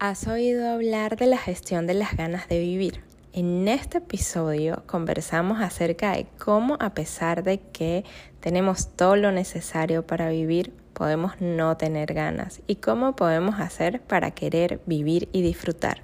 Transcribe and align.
Has 0.00 0.28
oído 0.28 0.70
hablar 0.70 1.16
de 1.16 1.26
la 1.26 1.38
gestión 1.38 1.88
de 1.88 1.94
las 1.94 2.16
ganas 2.16 2.46
de 2.46 2.60
vivir. 2.60 3.02
En 3.32 3.66
este 3.66 3.98
episodio 3.98 4.84
conversamos 4.86 5.60
acerca 5.60 6.12
de 6.12 6.28
cómo 6.38 6.76
a 6.78 6.90
pesar 6.90 7.42
de 7.42 7.58
que 7.58 8.04
tenemos 8.38 8.94
todo 8.94 9.16
lo 9.16 9.32
necesario 9.32 10.06
para 10.06 10.28
vivir, 10.28 10.72
podemos 10.92 11.40
no 11.40 11.76
tener 11.76 12.14
ganas 12.14 12.62
y 12.68 12.76
cómo 12.76 13.16
podemos 13.16 13.58
hacer 13.58 14.00
para 14.00 14.30
querer 14.30 14.80
vivir 14.86 15.28
y 15.32 15.42
disfrutar. 15.42 16.00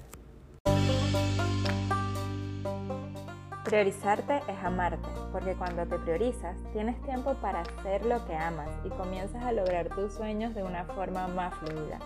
Priorizarte 3.63 4.41
es 4.49 4.61
amarte, 4.61 5.07
porque 5.31 5.53
cuando 5.53 5.85
te 5.85 5.97
priorizas 5.99 6.57
tienes 6.73 7.01
tiempo 7.03 7.35
para 7.35 7.61
hacer 7.61 8.05
lo 8.05 8.25
que 8.27 8.35
amas 8.35 8.67
y 8.83 8.89
comienzas 8.89 9.41
a 9.45 9.53
lograr 9.53 9.87
tus 9.87 10.11
sueños 10.11 10.53
de 10.53 10.63
una 10.63 10.83
forma 10.83 11.29
más 11.29 11.53
fluida. 11.59 11.99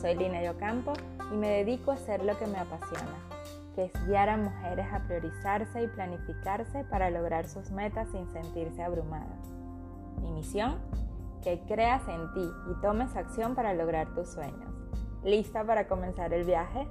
Soy 0.00 0.16
Lina 0.16 0.42
Yocampo 0.42 0.92
y 1.32 1.36
me 1.36 1.48
dedico 1.48 1.92
a 1.92 1.94
hacer 1.94 2.24
lo 2.24 2.36
que 2.38 2.46
me 2.46 2.58
apasiona, 2.58 3.16
que 3.74 3.84
es 3.84 4.06
guiar 4.06 4.28
a 4.28 4.36
mujeres 4.36 4.86
a 4.92 5.00
priorizarse 5.00 5.82
y 5.82 5.86
planificarse 5.86 6.84
para 6.84 7.10
lograr 7.10 7.48
sus 7.48 7.70
metas 7.70 8.08
sin 8.10 8.28
sentirse 8.30 8.82
abrumadas. 8.82 9.48
Mi 10.20 10.30
misión, 10.32 10.78
que 11.42 11.60
creas 11.66 12.02
en 12.08 12.32
ti 12.34 12.50
y 12.70 12.80
tomes 12.80 13.14
acción 13.16 13.54
para 13.54 13.72
lograr 13.72 14.08
tus 14.14 14.28
sueños. 14.28 14.72
¿Lista 15.22 15.64
para 15.64 15.86
comenzar 15.86 16.32
el 16.32 16.44
viaje? 16.44 16.88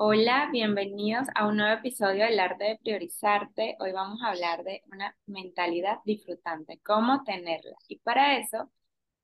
Hola, 0.00 0.48
bienvenidos 0.52 1.26
a 1.34 1.48
un 1.48 1.56
nuevo 1.56 1.76
episodio 1.76 2.24
del 2.24 2.38
arte 2.38 2.62
de 2.62 2.78
priorizarte. 2.80 3.76
Hoy 3.80 3.90
vamos 3.90 4.22
a 4.22 4.28
hablar 4.28 4.62
de 4.62 4.80
una 4.92 5.16
mentalidad 5.26 5.98
disfrutante, 6.04 6.78
cómo 6.84 7.24
tenerla. 7.24 7.74
Y 7.88 7.98
para 7.98 8.38
eso 8.38 8.70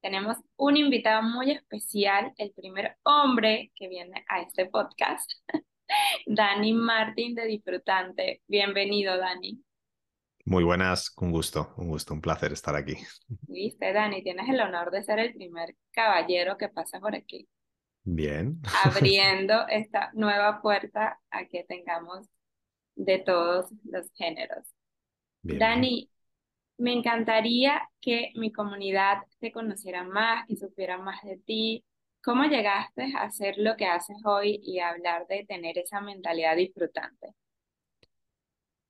tenemos 0.03 0.37
un 0.57 0.77
invitado 0.77 1.23
muy 1.23 1.53
especial, 1.53 2.33
el 2.39 2.51
primer 2.51 2.97
hombre 3.05 3.71
que 3.77 3.87
viene 3.87 4.25
a 4.29 4.41
este 4.41 4.67
podcast, 4.67 5.31
Dani 6.27 6.73
Martín 6.73 7.37
de 7.37 7.47
Disfrutante. 7.47 8.43
Bienvenido, 8.49 9.17
Dani. 9.17 9.63
Muy 10.45 10.65
buenas, 10.65 11.13
un 11.19 11.31
gusto, 11.31 11.73
un 11.77 11.87
gusto, 11.87 12.15
un 12.15 12.21
placer 12.21 12.53
estar 12.53 12.75
aquí. 12.75 12.97
Viste, 13.29 13.93
Dani, 13.93 14.25
tienes 14.25 14.49
el 14.49 14.61
honor 14.61 14.91
de 14.91 15.05
ser 15.05 15.21
el 15.21 15.35
primer 15.35 15.77
caballero 15.93 16.59
que 16.59 16.69
pasa 16.69 16.99
por 16.99 17.15
aquí. 17.15 17.49
Bien. 18.05 18.61
abriendo 18.85 19.67
esta 19.69 20.11
nueva 20.15 20.61
puerta 20.63 21.21
a 21.31 21.47
que 21.47 21.65
tengamos 21.65 22.27
de 22.97 23.19
todos 23.19 23.71
los 23.85 24.11
géneros. 24.15 24.67
Dani, 25.43 26.11
me 26.79 26.93
encantaría 26.93 27.89
que 28.01 28.33
mi 28.37 28.53
comunidad 28.53 29.19
te 29.41 29.53
conociera 29.53 30.05
más, 30.05 30.47
que 30.49 30.57
supiera 30.57 30.99
más 30.99 31.23
de 31.25 31.39
ti. 31.39 31.85
¿Cómo 32.23 32.45
llegaste 32.45 33.13
a 33.17 33.25
hacer 33.25 33.57
lo 33.59 33.77
que 33.77 33.87
haces 33.87 34.19
hoy 34.25 34.61
y 34.65 34.81
a 34.81 34.91
hablar 34.91 35.27
de 35.29 35.45
tener 35.47 35.79
esa 35.79 36.01
mentalidad 36.01 36.57
disfrutante? 36.57 37.29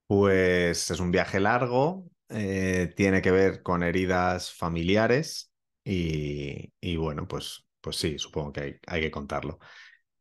Pues 0.07 0.91
es 0.91 1.01
un 1.01 1.11
viaje 1.11 1.41
largo, 1.41 2.07
eh, 2.29 2.92
tiene 2.97 3.23
que 3.23 3.31
ver 3.31 3.62
con 3.62 3.83
heridas 3.83 4.53
familiares 4.53 5.51
y, 5.85 6.73
y 6.81 6.97
bueno, 6.97 7.27
pues 7.27 7.64
pues 7.85 7.97
sí, 7.97 8.19
supongo 8.19 8.53
que 8.55 8.81
hay, 8.87 9.01
que 9.03 9.11
contarlo. 9.11 9.59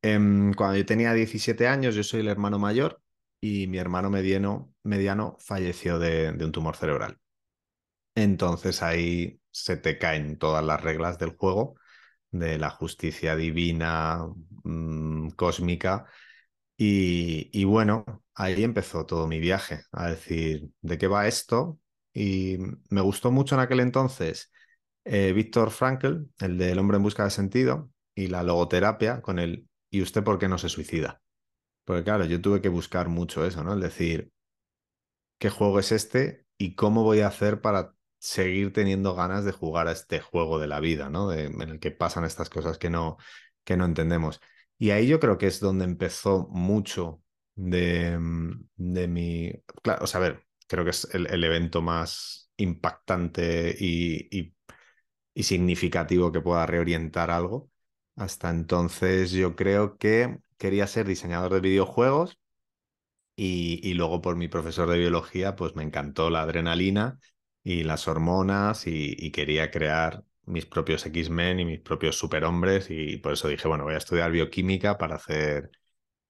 Em, 0.02 0.54
cuando 0.54 0.78
yo 0.78 0.86
tenía 0.86 1.14
17 1.14 1.68
años, 1.68 1.96
yo 1.96 2.04
soy 2.04 2.22
el 2.22 2.28
hermano 2.30 2.60
mayor 2.60 3.02
y 3.42 3.68
mi 3.68 3.78
hermano 3.80 4.10
mediano, 4.10 4.74
mediano 4.84 5.38
falleció 5.40 6.00
de, 6.00 6.32
un 6.32 6.52
tumor 6.52 6.76
cerebral. 6.76 7.20
Entonces 8.16 8.84
ahí 8.84 9.40
se 9.52 9.78
te 9.78 9.98
caen 9.98 10.38
todas 10.38 10.66
las 10.66 10.82
reglas 10.82 11.18
del 11.20 11.32
juego, 11.38 11.76
de 12.32 12.58
la 12.60 12.70
justicia 12.70 13.36
divina, 13.36 14.20
mm, 14.64 15.30
cósmica. 15.32 16.06
Y, 16.78 17.50
y, 17.54 17.66
bueno, 17.66 18.06
ahí 18.36 18.64
empezó 18.64 19.06
todo 19.06 19.28
mi 19.28 19.40
viaje, 19.40 19.84
a 19.92 20.10
decir, 20.10 20.70
¿de 20.82 20.98
qué 20.98 21.08
va 21.08 21.28
esto? 21.28 21.80
Y 22.14 22.58
me 22.90 23.02
gustó 23.02 23.32
mucho 23.32 23.56
en 23.56 23.62
aquel 23.62 23.80
entonces 23.82 24.53
eh, 25.06 25.34
Víctor 25.34 25.72
Frankl, 25.72 26.28
el 26.40 26.58
del 26.58 26.80
hombre 26.80 26.98
en 26.98 27.04
busca 27.04 27.24
de 27.24 27.30
sentido, 27.30 27.92
y 28.16 28.28
la 28.28 28.44
logoterapia 28.44 29.22
con 29.22 29.40
el 29.40 29.68
¿y 29.90 30.02
usted 30.02 30.24
por 30.24 30.40
qué 30.40 30.48
no 30.48 30.58
se 30.58 30.70
suicida? 30.70 31.22
Porque 31.86 32.04
claro, 32.04 32.26
yo 32.26 32.42
tuve 32.42 32.62
que 32.62 32.70
buscar 32.70 33.10
mucho 33.10 33.46
eso, 33.46 33.64
¿no? 33.64 33.74
El 33.74 33.82
decir, 33.82 34.32
¿qué 35.38 35.50
juego 35.50 35.80
es 35.80 35.92
este 35.92 36.46
y 36.58 36.76
cómo 36.76 37.04
voy 37.04 37.22
a 37.22 37.28
hacer 37.28 37.62
para 37.62 37.96
seguir 38.20 38.72
teniendo 38.74 39.16
ganas 39.16 39.44
de 39.46 39.52
jugar 39.52 39.88
a 39.88 39.92
este 39.92 40.20
juego 40.22 40.60
de 40.60 40.68
la 40.68 40.80
vida, 40.80 41.10
¿no? 41.10 41.34
en 41.34 41.62
el 41.62 41.80
que 41.80 41.92
pasan 41.92 42.24
estas 42.24 42.50
cosas 42.50 42.78
que 42.78 42.90
no, 42.90 43.18
que 43.66 43.76
no 43.76 43.86
entendemos. 43.86 44.40
Y 44.78 44.92
ahí 44.92 45.08
yo 45.08 45.20
creo 45.20 45.38
que 45.38 45.48
es 45.48 45.60
donde 45.60 45.86
empezó 45.86 46.48
mucho 46.50 47.22
de, 47.56 48.18
de 48.78 49.08
mi... 49.08 49.52
Claro, 49.84 50.06
o 50.06 50.08
sea, 50.08 50.20
a 50.22 50.24
ver, 50.24 50.46
creo 50.68 50.86
que 50.86 50.92
es 50.92 51.08
el, 51.14 51.44
evento 51.44 51.82
más 51.82 52.50
impactante 52.58 53.76
y 53.78 54.56
significativo 55.42 56.32
que 56.32 56.42
pueda 56.42 56.66
reorientar 56.68 57.32
algo. 57.32 57.72
Hasta 58.16 58.52
entonces 58.52 59.32
yo 59.32 59.56
creo 59.56 59.98
que 59.98 60.38
quería 60.58 60.86
ser 60.86 61.08
diseñador 61.08 61.54
de 61.54 61.62
videojuegos 61.62 62.38
y, 63.36 63.94
luego 63.96 64.22
por 64.22 64.36
mi 64.36 64.48
profesor 64.48 64.90
de 64.90 65.00
biología 65.00 65.56
pues 65.56 65.76
me 65.76 65.84
encantó 65.84 66.30
la 66.30 66.42
adrenalina 66.44 67.20
y 67.64 67.84
las 67.84 68.08
hormonas 68.08 68.86
y, 68.88 69.32
quería 69.32 69.72
crear 69.72 70.24
mis 70.46 70.66
propios 70.66 71.06
X-Men 71.06 71.60
y 71.62 71.66
mis 71.66 71.80
propios 71.80 72.18
superhombres 72.18 72.88
y 72.90 73.18
por 73.18 73.34
eso 73.34 73.48
dije, 73.48 73.68
bueno, 73.68 73.86
voy 73.86 73.96
a 73.96 73.98
estudiar 73.98 74.32
bioquímica 74.32 74.98
para 74.98 75.16
hacer 75.16 75.72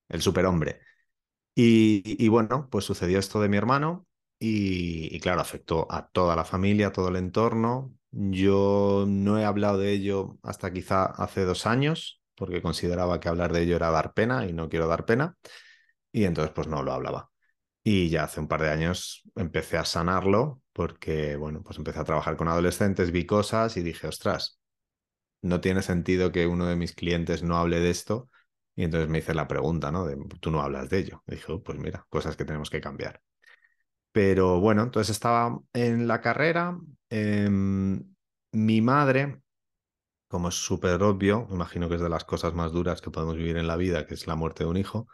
el 0.10 0.22
superhombre. 0.22 0.82
Y, 1.56 2.04
y 2.24 2.30
bueno, 2.30 2.70
pues 2.72 2.86
sucedió 2.86 3.20
esto 3.20 3.42
de 3.42 3.50
mi 3.50 3.58
hermano 3.58 4.08
y, 4.40 5.16
y, 5.16 5.20
claro, 5.20 5.42
afectó 5.42 5.88
a 5.92 6.08
toda 6.10 6.36
la 6.36 6.46
familia, 6.46 6.88
a 6.88 6.94
todo 6.94 7.10
el 7.10 7.18
entorno. 7.18 7.94
Yo 8.16 9.06
no 9.08 9.40
he 9.40 9.46
hablado 9.46 9.80
de 9.80 9.92
ello 9.92 10.38
hasta 10.44 10.72
quizá 10.72 11.06
hace 11.06 11.46
dos 11.46 11.66
años, 11.66 12.22
porque 12.36 12.62
consideraba 12.62 13.20
que 13.20 13.28
hablar 13.28 13.52
de 13.54 13.64
ello 13.64 13.76
era 13.76 13.90
dar 13.90 14.14
pena 14.14 14.46
y 14.46 14.54
no 14.54 14.70
quiero 14.70 14.88
dar 14.88 15.06
pena. 15.06 15.36
Y 16.12 16.26
entonces 16.26 16.54
pues 16.54 16.68
no 16.68 16.84
lo 16.84 16.94
hablaba. 16.94 17.32
Y 17.84 18.10
ya 18.10 18.26
hace 18.26 18.40
un 18.40 18.48
par 18.48 18.62
de 18.62 18.70
años 18.70 19.24
empecé 19.36 19.78
a 19.78 19.86
sanarlo 19.86 20.62
porque, 20.74 21.36
bueno, 21.38 21.64
pues 21.64 21.78
empecé 21.80 22.00
a 22.00 22.04
trabajar 22.06 22.38
con 22.38 22.48
adolescentes, 22.48 23.12
vi 23.12 23.26
cosas 23.26 23.78
y 23.78 23.84
dije, 23.84 24.08
ostras, 24.08 24.60
no 25.42 25.62
tiene 25.62 25.82
sentido 25.82 26.32
que 26.32 26.48
uno 26.48 26.68
de 26.68 26.76
mis 26.76 26.94
clientes 26.94 27.44
no 27.44 27.58
hable 27.58 27.80
de 27.80 27.90
esto. 27.90 28.30
Y 28.76 28.84
entonces 28.84 29.10
me 29.10 29.20
hice 29.20 29.34
la 29.34 29.48
pregunta, 29.48 29.92
¿no? 29.92 30.08
Tú 30.40 30.52
no 30.52 30.62
hablas 30.62 30.90
de 30.90 31.00
ello. 31.00 31.24
Y 31.28 31.34
dije, 31.36 31.52
oh, 31.52 31.64
pues 31.64 31.80
mira, 31.80 32.06
cosas 32.10 32.36
que 32.38 32.46
tenemos 32.46 32.70
que 32.70 32.82
cambiar. 32.82 33.22
Pero 34.12 34.60
bueno, 34.60 34.84
entonces 34.84 35.16
estaba 35.16 35.60
en 35.74 36.08
la 36.08 36.22
carrera. 36.22 36.78
Em, 37.16 38.16
mi 38.54 38.82
madre, 38.82 39.42
como 40.28 40.50
es 40.50 40.56
súper 40.56 41.02
obvio, 41.04 41.48
imagino 41.52 41.90
que 41.90 41.96
es 41.96 42.02
de 42.02 42.10
las 42.10 42.26
cosas 42.26 42.54
más 42.54 42.72
duras 42.74 43.02
que 43.02 43.12
podemos 43.12 43.38
vivir 43.38 43.58
en 43.58 43.68
la 43.68 43.78
vida, 43.78 44.08
que 44.08 44.16
es 44.16 44.28
la 44.28 44.36
muerte 44.36 44.64
de 44.66 44.70
un 44.72 44.78
hijo, 44.78 45.08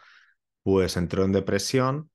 pues 0.64 0.98
entró 0.98 1.26
en 1.26 1.34
depresión 1.34 2.12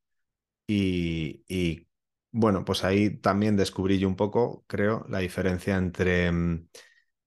y, 0.67 1.45
y 1.49 1.89
bueno, 2.33 2.65
pues 2.65 2.85
ahí 2.85 3.19
también 3.19 3.57
descubrí 3.57 3.99
yo 3.99 4.09
un 4.09 4.17
poco, 4.17 4.65
creo, 4.69 5.07
la 5.09 5.21
diferencia 5.21 5.77
entre 5.77 6.27
em, 6.27 6.69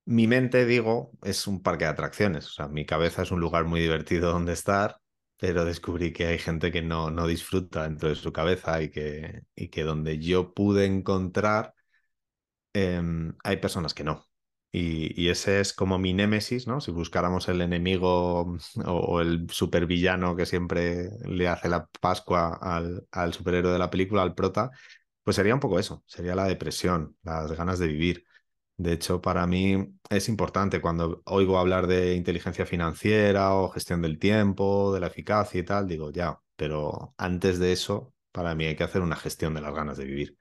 mi 0.06 0.28
mente, 0.28 0.66
digo, 0.66 1.12
es 1.24 1.47
un 1.47 1.62
parque 1.62 1.85
de 1.85 1.91
atracciones, 1.91 2.47
o 2.47 2.51
sea, 2.51 2.68
mi 2.68 2.85
cabeza 2.85 3.24
es 3.24 3.31
un 3.31 3.39
lugar 3.41 3.66
muy 3.66 3.81
divertido 3.81 4.31
donde 4.31 4.53
estar 4.53 5.00
pero 5.39 5.66
descubrí 5.66 6.13
que 6.13 6.25
hay 6.28 6.39
gente 6.39 6.72
que 6.72 6.81
no, 6.81 7.12
no 7.12 7.28
disfruta 7.28 7.84
dentro 7.84 8.09
de 8.09 8.16
su 8.16 8.34
cabeza 8.34 8.81
y 8.81 8.89
que, 8.89 9.44
y 9.56 9.68
que 9.69 9.84
donde 9.84 10.18
yo 10.19 10.53
pude 10.56 10.85
encontrar, 10.85 11.75
em, 12.85 13.33
hay 13.44 13.57
personas 13.57 13.94
que 13.94 14.03
no. 14.03 14.25
Y, 14.71 15.29
ese 15.29 15.59
es 15.62 15.74
como 15.74 15.97
mi 15.97 16.13
némesis, 16.13 16.68
¿no? 16.68 16.81
Si 16.81 16.91
buscáramos 16.91 17.47
el 17.50 17.62
enemigo 17.62 18.57
o, 18.85 19.21
el 19.21 19.50
supervillano 19.50 20.35
que 20.35 20.45
siempre 20.45 21.09
le 21.25 21.47
hace 21.47 21.69
la 21.69 21.88
Pascua 22.01 22.59
al, 22.62 23.07
al 23.12 23.33
superhéroe 23.33 23.71
de 23.74 23.79
la 23.79 23.89
película, 23.89 24.21
al 24.24 24.35
prota, 24.35 24.71
pues 25.24 25.35
sería 25.35 25.53
un 25.53 25.59
poco 25.59 25.79
eso, 25.79 26.03
sería 26.07 26.35
la 26.35 26.45
depresión, 26.45 27.18
las 27.24 27.51
ganas 27.53 27.79
de 27.79 27.88
vivir. 27.88 28.25
De 28.77 28.94
hecho, 28.94 29.21
para 29.21 29.47
mí 29.47 29.95
es 30.09 30.30
importante 30.30 30.81
cuando 30.81 31.21
oigo 31.25 31.57
hablar 31.59 31.88
de 31.88 32.15
inteligencia 32.15 32.65
financiera 32.65 33.53
o 33.56 33.69
gestión 33.69 34.01
del 34.01 34.19
tiempo, 34.19 34.94
de 34.94 35.00
la 35.01 35.07
eficacia 35.07 35.59
y 35.59 35.63
tal, 35.65 35.88
digo, 35.88 36.12
ya, 36.12 36.39
pero 36.56 37.13
antes 37.18 37.59
de 37.59 37.73
eso, 37.73 38.13
para 38.31 38.56
mí 38.56 38.65
hay 38.65 38.75
que 38.75 38.83
hacer 38.83 39.01
una 39.01 39.15
gestión 39.15 39.53
de 39.56 39.62
las 39.62 39.73
ganas 39.73 39.97
de 39.97 40.06
vivir. 40.06 40.38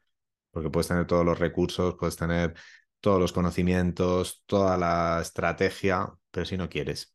Porque 0.56 0.70
puedes 0.70 0.88
tener 0.88 1.06
todos 1.06 1.22
los 1.22 1.38
recursos, 1.38 1.96
puedes 1.98 2.16
tener 2.16 2.54
todos 3.00 3.20
los 3.20 3.34
conocimientos, 3.34 4.42
toda 4.46 4.78
la 4.78 5.18
estrategia, 5.20 6.10
pero 6.30 6.46
si 6.46 6.56
no 6.56 6.70
quieres, 6.70 7.14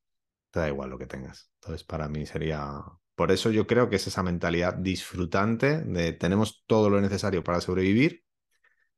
te 0.51 0.59
da 0.59 0.67
igual 0.67 0.91
lo 0.91 0.99
que 0.99 1.07
tengas. 1.07 1.49
Entonces, 1.55 1.83
para 1.83 2.07
mí 2.07 2.27
sería... 2.27 2.83
Por 3.15 3.31
eso 3.31 3.49
yo 3.49 3.65
creo 3.65 3.89
que 3.89 3.95
es 3.95 4.05
esa 4.05 4.21
mentalidad 4.21 4.75
disfrutante 4.75 5.81
de 5.81 6.13
tenemos 6.13 6.63
todo 6.67 6.91
lo 6.91 7.01
necesario 7.01 7.43
para 7.43 7.61
sobrevivir, 7.61 8.23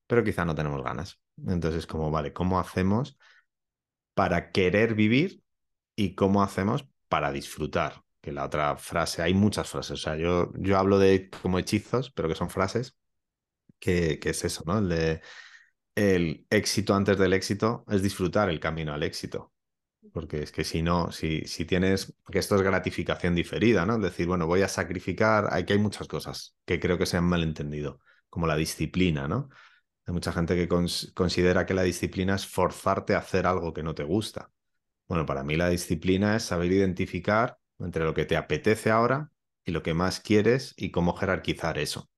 pero 0.07 0.25
quizá 0.25 0.43
no 0.43 0.55
tenemos 0.55 0.83
ganas. 0.83 1.21
Entonces, 1.47 1.87
como, 1.87 2.11
vale, 2.11 2.33
¿cómo 2.33 2.59
hacemos 2.59 3.17
para 4.13 4.51
querer 4.51 4.93
vivir 4.93 5.41
y 5.95 6.15
cómo 6.15 6.43
hacemos 6.43 6.85
para 7.07 7.31
disfrutar? 7.31 8.03
Que 8.19 8.33
la 8.33 8.43
otra 8.43 8.75
frase, 8.75 9.21
hay 9.21 9.33
muchas 9.33 9.69
frases, 9.69 9.91
o 10.01 10.03
sea, 10.03 10.17
yo, 10.17 10.51
yo 10.57 10.77
hablo 10.77 10.99
de 10.99 11.29
como 11.29 11.59
hechizos, 11.59 12.11
pero 12.11 12.27
que 12.27 12.35
son 12.35 12.49
frases, 12.49 12.97
que, 13.83 14.19
es 14.23 14.45
eso, 14.45 14.63
¿no? 14.65 14.79
El 14.79 14.89
de 14.89 15.21
el 15.95 16.47
éxito 16.49 16.95
antes 16.95 17.17
del 17.19 17.33
éxito 17.33 17.85
es 17.89 18.01
disfrutar 18.01 18.49
el 18.49 18.59
camino 18.59 18.93
al 18.93 19.03
éxito. 19.03 19.53
Porque 20.13 20.43
es 20.43 20.51
que 20.51 20.63
si 20.63 20.81
no, 20.81 21.11
si, 21.11 21.45
si 21.45 21.65
tienes, 21.65 22.15
que 22.31 22.39
esto 22.39 22.55
es 22.55 22.61
gratificación 22.61 23.35
diferida, 23.35 23.85
¿no? 23.85 23.95
Es 23.95 24.01
decir, 24.01 24.27
bueno, 24.27 24.47
voy 24.47 24.61
a 24.61 24.67
sacrificar, 24.67 25.47
hay 25.51 25.65
que 25.65 25.73
hay 25.73 25.79
muchas 25.79 26.07
cosas 26.07 26.55
que 26.65 26.79
creo 26.79 26.97
que 26.97 27.05
se 27.05 27.17
han 27.17 27.25
malentendido, 27.25 27.99
como 28.29 28.47
la 28.47 28.55
disciplina, 28.57 29.27
¿no? 29.27 29.49
Hay 30.05 30.13
mucha 30.13 30.33
gente 30.33 30.55
que 30.55 30.67
considera 31.13 31.65
que 31.65 31.73
la 31.73 31.83
disciplina 31.83 32.35
es 32.35 32.45
forzarte 32.47 33.15
a 33.15 33.19
hacer 33.19 33.47
algo 33.47 33.73
que 33.73 33.83
no 33.83 33.95
te 33.95 34.03
gusta. 34.03 34.51
Bueno, 35.07 35.25
para 35.25 35.43
mí 35.43 35.55
la 35.55 35.69
disciplina 35.69 36.35
es 36.35 36.43
saber 36.43 36.71
identificar 36.71 37.57
entre 37.79 38.03
lo 38.05 38.13
que 38.13 38.25
te 38.25 38.37
apetece 38.37 38.91
ahora 38.91 39.31
y 39.65 39.71
lo 39.71 39.83
que 39.83 39.93
más 39.93 40.19
quieres 40.19 40.73
y 40.77 40.91
cómo 40.91 41.15
jerarquizar 41.15 41.77
eso. 41.77 42.09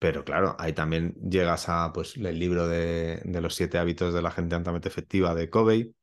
Pero 0.00 0.24
claro, 0.24 0.56
ahí 0.58 0.72
también 0.72 1.14
llegas 1.30 1.68
a 1.68 1.92
pues, 1.92 2.16
el 2.16 2.38
libro 2.38 2.66
de, 2.68 3.20
de 3.24 3.40
los 3.42 3.54
siete 3.54 3.78
hábitos 3.78 4.14
de 4.14 4.22
la 4.22 4.30
gente 4.32 4.56
altamente 4.56 4.88
efectiva 4.88 5.34
de 5.34 5.50
Covey 5.50 5.94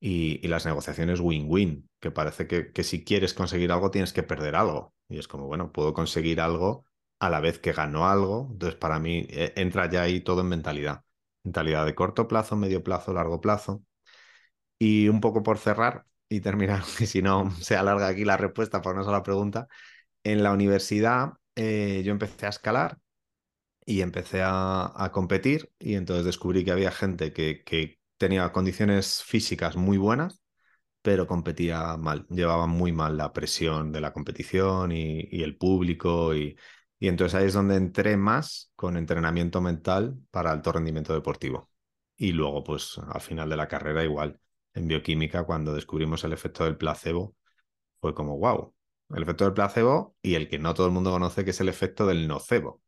y, 0.00 0.46
las 0.48 0.66
negociaciones 0.66 1.20
win-win, 1.20 1.88
que 2.00 2.10
parece 2.10 2.46
que, 2.46 2.72
que, 2.72 2.84
si 2.84 3.04
quieres 3.04 3.34
conseguir 3.34 3.72
algo 3.72 3.90
tienes 3.90 4.12
que 4.12 4.22
perder 4.22 4.56
algo. 4.56 4.94
Y 5.08 5.18
es 5.18 5.28
como, 5.28 5.46
bueno, 5.46 5.72
puedo 5.72 5.94
conseguir 5.94 6.40
algo 6.40 6.86
a 7.20 7.30
la 7.30 7.40
vez 7.40 7.58
que 7.58 7.72
gano 7.72 8.08
algo. 8.08 8.48
Entonces, 8.52 8.78
para 8.78 8.98
mí 8.98 9.26
eh, 9.30 9.52
entra 9.56 9.90
ya 9.90 10.02
ahí 10.02 10.20
todo 10.20 10.42
en 10.42 10.48
mentalidad. 10.48 11.04
Mentalidad 11.44 11.86
de 11.86 11.94
corto 11.94 12.28
plazo, 12.28 12.56
medio 12.56 12.82
plazo, 12.84 13.12
largo 13.14 13.40
plazo. 13.40 13.82
Y 14.78 15.08
un 15.08 15.20
poco 15.20 15.42
por 15.42 15.58
cerrar 15.58 16.06
y 16.28 16.40
terminar, 16.40 16.82
que 16.98 17.06
si 17.06 17.22
no 17.22 17.50
se 17.60 17.76
alarga 17.76 18.08
aquí 18.08 18.24
la 18.24 18.36
respuesta 18.36 18.82
por 18.82 18.94
una 18.94 19.04
sola 19.04 19.22
pregunta. 19.22 19.68
En 20.24 20.42
la 20.42 20.52
universidad 20.52 21.34
eh, 21.56 22.02
yo 22.04 22.12
empecé 22.12 22.46
a 22.46 22.50
escalar 22.50 22.98
y 23.84 24.00
empecé 24.02 24.42
a, 24.44 25.10
competir 25.12 25.72
y 25.78 25.94
entonces 25.94 26.24
descubrí 26.24 26.64
que 26.64 26.72
había 26.72 26.90
gente 26.90 27.32
que, 27.32 27.98
tenía 28.16 28.52
condiciones 28.52 29.22
físicas 29.24 29.76
muy 29.76 29.98
buenas, 29.98 30.40
pero 31.02 31.26
competía 31.26 31.96
mal, 31.98 32.26
llevaba 32.30 32.66
muy 32.66 32.92
mal 32.92 33.16
la 33.16 33.32
presión 33.32 33.92
de 33.92 34.00
la 34.00 34.12
competición 34.12 34.92
y, 34.92 35.42
el 35.42 35.56
público 35.56 36.34
y, 36.34 36.56
y 36.98 37.08
entonces 37.08 37.34
ahí 37.34 37.46
es 37.46 37.54
donde 37.54 37.76
entré 37.76 38.16
más 38.16 38.72
con 38.76 38.96
entrenamiento 38.96 39.60
mental 39.60 40.16
para 40.30 40.52
alto 40.52 40.72
rendimiento 40.72 41.12
deportivo. 41.14 41.70
Y 42.16 42.32
luego, 42.32 42.64
pues 42.64 42.98
al 42.98 43.20
final 43.20 43.50
de 43.50 43.56
la 43.56 43.68
carrera, 43.68 44.04
igual, 44.04 44.40
en 44.74 44.88
bioquímica, 44.88 45.44
cuando 45.44 45.74
descubrimos 45.74 46.24
el 46.24 46.32
efecto 46.32 46.64
del 46.64 46.76
placebo, 46.76 47.36
fue 48.00 48.14
como, 48.14 48.38
wow, 48.38 48.74
el 49.10 49.22
efecto 49.22 49.44
del 49.44 49.54
placebo 49.54 50.16
y 50.22 50.34
el 50.36 50.48
que 50.48 50.58
no 50.58 50.74
todo 50.74 50.86
el 50.86 50.92
mundo 50.92 51.10
conoce, 51.12 51.44
que 51.44 51.50
es 51.50 51.60
el 51.60 51.68
efecto 51.68 52.06
del 52.06 52.28
nocebo, 52.28 52.82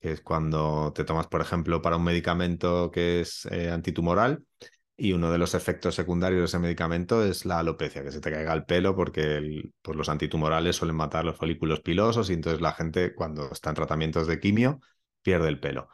que 0.00 0.12
es 0.12 0.20
cuando 0.22 0.92
te 0.94 1.04
tomas, 1.04 1.26
por 1.28 1.40
ejemplo, 1.42 1.82
para 1.82 1.96
un 1.96 2.04
medicamento 2.04 2.90
que 2.90 3.20
es 3.20 3.46
eh, 3.46 3.70
antitumoral 3.70 4.44
y 4.96 5.12
uno 5.12 5.30
de 5.32 5.38
los 5.38 5.54
efectos 5.54 5.94
secundarios 5.94 6.40
de 6.40 6.44
ese 6.46 6.58
medicamento 6.58 7.24
es 7.24 7.44
la 7.46 7.58
alopecia, 7.58 8.02
que 8.02 8.12
se 8.12 8.20
te 8.20 8.30
caiga 8.30 8.52
el 8.52 8.64
pelo 8.64 8.96
porque 8.96 9.70
pues 9.82 9.96
los 9.96 10.08
antitumorales 10.08 10.76
suelen 10.76 10.96
matar 10.96 11.24
los 11.24 11.36
folículos 11.36 11.80
pilosos 11.80 12.30
y 12.30 12.34
entonces 12.34 12.60
la 12.60 12.72
gente 12.72 13.14
cuando 13.14 13.50
está 13.52 13.70
en 13.70 13.76
tratamientos 13.76 14.26
de 14.26 14.40
quimio 14.40 14.80
pierde 15.22 15.48
el 15.48 15.60
pelo. 15.60 15.88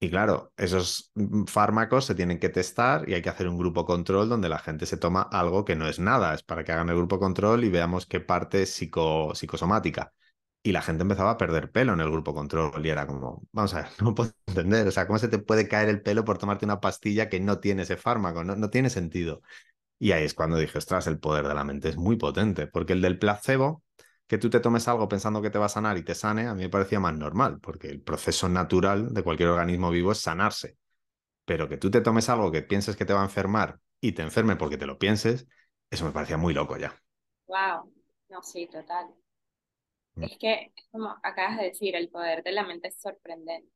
Y 0.00 0.10
claro, 0.10 0.52
esos 0.56 1.12
mm, 1.14 1.44
fármacos 1.44 2.04
se 2.06 2.14
tienen 2.14 2.38
que 2.38 2.48
testar 2.48 3.08
y 3.08 3.14
hay 3.14 3.22
que 3.22 3.28
hacer 3.30 3.48
un 3.48 3.58
grupo 3.58 3.84
control 3.86 4.28
donde 4.28 4.48
la 4.48 4.58
gente 4.58 4.86
se 4.86 4.96
toma 4.96 5.22
algo 5.22 5.64
que 5.64 5.76
no 5.76 5.88
es 5.88 5.98
nada, 5.98 6.34
es 6.34 6.42
para 6.42 6.64
que 6.64 6.72
hagan 6.72 6.88
el 6.90 6.96
grupo 6.96 7.18
control 7.18 7.64
y 7.64 7.70
veamos 7.70 8.06
qué 8.06 8.20
parte 8.20 8.62
es 8.62 8.70
psicosomática 8.74 10.12
y 10.62 10.72
la 10.72 10.82
gente 10.82 11.02
empezaba 11.02 11.32
a 11.32 11.36
perder 11.38 11.70
pelo 11.72 11.92
en 11.94 12.00
el 12.00 12.10
grupo 12.10 12.34
control 12.34 12.84
y 12.86 12.90
era 12.90 13.06
como, 13.06 13.42
vamos 13.52 13.74
a 13.74 13.82
ver, 13.82 13.86
no 14.02 14.14
puedo 14.14 14.32
entender, 14.46 14.86
o 14.88 14.90
sea, 14.92 15.06
¿cómo 15.06 15.18
se 15.18 15.28
te 15.28 15.38
puede 15.38 15.68
caer 15.68 15.88
el 15.88 16.02
pelo 16.02 16.24
por 16.24 16.38
tomarte 16.38 16.64
una 16.64 16.80
pastilla 16.80 17.28
que 17.28 17.40
no 17.40 17.58
tiene 17.60 17.82
ese 17.82 17.96
fármaco? 17.96 18.44
No, 18.44 18.56
no 18.56 18.70
tiene 18.70 18.90
sentido. 18.90 19.42
Y 19.98 20.12
ahí 20.12 20.24
es 20.24 20.34
cuando 20.34 20.58
dije, 20.58 20.78
ostras, 20.78 21.06
el 21.06 21.18
poder 21.20 21.46
de 21.48 21.54
la 21.54 21.64
mente 21.64 21.88
es 21.88 21.96
muy 21.96 22.16
potente, 22.16 22.66
porque 22.66 22.92
el 22.94 23.02
del 23.02 23.18
placebo, 23.18 23.84
que 24.26 24.38
tú 24.38 24.50
te 24.50 24.60
tomes 24.60 24.88
algo 24.88 25.08
pensando 25.08 25.42
que 25.42 25.50
te 25.50 25.58
va 25.58 25.66
a 25.66 25.68
sanar 25.68 25.98
y 25.98 26.04
te 26.04 26.14
sane, 26.14 26.48
a 26.48 26.54
mí 26.54 26.62
me 26.64 26.68
parecía 26.70 27.00
más 27.00 27.14
normal, 27.16 27.60
porque 27.60 27.88
el 27.88 28.02
proceso 28.02 28.48
natural 28.48 29.14
de 29.14 29.22
cualquier 29.22 29.50
organismo 29.50 29.90
vivo 29.90 30.12
es 30.12 30.18
sanarse. 30.20 30.76
Pero 31.44 31.68
que 31.68 31.78
tú 31.78 31.90
te 31.90 32.00
tomes 32.00 32.28
algo 32.28 32.50
que 32.52 32.62
pienses 32.62 32.96
que 32.96 33.04
te 33.04 33.12
va 33.14 33.20
a 33.22 33.24
enfermar 33.24 33.80
y 34.00 34.12
te 34.12 34.22
enferme 34.22 34.56
porque 34.56 34.78
te 34.78 34.86
lo 34.86 34.98
pienses, 34.98 35.46
eso 35.90 36.04
me 36.04 36.12
parecía 36.12 36.36
muy 36.38 36.54
loco 36.54 36.76
ya. 36.78 37.00
Wow, 37.46 37.88
no, 38.30 38.42
sí, 38.42 38.66
total. 38.66 39.14
Es 40.20 40.38
que, 40.38 40.72
como 40.90 41.10
acabas 41.22 41.58
de 41.58 41.64
decir, 41.64 41.94
el 41.96 42.08
poder 42.08 42.42
de 42.42 42.52
la 42.52 42.64
mente 42.64 42.88
es 42.88 42.98
sorprendente. 42.98 43.70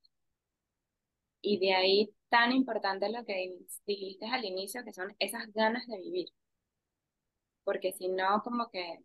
Y 1.41 1.59
de 1.59 1.73
ahí 1.73 2.15
tan 2.29 2.53
importante 2.53 3.09
lo 3.09 3.25
que 3.25 3.59
dijiste 3.87 4.27
al 4.27 4.45
inicio, 4.45 4.85
que 4.85 4.93
son 4.93 5.17
esas 5.19 5.51
ganas 5.55 5.87
de 5.87 5.97
vivir. 5.99 6.29
Porque 7.65 7.93
si 7.93 8.09
no, 8.09 8.43
como 8.43 8.71
que 8.71 9.01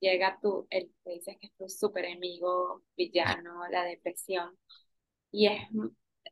llega 0.00 0.38
tú, 0.42 0.66
el 0.70 0.92
que 1.04 1.12
dices 1.12 1.36
que 1.40 1.48
es 1.48 1.54
tu 1.56 1.68
super 1.68 2.04
enemigo, 2.06 2.82
villano, 2.96 3.68
la 3.70 3.84
depresión. 3.84 4.58
Y 5.32 5.48
es, 5.48 5.62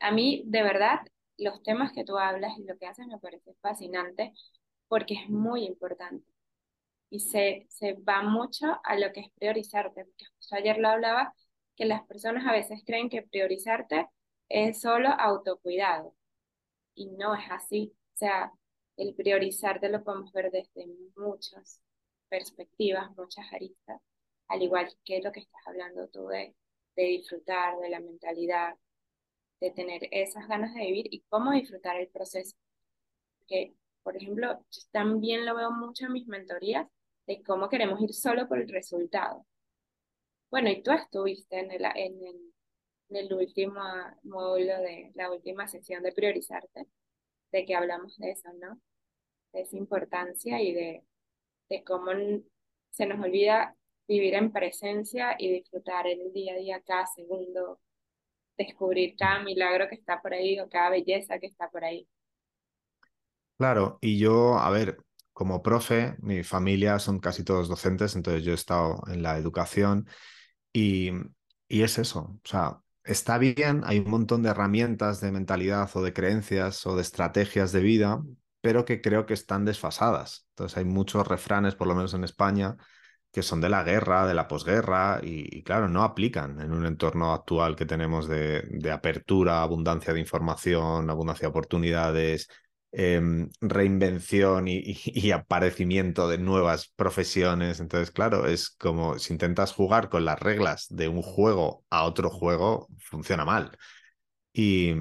a 0.00 0.12
mí, 0.12 0.44
de 0.46 0.62
verdad, 0.64 1.00
los 1.38 1.62
temas 1.64 1.92
que 1.92 2.04
tú 2.04 2.18
hablas 2.18 2.58
y 2.58 2.64
lo 2.64 2.78
que 2.78 2.86
haces 2.86 3.06
me 3.08 3.18
parece 3.20 3.54
fascinante 3.62 4.32
porque 4.88 5.14
es 5.14 5.30
muy 5.30 5.64
importante 5.66 6.26
y 7.10 7.20
se, 7.20 7.66
se 7.68 7.94
va 7.94 8.22
mucho 8.22 8.80
a 8.84 8.96
lo 8.96 9.12
que 9.12 9.20
es 9.20 9.30
priorizarte, 9.38 10.04
porque 10.04 10.26
ayer 10.52 10.78
lo 10.78 10.88
hablaba, 10.88 11.34
que 11.76 11.84
las 11.86 12.02
personas 12.06 12.46
a 12.46 12.52
veces 12.52 12.82
creen 12.86 13.08
que 13.10 13.22
priorizarte 13.22 14.08
es 14.48 14.80
solo 14.80 15.08
autocuidado, 15.10 16.14
y 16.94 17.06
no 17.08 17.34
es 17.34 17.44
así. 17.50 17.92
O 18.14 18.16
sea, 18.16 18.52
el 18.96 19.14
priorizarte 19.14 19.88
lo 19.88 20.04
podemos 20.04 20.32
ver 20.32 20.50
desde 20.50 20.86
muchas 21.16 21.80
perspectivas, 22.28 23.10
muchas 23.16 23.52
aristas, 23.52 24.00
al 24.48 24.62
igual 24.62 24.88
que 25.04 25.20
lo 25.22 25.32
que 25.32 25.40
estás 25.40 25.60
hablando 25.66 26.08
tú 26.08 26.26
de, 26.28 26.54
de 26.96 27.02
disfrutar, 27.04 27.78
de 27.78 27.90
la 27.90 28.00
mentalidad, 28.00 28.74
de 29.60 29.70
tener 29.70 30.08
esas 30.10 30.48
ganas 30.48 30.74
de 30.74 30.82
vivir 30.82 31.06
y 31.10 31.22
cómo 31.28 31.52
disfrutar 31.52 31.96
el 32.00 32.08
proceso. 32.08 32.56
Que, 33.46 33.74
por 34.02 34.16
ejemplo, 34.16 34.64
yo 34.70 34.82
también 34.92 35.46
lo 35.46 35.54
veo 35.56 35.70
mucho 35.72 36.06
en 36.06 36.12
mis 36.12 36.26
mentorías, 36.26 36.86
de 37.30 37.44
cómo 37.44 37.68
queremos 37.68 38.00
ir 38.02 38.12
solo 38.12 38.48
por 38.48 38.58
el 38.58 38.68
resultado. 38.68 39.46
Bueno, 40.50 40.68
y 40.68 40.82
tú 40.82 40.90
estuviste 40.90 41.60
en 41.60 41.70
el, 41.70 41.84
en 41.94 42.52
el, 43.10 43.32
último 43.32 43.80
módulo 44.24 44.80
de 44.80 45.12
la 45.14 45.30
última 45.30 45.68
sesión 45.68 46.02
de 46.02 46.10
priorizarte, 46.10 46.88
de 47.52 47.64
que 47.64 47.76
hablamos 47.76 48.18
de 48.18 48.32
eso, 48.32 48.52
¿no? 48.54 48.80
De 49.52 49.60
esa 49.60 49.76
importancia 49.76 50.60
y 50.60 50.74
de, 50.74 51.04
de 51.68 51.84
cómo 51.84 52.10
se 52.90 53.06
nos 53.06 53.24
olvida 53.24 53.76
vivir 54.08 54.34
en 54.34 54.50
presencia 54.50 55.36
y 55.38 55.52
disfrutar 55.52 56.08
el 56.08 56.32
día 56.32 56.54
a 56.54 56.56
día, 56.56 56.82
cada 56.84 57.06
segundo, 57.06 57.78
descubrir 58.58 59.14
cada 59.16 59.44
milagro 59.44 59.88
que 59.88 59.94
está 59.94 60.20
por 60.20 60.34
ahí 60.34 60.58
o 60.58 60.68
cada 60.68 60.90
belleza 60.90 61.38
que 61.38 61.46
está 61.46 61.70
por 61.70 61.84
ahí. 61.84 62.08
Claro, 63.56 63.98
y 64.00 64.18
yo, 64.18 64.58
a 64.58 64.68
ver, 64.70 64.96
como 65.40 65.62
profe, 65.62 66.16
mi 66.20 66.44
familia 66.44 66.98
son 66.98 67.18
casi 67.18 67.44
todos 67.44 67.66
docentes, 67.66 68.14
entonces 68.14 68.44
yo 68.44 68.52
he 68.52 68.54
estado 68.54 69.02
en 69.08 69.22
la 69.22 69.38
educación 69.38 70.06
y, 70.70 71.12
y 71.66 71.80
es 71.80 71.96
eso, 71.96 72.38
o 72.44 72.48
sea, 72.48 72.80
está 73.04 73.38
bien, 73.38 73.80
hay 73.86 74.00
un 74.00 74.10
montón 74.10 74.42
de 74.42 74.50
herramientas 74.50 75.22
de 75.22 75.32
mentalidad 75.32 75.88
o 75.94 76.02
de 76.02 76.12
creencias 76.12 76.84
o 76.86 76.94
de 76.94 77.00
estrategias 77.00 77.72
de 77.72 77.80
vida, 77.80 78.22
pero 78.60 78.84
que 78.84 79.00
creo 79.00 79.24
que 79.24 79.32
están 79.32 79.64
desfasadas. 79.64 80.46
Entonces 80.50 80.76
hay 80.76 80.84
muchos 80.84 81.26
refranes, 81.26 81.74
por 81.74 81.86
lo 81.88 81.94
menos 81.94 82.12
en 82.12 82.24
España, 82.24 82.76
que 83.32 83.42
son 83.42 83.62
de 83.62 83.70
la 83.70 83.82
guerra, 83.82 84.26
de 84.26 84.34
la 84.34 84.46
posguerra, 84.46 85.20
y, 85.22 85.62
claro, 85.62 85.88
no 85.88 86.02
aplican 86.02 86.60
en 86.60 86.72
un 86.74 86.84
entorno 86.84 87.32
actual 87.32 87.76
que 87.76 87.86
tenemos 87.86 88.28
de, 88.28 88.60
de 88.68 88.90
apertura, 88.90 89.62
abundancia 89.62 90.12
de 90.12 90.20
información, 90.20 91.08
abundancia 91.08 91.46
de 91.46 91.50
oportunidades, 91.50 92.48
Em, 92.92 93.50
reinvención 93.60 94.66
y, 94.66 95.30
aparecimiento 95.32 96.28
de 96.28 96.38
nuevas 96.38 96.88
profesiones. 96.96 97.78
Entonces, 97.80 98.10
claro, 98.10 98.46
es 98.46 98.70
como 98.70 99.18
si 99.18 99.32
intentas 99.32 99.72
jugar 99.72 100.08
con 100.08 100.24
las 100.24 100.40
reglas 100.40 100.86
de 100.90 101.08
un 101.08 101.22
juego 101.22 101.84
a 101.90 102.04
otro 102.04 102.30
juego, 102.30 102.88
funciona 102.98 103.44
mal. 103.44 103.78
Y, 104.52 104.94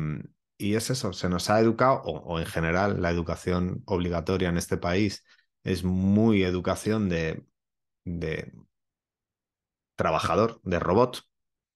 y 0.58 0.76
es 0.76 0.90
eso, 0.92 1.14
se 1.14 1.30
nos 1.30 1.50
ha 1.50 1.60
educado, 1.60 2.02
o, 2.04 2.40
en 2.40 2.46
general 2.46 3.02
la 3.02 3.12
educación 3.12 3.84
obligatoria 3.86 4.50
en 4.50 4.58
este 4.58 4.78
país 4.78 5.24
es 5.64 5.84
muy 5.84 6.44
educación 6.44 7.10
de, 7.10 7.44
de 8.06 8.54
trabajador, 9.96 10.60
de 10.64 10.80
robot, 10.80 11.29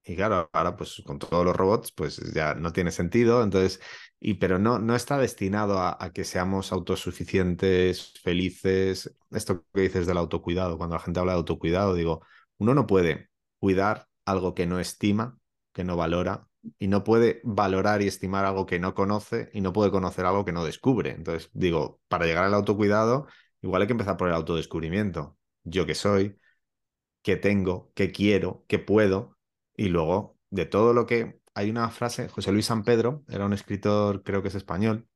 Y 0.05 0.15
claro, 0.17 0.49
ahora 0.51 0.75
pues 0.75 1.01
con 1.05 1.17
todos 1.17 1.45
los 1.45 1.55
robots 1.55 1.91
pues 1.93 2.17
ya 2.33 2.55
no 2.55 2.73
tiene 2.73 2.91
sentido, 2.91 3.41
entonces, 3.41 3.79
y, 4.19 4.33
pero 4.35 4.59
no, 4.59 4.77
no 4.79 4.95
está 4.95 5.17
destinado 5.17 5.79
a, 5.79 5.97
a, 5.97 6.11
que 6.11 6.25
seamos 6.25 6.73
autosuficientes, 6.73 8.13
felices. 8.21 9.15
Esto 9.31 9.65
que 9.73 9.81
dices 9.81 10.05
del 10.05 10.17
autocuidado, 10.17 10.77
cuando 10.77 10.95
la 10.95 11.01
gente 11.01 11.19
habla 11.21 11.33
de 11.33 11.37
autocuidado, 11.37 11.93
digo, 11.95 12.21
uno 12.57 12.73
no 12.73 12.85
puede 12.85 13.29
cuidar 13.59 14.07
algo 14.25 14.53
que 14.53 14.65
no 14.65 14.79
estima, 14.79 15.37
que 15.71 15.85
no 15.85 15.95
valora, 15.95 16.47
y 16.79 16.87
no 16.87 17.03
puede 17.03 17.41
valorar 17.43 18.01
y 18.01 18.07
estimar 18.07 18.45
algo 18.45 18.65
que 18.65 18.79
no 18.79 18.93
conoce, 18.95 19.49
y 19.53 19.61
no 19.61 19.71
puede 19.73 19.91
conocer 19.91 20.25
algo 20.25 20.43
que 20.45 20.51
no 20.51 20.65
descubre. 20.65 21.11
Entonces, 21.11 21.49
digo, 21.53 22.01
para 22.09 22.25
llegar 22.25 22.43
al 22.43 22.53
autocuidado, 22.53 23.27
igual 23.61 23.81
hay 23.81 23.87
que 23.87 23.93
empezar 23.93 24.17
por 24.17 24.27
el 24.27 24.33
autodescubrimiento. 24.35 25.37
Yo 25.63 25.85
que 25.85 25.95
soy, 25.95 26.37
qué 27.21 27.37
tengo, 27.37 27.91
qué 27.95 28.11
quiero, 28.11 28.65
qué 28.67 28.79
puedo, 28.79 29.32
y 29.75 29.89
luego 29.89 30.37
de 30.49 30.65
todo 30.65 30.93
lo 30.93 31.05
que... 31.05 31.39
Hay 31.55 31.69
una 31.69 31.91
frase, 31.91 32.29
José 32.29 32.51
Luis 32.51 32.65
San 32.65 32.83
Pedro, 32.83 33.23
era 33.27 33.45
un 33.45 33.53
escritor, 33.53 34.23
creo 34.23 34.41
que 34.41 34.47
es 34.47 34.55
español, 34.55 35.07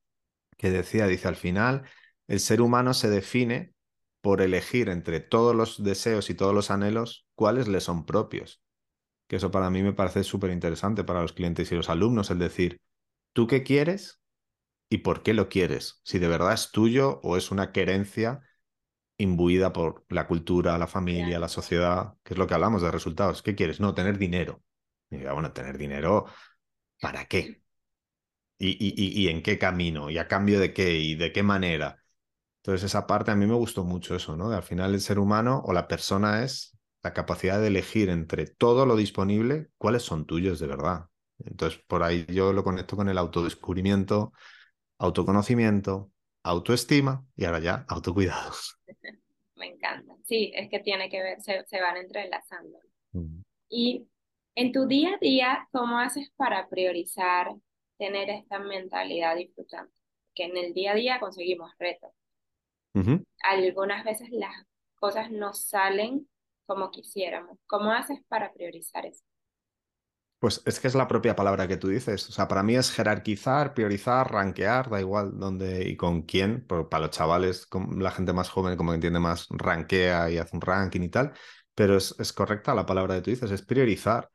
que 0.56 0.70
decía, 0.70 1.08
dice, 1.08 1.28
al 1.28 1.36
final, 1.36 1.90
el 2.28 2.40
ser 2.40 2.62
humano 2.62 2.94
se 2.94 3.10
define 3.10 3.74
por 4.22 4.42
elegir 4.42 4.90
entre 4.90 5.20
todos 5.20 5.56
los 5.56 5.84
deseos 5.84 6.30
y 6.30 6.36
todos 6.36 6.54
los 6.54 6.70
anhelos 6.70 7.28
cuáles 7.34 7.68
le 7.68 7.82
son 7.82 8.06
propios. 8.06 8.62
Que 9.28 9.38
eso 9.38 9.50
para 9.50 9.70
mí 9.72 9.82
me 9.82 9.94
parece 9.94 10.24
súper 10.24 10.52
interesante 10.52 11.04
para 11.04 11.24
los 11.24 11.34
clientes 11.34 11.72
y 11.72 11.76
los 11.76 11.90
alumnos, 11.90 12.30
el 12.30 12.38
decir, 12.40 12.82
¿tú 13.34 13.48
qué 13.48 13.64
quieres 13.64 14.22
y 14.90 15.00
por 15.00 15.24
qué 15.24 15.34
lo 15.34 15.50
quieres? 15.50 16.02
Si 16.04 16.20
de 16.20 16.28
verdad 16.28 16.54
es 16.54 16.72
tuyo 16.72 17.20
o 17.24 17.38
es 17.38 17.50
una 17.50 17.72
querencia 17.72 18.42
imbuida 19.18 19.74
por 19.74 20.06
la 20.10 20.28
cultura, 20.28 20.78
la 20.78 20.88
familia, 20.88 21.40
la 21.40 21.48
sociedad, 21.50 22.16
que 22.24 22.34
es 22.34 22.38
lo 22.38 22.48
que 22.48 22.54
hablamos 22.54 22.82
de 22.82 22.92
resultados. 22.92 23.42
¿Qué 23.42 23.56
quieres? 23.56 23.80
No, 23.80 23.94
tener 23.94 24.18
dinero. 24.18 24.64
Y 25.10 25.18
diga, 25.18 25.34
bueno, 25.34 25.52
tener 25.54 25.78
dinero, 25.78 26.26
¿para 27.02 27.26
qué? 27.26 27.64
¿Y, 28.60 28.70
y, 28.70 29.24
y, 29.24 29.30
en 29.30 29.44
qué 29.44 29.60
camino? 29.60 30.10
¿Y 30.10 30.18
a 30.18 30.28
cambio 30.28 30.60
de 30.60 30.74
qué? 30.74 30.98
¿Y 31.00 31.16
de 31.16 31.32
qué 31.32 31.44
manera? 31.44 32.04
Entonces, 32.58 32.86
esa 32.86 33.08
parte 33.08 33.32
a 33.32 33.36
mí 33.36 33.46
me 33.46 33.54
gustó 33.56 33.84
mucho 33.84 34.16
eso, 34.16 34.36
¿no? 34.36 34.50
De 34.50 34.58
al 34.58 34.64
final 34.64 34.94
el 34.94 35.02
ser 35.02 35.20
humano 35.20 35.62
o 35.66 35.74
la 35.74 35.88
persona 35.88 36.44
es 36.44 36.78
la 37.04 37.14
capacidad 37.14 37.62
de 37.62 37.68
elegir 37.68 38.10
entre 38.10 38.48
todo 38.48 38.86
lo 38.86 38.96
disponible 38.96 39.70
cuáles 39.78 40.04
son 40.04 40.26
tuyos 40.26 40.60
de 40.60 40.68
verdad. 40.68 41.06
Entonces, 41.40 41.80
por 41.88 42.04
ahí 42.04 42.26
yo 42.30 42.54
lo 42.54 42.64
conecto 42.64 42.96
con 42.96 43.10
el 43.10 43.18
autodescubrimiento, 43.18 44.34
autoconocimiento, 44.98 46.12
autoestima 46.50 47.26
y 47.36 47.46
ahora 47.46 47.60
ya 47.60 47.86
autocuidado. 47.88 48.52
Me 49.56 49.68
encanta. 49.68 50.16
Sí, 50.24 50.52
es 50.56 50.70
que 50.70 50.80
tiene 50.80 51.10
que 51.10 51.22
ver, 51.22 51.42
se, 51.42 51.82
van 51.82 51.98
entrelazando. 51.98 52.80
Mm. 53.12 53.42
Y 53.70 54.08
en 54.56 54.72
tu 54.72 54.88
día 54.88 55.16
a 55.16 55.18
día, 55.18 55.68
¿cómo 55.72 56.00
haces 56.00 56.32
para 56.36 56.68
priorizar 56.68 57.54
tener 57.98 58.30
esta 58.30 58.60
mentalidad 58.60 59.36
disfrutante? 59.36 59.94
Que 60.34 60.46
en 60.46 60.58
el 60.58 60.74
día 60.74 60.92
a 60.92 60.96
día 60.96 61.20
conseguimos 61.20 61.72
retos. 61.80 62.12
Algunas 63.44 64.04
veces 64.04 64.30
las 64.32 64.56
cosas 64.96 65.30
no 65.30 65.54
salen 65.54 66.28
como 66.66 66.90
quisiéramos. 66.90 67.60
¿Cómo 67.68 67.92
haces 67.92 68.20
para 68.28 68.52
priorizar 68.52 69.06
eso? 69.06 69.24
Pues 70.40 70.62
es 70.66 70.80
que 70.80 70.88
es 70.88 70.94
la 70.94 71.08
propia 71.08 71.36
palabra 71.36 71.68
que 71.68 71.78
tú 71.78 71.88
dices. 71.88 72.30
O 72.30 72.32
sea, 72.32 72.48
para 72.48 72.62
mí 72.62 72.76
es 72.76 72.92
jerarquizar, 72.92 73.74
priorizar, 73.74 74.32
rankear, 74.32 74.90
da 74.90 75.00
igual 75.00 75.40
dónde 75.40 75.90
y 75.90 75.98
con 75.98 76.22
quién. 76.24 76.64
Pero 76.68 76.90
para 76.90 77.08
los 77.08 77.16
chavales, 77.16 77.68
la 77.98 78.12
gente 78.12 78.34
más 78.34 78.50
joven, 78.50 78.78
como 78.78 78.92
que 78.92 78.96
entiende 78.96 79.20
más, 79.20 79.48
rankea 79.50 80.30
y 80.30 80.38
hace 80.38 80.56
un 80.56 80.62
ranking 80.62 81.02
y 81.02 81.10
tal. 81.10 81.34
Pero 81.74 81.98
es, 81.98 82.16
es 82.20 82.34
correcta 82.34 82.76
la 82.76 82.86
palabra 82.86 83.16
que 83.16 83.22
tú 83.22 83.32
dices, 83.32 83.50
es 83.52 83.64
priorizar 83.64 84.30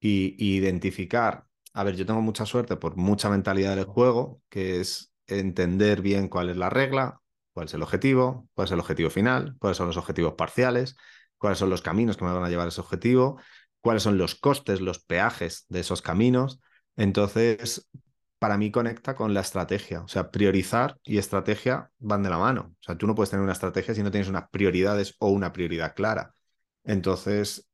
y, 0.00 0.36
identificar. 0.56 1.46
A 1.74 1.84
ver, 1.84 1.96
yo 1.96 2.06
tengo 2.06 2.20
mucha 2.20 2.46
suerte 2.46 2.76
por 2.76 2.96
mucha 2.96 3.30
mentalidad 3.30 3.76
del 3.76 3.86
juego, 3.86 4.42
que 4.48 4.80
es 4.80 5.14
entender 5.26 6.02
bien 6.02 6.28
cuál 6.28 6.50
es 6.50 6.56
la 6.56 6.70
regla, 6.70 7.20
cuál 7.52 7.66
es 7.66 7.74
el 7.74 7.82
objetivo, 7.82 8.48
cuál 8.54 8.66
es 8.66 8.72
el 8.72 8.80
objetivo 8.80 9.10
final, 9.10 9.56
cuáles 9.58 9.78
son 9.78 9.86
los 9.86 9.96
objetivos 9.96 10.34
parciales, 10.34 10.96
cuáles 11.38 11.58
son 11.58 11.70
los 11.70 11.82
caminos 11.82 12.16
que 12.16 12.24
me 12.24 12.32
van 12.32 12.44
a 12.44 12.48
llevar 12.48 12.66
a 12.66 12.68
ese 12.68 12.80
objetivo 12.80 13.40
cuáles 13.82 14.04
son 14.04 14.16
los 14.16 14.34
costes, 14.36 14.80
los 14.80 15.00
peajes 15.00 15.66
de 15.68 15.80
esos 15.80 16.00
caminos. 16.00 16.60
Entonces, 16.96 17.88
para 18.38 18.56
mí 18.56 18.70
conecta 18.70 19.14
con 19.14 19.34
la 19.34 19.40
estrategia. 19.40 20.02
O 20.02 20.08
sea, 20.08 20.30
priorizar 20.30 20.98
y 21.04 21.18
estrategia 21.18 21.90
van 21.98 22.22
de 22.22 22.30
la 22.30 22.38
mano. 22.38 22.74
O 22.80 22.82
sea, 22.82 22.96
tú 22.96 23.06
no 23.06 23.14
puedes 23.14 23.30
tener 23.30 23.42
una 23.42 23.52
estrategia 23.52 23.94
si 23.94 24.02
no 24.02 24.10
tienes 24.10 24.28
unas 24.28 24.48
prioridades 24.50 25.16
o 25.18 25.28
una 25.30 25.52
prioridad 25.52 25.94
clara. 25.94 26.34
Entonces, 26.84 27.68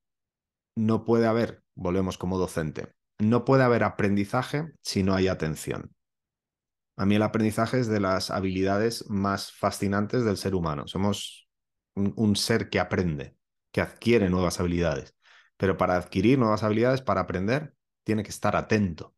no 0.74 1.04
puede 1.04 1.26
haber, 1.26 1.62
volvemos 1.74 2.18
como 2.18 2.38
docente, 2.38 2.92
no 3.18 3.44
puede 3.44 3.64
haber 3.64 3.84
aprendizaje 3.84 4.72
si 4.82 5.02
no 5.02 5.14
hay 5.14 5.28
atención. 5.28 5.92
A 6.96 7.06
mí 7.06 7.14
el 7.14 7.22
aprendizaje 7.22 7.78
es 7.78 7.86
de 7.86 8.00
las 8.00 8.30
habilidades 8.30 9.08
más 9.08 9.52
fascinantes 9.52 10.24
del 10.24 10.36
ser 10.36 10.54
humano. 10.54 10.86
Somos 10.88 11.48
un, 11.94 12.12
un 12.16 12.34
ser 12.34 12.70
que 12.70 12.80
aprende, 12.80 13.36
que 13.72 13.80
adquiere 13.80 14.30
nuevas 14.30 14.58
habilidades 14.58 15.14
pero 15.58 15.76
para 15.76 15.96
adquirir 15.96 16.38
nuevas 16.38 16.62
habilidades, 16.62 17.02
para 17.02 17.22
aprender, 17.22 17.74
tiene 18.04 18.22
que 18.22 18.30
estar 18.30 18.56
atento. 18.56 19.14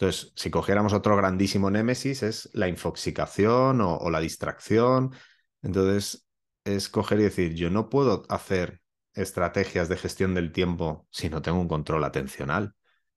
Entonces, 0.00 0.32
si 0.34 0.50
cogiéramos 0.50 0.94
otro 0.94 1.14
grandísimo 1.14 1.70
némesis, 1.70 2.22
es 2.22 2.48
la 2.54 2.68
infoxicación 2.68 3.82
o, 3.82 4.08
la 4.08 4.20
distracción. 4.20 5.12
Entonces, 5.60 6.26
es 6.64 6.88
coger 6.88 7.20
y 7.20 7.24
decir, 7.24 7.54
yo 7.54 7.68
no 7.68 7.90
puedo 7.90 8.22
hacer 8.30 8.80
estrategias 9.12 9.90
de 9.90 9.98
gestión 9.98 10.32
del 10.34 10.52
tiempo 10.52 11.06
si 11.10 11.28
no 11.28 11.42
tengo 11.42 11.60
un 11.60 11.68
control 11.68 12.04
atencional. 12.04 12.74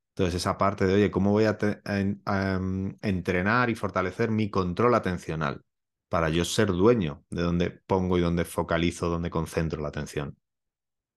Entonces, 0.10 0.36
esa 0.36 0.58
parte 0.58 0.86
de, 0.86 0.96
oye, 0.96 1.12
¿cómo 1.12 1.32
voy 1.32 1.46
a, 1.46 1.58
em, 1.86 2.98
entrenar 3.02 3.70
y 3.70 3.76
fortalecer 3.76 4.30
mi 4.32 4.50
control 4.50 4.96
atencional 4.96 5.64
para 6.10 6.30
yo 6.30 6.44
ser 6.44 6.68
dueño 6.68 7.24
de 7.30 7.44
dónde 7.44 7.70
pongo 7.72 8.18
y 8.18 8.22
dónde 8.22 8.46
focalizo, 8.46 9.10
dónde 9.10 9.30
concentro 9.30 9.82
la 9.82 9.88
atención? 9.90 10.38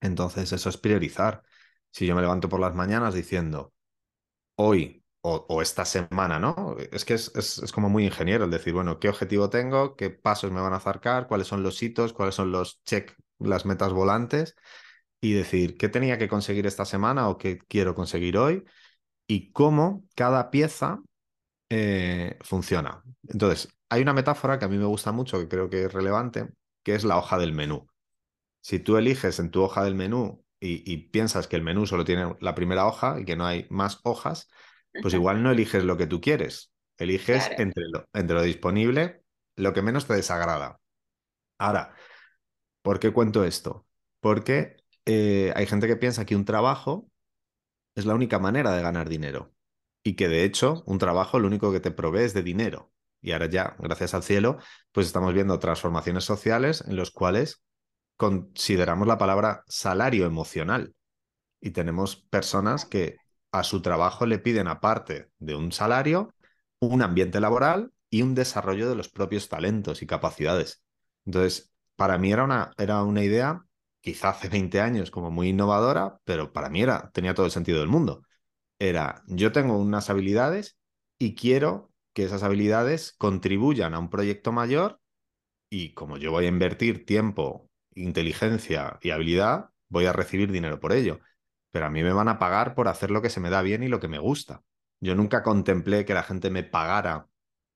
Entonces, 0.00 0.52
eso 0.52 0.68
es 0.68 0.76
priorizar. 0.76 1.42
Si 1.96 2.06
yo 2.06 2.14
me 2.14 2.20
levanto 2.20 2.50
por 2.50 2.60
las 2.60 2.74
mañanas 2.74 3.14
diciendo, 3.14 3.72
hoy 4.56 5.02
o, 5.22 5.62
esta 5.62 5.86
semana, 5.86 6.38
¿no? 6.38 6.76
Es 6.92 7.06
que 7.06 7.14
es, 7.14 7.32
es, 7.34 7.72
como 7.72 7.88
muy 7.88 8.04
ingeniero 8.04 8.44
el 8.44 8.50
decir, 8.50 8.74
bueno, 8.74 9.00
¿qué 9.00 9.08
objetivo 9.08 9.48
tengo? 9.48 9.96
¿Qué 9.96 10.10
pasos 10.10 10.52
me 10.52 10.60
van 10.60 10.74
a 10.74 10.76
acercar? 10.76 11.26
¿Cuáles 11.26 11.46
son 11.46 11.62
los 11.62 11.82
hitos? 11.82 12.12
¿Cuáles 12.12 12.34
son 12.34 12.52
los 12.52 12.82
check, 12.84 13.16
las 13.38 13.64
metas 13.64 13.94
volantes? 13.94 14.56
Y 15.22 15.32
decir, 15.32 15.78
¿qué 15.78 15.88
tenía 15.88 16.18
que 16.18 16.28
conseguir 16.28 16.66
esta 16.66 16.84
semana 16.84 17.30
o 17.30 17.38
qué 17.38 17.56
quiero 17.66 17.94
conseguir 17.94 18.36
hoy? 18.36 18.62
Y 19.26 19.50
cómo 19.52 20.04
cada 20.14 20.50
pieza 20.50 21.00
eh, 21.70 22.36
funciona. 22.42 23.02
Entonces, 23.26 23.74
hay 23.88 24.02
una 24.02 24.12
metáfora 24.12 24.58
que 24.58 24.66
a 24.66 24.68
mí 24.68 24.76
me 24.76 24.84
gusta 24.84 25.12
mucho, 25.12 25.38
que 25.38 25.48
creo 25.48 25.70
que 25.70 25.86
es 25.86 25.92
relevante, 25.94 26.50
que 26.82 26.94
es 26.94 27.04
la 27.04 27.16
hoja 27.16 27.38
del 27.38 27.54
menú. 27.54 27.86
Si 28.60 28.80
tú 28.80 28.98
eliges 28.98 29.38
en 29.38 29.50
tu 29.50 29.62
hoja 29.62 29.82
del 29.82 29.94
menú 29.94 30.45
y, 30.60 30.96
piensas 31.08 31.48
que 31.48 31.56
el 31.56 31.62
menú 31.62 31.86
solo 31.86 32.04
tiene 32.04 32.34
la 32.40 32.54
primera 32.54 32.86
hoja 32.86 33.20
y 33.20 33.24
que 33.24 33.36
no 33.36 33.46
hay 33.46 33.66
más 33.70 34.00
hojas, 34.04 34.48
pues 35.02 35.14
igual 35.14 35.42
no 35.42 35.50
eliges 35.50 35.84
lo 35.84 35.96
que 35.96 36.06
tú 36.06 36.20
quieres. 36.20 36.72
Eliges 36.98 37.50
entre, 37.58 37.84
lo, 37.92 38.08
entre 38.14 38.36
lo 38.36 38.42
disponible 38.42 39.22
lo 39.56 39.72
que 39.72 39.82
menos 39.82 40.06
te 40.06 40.14
desagrada. 40.14 40.80
Ahora, 41.58 41.94
¿por 42.82 43.00
qué 43.00 43.12
cuento 43.12 43.44
esto? 43.44 43.86
Porque 44.20 44.76
eh, 45.06 45.52
hay 45.56 45.66
gente 45.66 45.86
que 45.86 45.96
piensa 45.96 46.26
que 46.26 46.36
un 46.36 46.44
trabajo 46.44 47.10
es 47.94 48.04
la 48.04 48.14
única 48.14 48.38
manera 48.38 48.74
de 48.74 48.82
ganar 48.82 49.08
dinero 49.08 49.54
y 50.02 50.14
que 50.14 50.28
de 50.28 50.44
hecho 50.44 50.84
un 50.86 50.98
trabajo 50.98 51.38
lo 51.38 51.48
único 51.48 51.72
que 51.72 51.80
te 51.80 51.90
provee 51.90 52.24
es 52.24 52.34
de 52.34 52.42
dinero. 52.42 52.92
Y 53.22 53.32
ahora 53.32 53.46
ya, 53.46 53.76
gracias 53.78 54.14
al 54.14 54.22
cielo, 54.22 54.58
pues 54.92 55.06
estamos 55.06 55.32
viendo 55.32 55.58
transformaciones 55.58 56.24
sociales 56.24 56.84
en 56.86 56.96
los 56.96 57.10
cuales 57.10 57.62
consideramos 58.16 59.06
la 59.06 59.18
palabra 59.18 59.64
salario 59.68 60.26
emocional 60.26 60.94
y 61.60 61.70
tenemos 61.70 62.16
personas 62.16 62.84
que 62.84 63.16
a 63.52 63.64
su 63.64 63.82
trabajo 63.82 64.26
le 64.26 64.38
piden, 64.38 64.68
aparte 64.68 65.30
de 65.38 65.54
un 65.54 65.72
salario, 65.72 66.34
un 66.80 67.02
ambiente 67.02 67.40
laboral 67.40 67.92
y 68.10 68.22
un 68.22 68.34
desarrollo 68.34 68.88
de 68.88 68.96
los 68.96 69.08
propios 69.08 69.48
talentos 69.48 70.02
y 70.02 70.06
capacidades. 70.06 70.82
Entonces, 71.24 71.72
para 71.96 72.18
mí 72.18 72.32
era 72.32 72.44
una, 72.44 72.72
era 72.78 73.02
una 73.02 73.22
idea, 73.24 73.64
quizá 74.00 74.30
hace 74.30 74.48
20 74.48 74.80
años, 74.80 75.10
como 75.10 75.30
muy 75.30 75.48
innovadora, 75.48 76.20
pero 76.24 76.52
para 76.52 76.68
mí 76.70 76.82
era, 76.82 77.10
tenía 77.12 77.34
todo 77.34 77.46
el 77.46 77.52
sentido 77.52 77.80
del 77.80 77.88
mundo. 77.88 78.22
Era, 78.78 79.22
yo 79.26 79.52
tengo 79.52 79.78
unas 79.78 80.10
habilidades 80.10 80.78
y 81.18 81.34
quiero 81.34 81.92
que 82.12 82.24
esas 82.24 82.42
habilidades 82.42 83.14
contribuyan 83.18 83.94
a 83.94 83.98
un 83.98 84.10
proyecto 84.10 84.52
mayor 84.52 85.00
y 85.70 85.94
como 85.94 86.16
yo 86.18 86.30
voy 86.32 86.46
a 86.46 86.48
invertir 86.48 87.06
tiempo, 87.06 87.70
inteligencia 87.96 88.98
y 89.02 89.10
habilidad, 89.10 89.70
voy 89.88 90.06
a 90.06 90.12
recibir 90.12 90.52
dinero 90.52 90.80
por 90.80 90.92
ello. 90.92 91.20
Pero 91.70 91.86
a 91.86 91.90
mí 91.90 92.02
me 92.02 92.12
van 92.12 92.28
a 92.28 92.38
pagar 92.38 92.74
por 92.74 92.88
hacer 92.88 93.10
lo 93.10 93.22
que 93.22 93.30
se 93.30 93.40
me 93.40 93.50
da 93.50 93.62
bien 93.62 93.82
y 93.82 93.88
lo 93.88 94.00
que 94.00 94.08
me 94.08 94.18
gusta. 94.18 94.62
Yo 95.00 95.14
nunca 95.14 95.42
contemplé 95.42 96.04
que 96.04 96.14
la 96.14 96.22
gente 96.22 96.50
me 96.50 96.64
pagara 96.64 97.28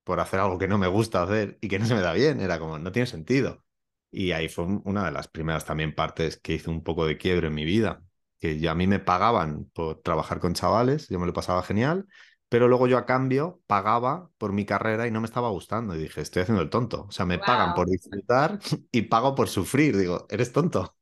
por 0.03 0.19
hacer 0.19 0.39
algo 0.39 0.57
que 0.57 0.67
no 0.67 0.77
me 0.77 0.87
gusta 0.87 1.23
hacer 1.23 1.57
y 1.61 1.67
que 1.67 1.79
no 1.79 1.85
se 1.85 1.95
me 1.95 2.01
da 2.01 2.13
bien. 2.13 2.41
Era 2.41 2.59
como, 2.59 2.79
no 2.79 2.91
tiene 2.91 3.05
sentido. 3.07 3.63
Y 4.11 4.31
ahí 4.33 4.49
fue 4.49 4.65
una 4.83 5.05
de 5.05 5.11
las 5.11 5.27
primeras 5.27 5.65
también 5.65 5.95
partes 5.95 6.37
que 6.37 6.53
hizo 6.55 6.71
un 6.71 6.83
poco 6.83 7.05
de 7.05 7.17
quiebre 7.17 7.47
en 7.47 7.53
mi 7.55 7.65
vida. 7.65 8.03
que 8.39 8.59
ya 8.59 8.71
a 8.71 8.75
mí 8.75 8.87
me 8.87 8.99
pagaban 8.99 9.65
por 9.73 10.01
trabajar 10.01 10.39
con 10.39 10.53
chavales, 10.53 11.07
yo 11.09 11.19
me 11.19 11.27
lo 11.27 11.33
pasaba 11.33 11.63
genial, 11.63 12.07
pero 12.51 12.67
luego 12.67 12.85
yo 12.85 12.97
a 12.97 13.05
cambio 13.05 13.61
pagaba 13.65 14.29
por 14.37 14.51
mi 14.51 14.65
carrera 14.65 15.07
y 15.07 15.11
no 15.11 15.21
me 15.21 15.25
estaba 15.25 15.49
gustando. 15.51 15.95
Y 15.95 15.99
dije, 15.99 16.19
estoy 16.19 16.41
haciendo 16.41 16.61
el 16.61 16.69
tonto. 16.69 17.05
O 17.07 17.11
sea, 17.11 17.25
me 17.25 17.39
pagan 17.39 17.73
por 17.73 17.87
disfrutar 17.87 18.59
y 18.91 19.03
pago 19.03 19.35
por 19.35 19.47
sufrir. 19.47 19.95
Digo, 19.95 20.27
eres 20.29 20.51
tonto. 20.51 20.93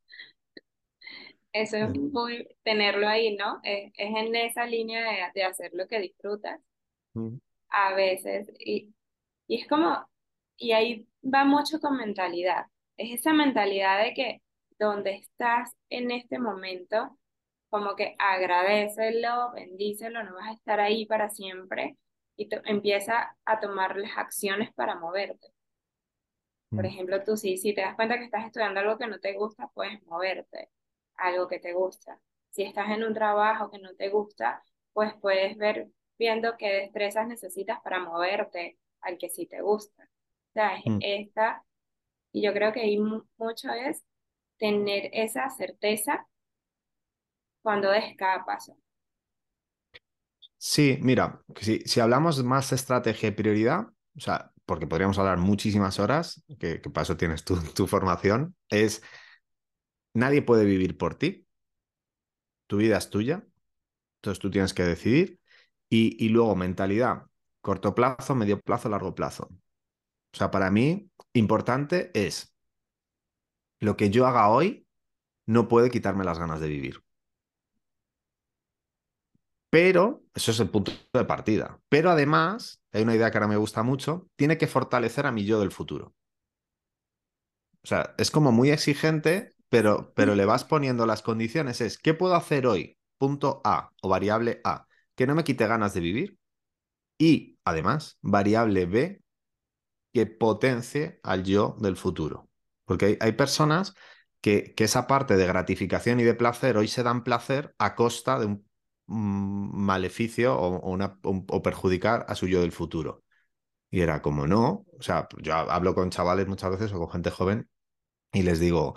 Eso 1.51 1.77
es 1.77 1.89
muy 1.97 2.47
tenerlo 2.61 3.07
ahí, 3.07 3.35
¿no? 3.35 3.61
Es, 3.63 3.91
en 3.97 4.35
esa 4.35 4.67
línea 4.67 5.31
de, 5.33 5.43
hacer 5.43 5.71
lo 5.73 5.87
que 5.87 5.99
disfrutas. 5.99 6.61
Mm. 7.15 7.37
A 7.69 7.95
veces. 7.95 8.51
Y, 8.59 8.93
y 9.47 9.61
es 9.61 9.67
como, 9.67 10.07
y 10.55 10.73
ahí 10.73 11.07
va 11.23 11.45
mucho 11.45 11.79
con 11.79 11.97
mentalidad. 11.97 12.67
Es 12.95 13.21
esa 13.21 13.33
mentalidad 13.33 14.03
de 14.03 14.13
que 14.13 14.41
donde 14.77 15.15
estás 15.15 15.71
en 15.89 16.11
este 16.11 16.37
momento, 16.37 17.17
como 17.69 17.95
que 17.95 18.15
agradecelo, 18.17 19.51
bendícelo, 19.53 20.23
no 20.23 20.35
vas 20.35 20.47
a 20.49 20.53
estar 20.53 20.79
ahí 20.79 21.05
para 21.05 21.29
siempre 21.29 21.97
y 22.35 22.49
empieza 22.65 23.37
a 23.45 23.59
tomar 23.59 23.97
las 23.97 24.17
acciones 24.17 24.73
para 24.73 24.95
moverte. 24.95 25.47
Por 26.69 26.83
mm. 26.83 26.85
ejemplo, 26.85 27.23
tú 27.23 27.37
sí, 27.37 27.57
si 27.57 27.73
te 27.73 27.81
das 27.81 27.95
cuenta 27.95 28.17
que 28.17 28.25
estás 28.25 28.45
estudiando 28.45 28.79
algo 28.79 28.97
que 28.97 29.07
no 29.07 29.19
te 29.19 29.33
gusta, 29.33 29.69
puedes 29.73 30.01
moverte 30.05 30.69
algo 31.15 31.47
que 31.47 31.59
te 31.59 31.73
gusta. 31.73 32.19
Si 32.51 32.63
estás 32.63 32.89
en 32.91 33.03
un 33.03 33.13
trabajo 33.13 33.69
que 33.69 33.79
no 33.79 33.93
te 33.95 34.09
gusta, 34.09 34.63
pues 34.93 35.13
puedes 35.21 35.57
ver 35.57 35.89
viendo 36.17 36.57
qué 36.57 36.71
destrezas 36.71 37.27
necesitas 37.27 37.79
para 37.81 37.99
moverte 37.99 38.77
al 39.01 39.17
que 39.17 39.29
sí 39.29 39.45
te 39.45 39.61
gusta. 39.61 40.03
O 40.03 40.51
sea, 40.53 40.77
mm. 40.85 40.99
esta, 41.01 41.63
y 42.31 42.41
yo 42.41 42.53
creo 42.53 42.71
que 42.71 42.81
ahí 42.81 42.97
mucho 42.97 43.71
es 43.71 44.03
tener 44.57 45.09
esa 45.13 45.49
certeza 45.49 46.27
cuando 47.61 47.91
des 47.91 48.15
cada 48.17 48.45
paso. 48.45 48.77
Sí, 50.57 50.99
mira, 51.01 51.41
si, 51.59 51.79
si 51.79 51.99
hablamos 51.99 52.43
más 52.43 52.71
estrategia 52.73 53.29
y 53.29 53.31
prioridad, 53.31 53.87
o 54.15 54.19
sea, 54.19 54.51
porque 54.65 54.87
podríamos 54.87 55.17
hablar 55.17 55.37
muchísimas 55.37 55.99
horas, 55.99 56.43
que, 56.59 56.81
eso 57.01 57.17
tienes 57.17 57.43
tu, 57.43 57.57
tu 57.73 57.87
formación, 57.87 58.55
es 58.69 59.01
nadie 60.13 60.41
puede 60.41 60.65
vivir 60.65 60.97
por 60.97 61.15
ti. 61.15 61.47
Tu 62.67 62.77
vida 62.77 62.97
es 62.97 63.09
tuya, 63.09 63.43
entonces 64.17 64.39
tú 64.39 64.51
tienes 64.51 64.73
que 64.73 64.83
decidir. 64.83 65.39
Y, 65.89 66.23
y 66.23 66.29
luego 66.29 66.55
mentalidad, 66.55 67.23
corto 67.61 67.95
plazo, 67.95 68.35
medio 68.35 68.59
plazo, 68.61 68.89
largo 68.89 69.15
plazo. 69.15 69.49
O 70.33 70.37
sea, 70.37 70.51
para 70.51 70.69
mí, 70.69 71.09
importante 71.33 72.11
es 72.13 72.53
lo 73.79 73.97
que 73.97 74.09
yo 74.09 74.27
haga 74.27 74.49
hoy 74.49 74.85
no 75.47 75.67
puede 75.67 75.89
quitarme 75.89 76.23
las 76.23 76.37
ganas 76.37 76.59
de 76.59 76.67
vivir. 76.67 77.01
Pero, 79.69 80.23
eso 80.33 80.51
es 80.51 80.59
el 80.59 80.69
punto 80.69 80.91
de 81.13 81.25
partida. 81.25 81.79
Pero 81.89 82.09
además, 82.09 82.81
hay 82.91 83.03
una 83.03 83.15
idea 83.15 83.29
que 83.29 83.37
ahora 83.37 83.47
me 83.47 83.57
gusta 83.57 83.83
mucho, 83.83 84.27
tiene 84.35 84.57
que 84.57 84.67
fortalecer 84.67 85.25
a 85.25 85.31
mi 85.31 85.45
yo 85.45 85.59
del 85.59 85.71
futuro. 85.71 86.15
O 87.83 87.87
sea, 87.87 88.15
es 88.17 88.31
como 88.31 88.51
muy 88.51 88.71
exigente, 88.71 89.53
pero, 89.69 90.11
pero 90.15 90.35
le 90.35 90.45
vas 90.45 90.65
poniendo 90.65 91.05
las 91.05 91.21
condiciones. 91.21 91.81
Es, 91.81 91.97
¿qué 91.97 92.13
puedo 92.13 92.35
hacer 92.35 92.65
hoy? 92.65 92.97
Punto 93.17 93.61
A 93.63 93.91
o 94.01 94.09
variable 94.09 94.59
A, 94.63 94.87
que 95.15 95.27
no 95.27 95.35
me 95.35 95.43
quite 95.43 95.67
ganas 95.67 95.93
de 95.93 95.99
vivir. 95.99 96.37
Y, 97.17 97.59
además, 97.63 98.17
variable 98.21 98.85
B, 98.85 99.21
que 100.13 100.25
potencie 100.25 101.19
al 101.23 101.43
yo 101.43 101.75
del 101.79 101.95
futuro. 101.95 102.49
Porque 102.85 103.17
hay, 103.21 103.31
personas 103.33 103.93
que, 104.41 104.73
que, 104.75 104.85
esa 104.85 105.05
parte 105.05 105.37
de 105.37 105.45
gratificación 105.45 106.19
y 106.19 106.23
de 106.23 106.33
placer 106.33 106.77
hoy 106.77 106.87
se 106.87 107.03
dan 107.03 107.23
placer 107.23 107.75
a 107.77 107.95
costa 107.95 108.39
de 108.39 108.47
un 108.47 108.68
maleficio 109.09 110.55
o, 110.57 110.81
o, 110.91 111.61
perjudicar 111.63 112.25
a 112.29 112.35
su 112.35 112.47
yo 112.47 112.61
del 112.61 112.71
futuro. 112.71 113.23
Y 113.91 114.01
era 114.01 114.21
como, 114.21 114.47
no, 114.47 114.85
o 114.97 115.01
sea, 115.01 115.27
yo 115.41 115.55
hablo 115.55 115.95
con 115.95 116.11
chavales 116.11 116.47
muchas 116.47 116.71
veces 116.71 116.93
o 116.93 116.99
con 116.99 117.09
gente 117.11 117.31
joven 117.31 117.69
y 118.33 118.43
les 118.43 118.59
digo, 118.59 118.95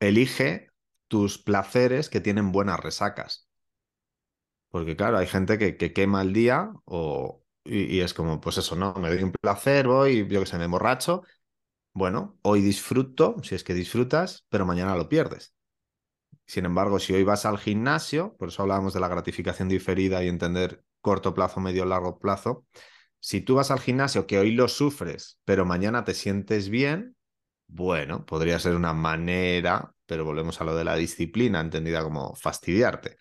elige 0.00 0.70
tus 1.08 1.38
placeres 1.38 2.10
que 2.10 2.20
tienen 2.20 2.52
buenas 2.52 2.80
resacas. 2.80 3.48
Porque 4.70 4.96
claro, 4.96 5.18
hay 5.18 5.26
gente 5.26 5.58
que, 5.58 5.76
que 5.76 5.92
quema 5.92 6.22
el 6.22 6.32
día 6.32 6.72
o, 6.84 7.42
y, 7.66 8.00
es 8.00 8.14
como, 8.14 8.40
pues 8.40 8.58
eso, 8.58 8.76
no, 8.76 8.94
me 8.94 9.08
doy 9.08 9.22
un 9.22 9.32
placer, 9.32 9.86
voy, 9.88 10.26
yo 10.28 10.40
que 10.40 10.46
sé, 10.46 10.58
me 10.58 10.64
emborracho. 10.64 11.22
Bueno, 11.94 12.38
hoy 12.42 12.62
disfruto, 12.62 13.36
si 13.44 13.56
es 13.56 13.64
que 13.64 13.74
disfrutas, 13.74 14.46
pero 14.50 14.66
mañana 14.66 14.96
lo 14.96 15.08
pierdes. 15.08 15.55
Sin 16.46 16.64
embargo, 16.64 16.98
si 16.98 17.12
hoy 17.14 17.24
vas 17.24 17.44
al 17.46 17.58
gimnasio, 17.58 18.36
por 18.38 18.48
eso 18.48 18.62
hablábamos 18.62 18.94
de 18.94 19.00
la 19.00 19.08
gratificación 19.08 19.68
diferida 19.68 20.22
y 20.22 20.28
entender 20.28 20.84
corto 21.00 21.34
plazo, 21.34 21.60
medio, 21.60 21.84
largo 21.84 22.18
plazo, 22.18 22.66
si 23.20 23.40
tú 23.40 23.56
vas 23.56 23.70
al 23.70 23.80
gimnasio 23.80 24.26
que 24.26 24.38
hoy 24.38 24.52
lo 24.52 24.68
sufres, 24.68 25.40
pero 25.44 25.64
mañana 25.64 26.04
te 26.04 26.14
sientes 26.14 26.68
bien, 26.68 27.16
bueno, 27.68 28.24
podría 28.26 28.58
ser 28.60 28.76
una 28.76 28.94
manera, 28.94 29.94
pero 30.06 30.24
volvemos 30.24 30.60
a 30.60 30.64
lo 30.64 30.76
de 30.76 30.84
la 30.84 30.96
disciplina, 30.96 31.60
entendida 31.60 32.02
como 32.04 32.34
fastidiarte. 32.36 33.18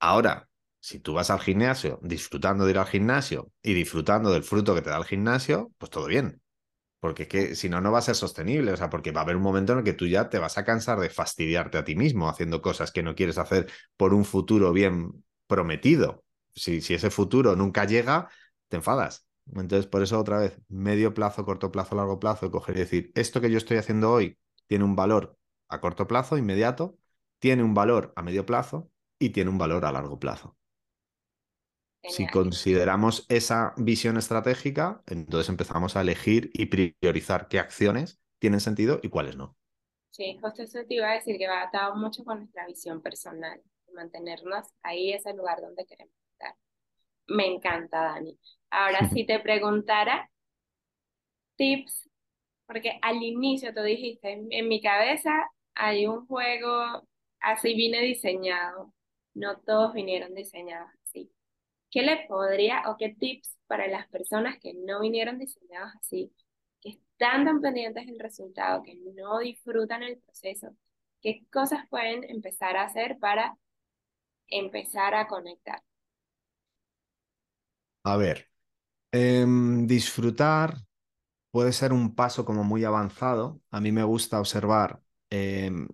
Ahora, 0.00 0.50
si 0.80 1.00
tú 1.00 1.14
vas 1.14 1.30
al 1.30 1.40
gimnasio 1.40 2.00
disfrutando 2.02 2.66
de 2.66 2.72
ir 2.72 2.78
al 2.78 2.86
gimnasio 2.88 3.52
y 3.62 3.74
disfrutando 3.74 4.32
del 4.32 4.44
fruto 4.44 4.74
que 4.74 4.82
te 4.82 4.90
da 4.90 4.98
el 4.98 5.06
gimnasio, 5.06 5.72
pues 5.78 5.90
todo 5.90 6.06
bien. 6.08 6.41
Porque 7.02 7.26
que, 7.28 7.56
si 7.56 7.68
no, 7.68 7.80
no 7.80 7.90
va 7.92 7.98
a 7.98 8.02
ser 8.02 8.14
sostenible. 8.14 8.72
O 8.72 8.76
sea, 8.76 8.88
porque 8.90 9.10
va 9.12 9.20
a 9.20 9.24
haber 9.24 9.36
un 9.36 9.42
momento 9.42 9.72
en 9.72 9.78
el 9.80 9.84
que 9.84 9.92
tú 9.94 10.06
ya 10.06 10.30
te 10.30 10.38
vas 10.38 10.56
a 10.58 10.64
cansar 10.64 11.00
de 11.00 11.10
fastidiarte 11.10 11.78
a 11.78 11.84
ti 11.84 11.96
mismo 11.96 12.28
haciendo 12.28 12.62
cosas 12.62 12.92
que 12.92 13.02
no 13.02 13.14
quieres 13.16 13.38
hacer 13.38 13.70
por 13.96 14.14
un 14.14 14.24
futuro 14.24 14.72
bien 14.72 15.24
prometido. 15.48 16.24
Si, 16.54 16.80
si 16.80 16.94
ese 16.94 17.10
futuro 17.10 17.56
nunca 17.56 17.84
llega, 17.86 18.28
te 18.68 18.76
enfadas. 18.76 19.26
Entonces, 19.54 19.86
por 19.86 20.02
eso 20.02 20.18
otra 20.20 20.38
vez, 20.38 20.58
medio 20.68 21.12
plazo, 21.14 21.44
corto 21.44 21.72
plazo, 21.72 21.96
largo 21.96 22.20
plazo, 22.20 22.50
coger 22.50 22.76
y 22.76 22.80
decir, 22.80 23.12
esto 23.14 23.40
que 23.40 23.50
yo 23.50 23.58
estoy 23.58 23.78
haciendo 23.78 24.12
hoy 24.12 24.38
tiene 24.68 24.84
un 24.84 24.94
valor 24.96 25.36
a 25.68 25.80
corto 25.80 26.06
plazo, 26.06 26.38
inmediato, 26.38 26.96
tiene 27.40 27.62
un 27.64 27.74
valor 27.74 28.12
a 28.16 28.22
medio 28.22 28.46
plazo 28.46 28.90
y 29.18 29.30
tiene 29.30 29.50
un 29.50 29.58
valor 29.58 29.84
a 29.84 29.92
largo 29.92 30.18
plazo. 30.20 30.56
Si 32.08 32.26
consideramos 32.26 33.26
esa 33.28 33.74
visión 33.76 34.16
estratégica, 34.16 35.02
entonces 35.06 35.48
empezamos 35.48 35.96
a 35.96 36.00
elegir 36.00 36.50
y 36.52 36.66
priorizar 36.66 37.48
qué 37.48 37.58
acciones 37.60 38.20
tienen 38.40 38.60
sentido 38.60 38.98
y 39.02 39.08
cuáles 39.08 39.36
no. 39.36 39.56
Sí, 40.10 40.36
justo 40.42 40.62
eso 40.62 40.80
te 40.86 40.94
iba 40.94 41.10
a 41.10 41.14
decir 41.14 41.38
que 41.38 41.46
va 41.46 41.62
atado 41.62 41.94
mucho 41.94 42.24
con 42.24 42.38
nuestra 42.38 42.66
visión 42.66 43.00
personal, 43.00 43.62
mantenernos 43.94 44.66
ahí 44.82 45.12
ese 45.12 45.32
lugar 45.32 45.60
donde 45.60 45.86
queremos 45.86 46.14
estar. 46.32 46.54
Me 47.28 47.46
encanta, 47.46 48.02
Dani. 48.02 48.38
Ahora, 48.70 49.08
si 49.14 49.24
te 49.24 49.38
preguntara 49.38 50.28
tips, 51.56 52.10
porque 52.66 52.98
al 53.00 53.22
inicio 53.22 53.72
tú 53.72 53.82
dijiste, 53.82 54.44
en 54.50 54.68
mi 54.68 54.82
cabeza 54.82 55.30
hay 55.74 56.06
un 56.06 56.26
juego, 56.26 57.06
así 57.40 57.74
vine 57.74 58.00
diseñado, 58.00 58.92
no 59.34 59.60
todos 59.60 59.94
vinieron 59.94 60.34
diseñados 60.34 60.90
¿Qué 61.92 62.00
le 62.00 62.26
podría 62.26 62.84
o 62.86 62.96
qué 62.96 63.10
tips 63.10 63.58
para 63.66 63.86
las 63.86 64.08
personas 64.08 64.58
que 64.58 64.72
no 64.72 65.00
vinieron 65.00 65.38
diseñados 65.38 65.92
así, 66.00 66.32
que 66.80 66.88
están 66.88 67.44
tan 67.44 67.60
pendientes 67.60 68.06
del 68.06 68.18
resultado, 68.18 68.82
que 68.82 68.96
no 69.14 69.40
disfrutan 69.40 70.02
el 70.02 70.16
proceso? 70.18 70.74
¿Qué 71.20 71.44
cosas 71.52 71.86
pueden 71.90 72.24
empezar 72.24 72.78
a 72.78 72.84
hacer 72.84 73.18
para 73.18 73.58
empezar 74.48 75.14
a 75.14 75.28
conectar? 75.28 75.82
A 78.04 78.16
ver, 78.16 78.48
em, 79.12 79.86
disfrutar 79.86 80.78
puede 81.50 81.72
ser 81.72 81.92
un 81.92 82.14
paso 82.14 82.46
como 82.46 82.64
muy 82.64 82.84
avanzado. 82.84 83.60
A 83.70 83.80
mí 83.82 83.92
me 83.92 84.04
gusta 84.04 84.40
observar 84.40 85.02
em, 85.30 85.88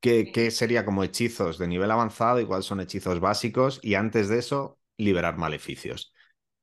qué, 0.00 0.30
qué, 0.32 0.52
sería 0.52 0.84
como 0.84 1.02
hechizos 1.04 1.58
de 1.58 1.66
nivel 1.68 1.90
avanzado 1.90 2.40
y 2.40 2.46
cuáles 2.46 2.66
son 2.66 2.80
hechizos 2.80 3.20
básicos. 3.20 3.80
Y 3.82 3.94
antes 3.94 4.28
de 4.28 4.38
eso, 4.38 4.78
liberar 5.02 5.36
maleficios, 5.38 6.12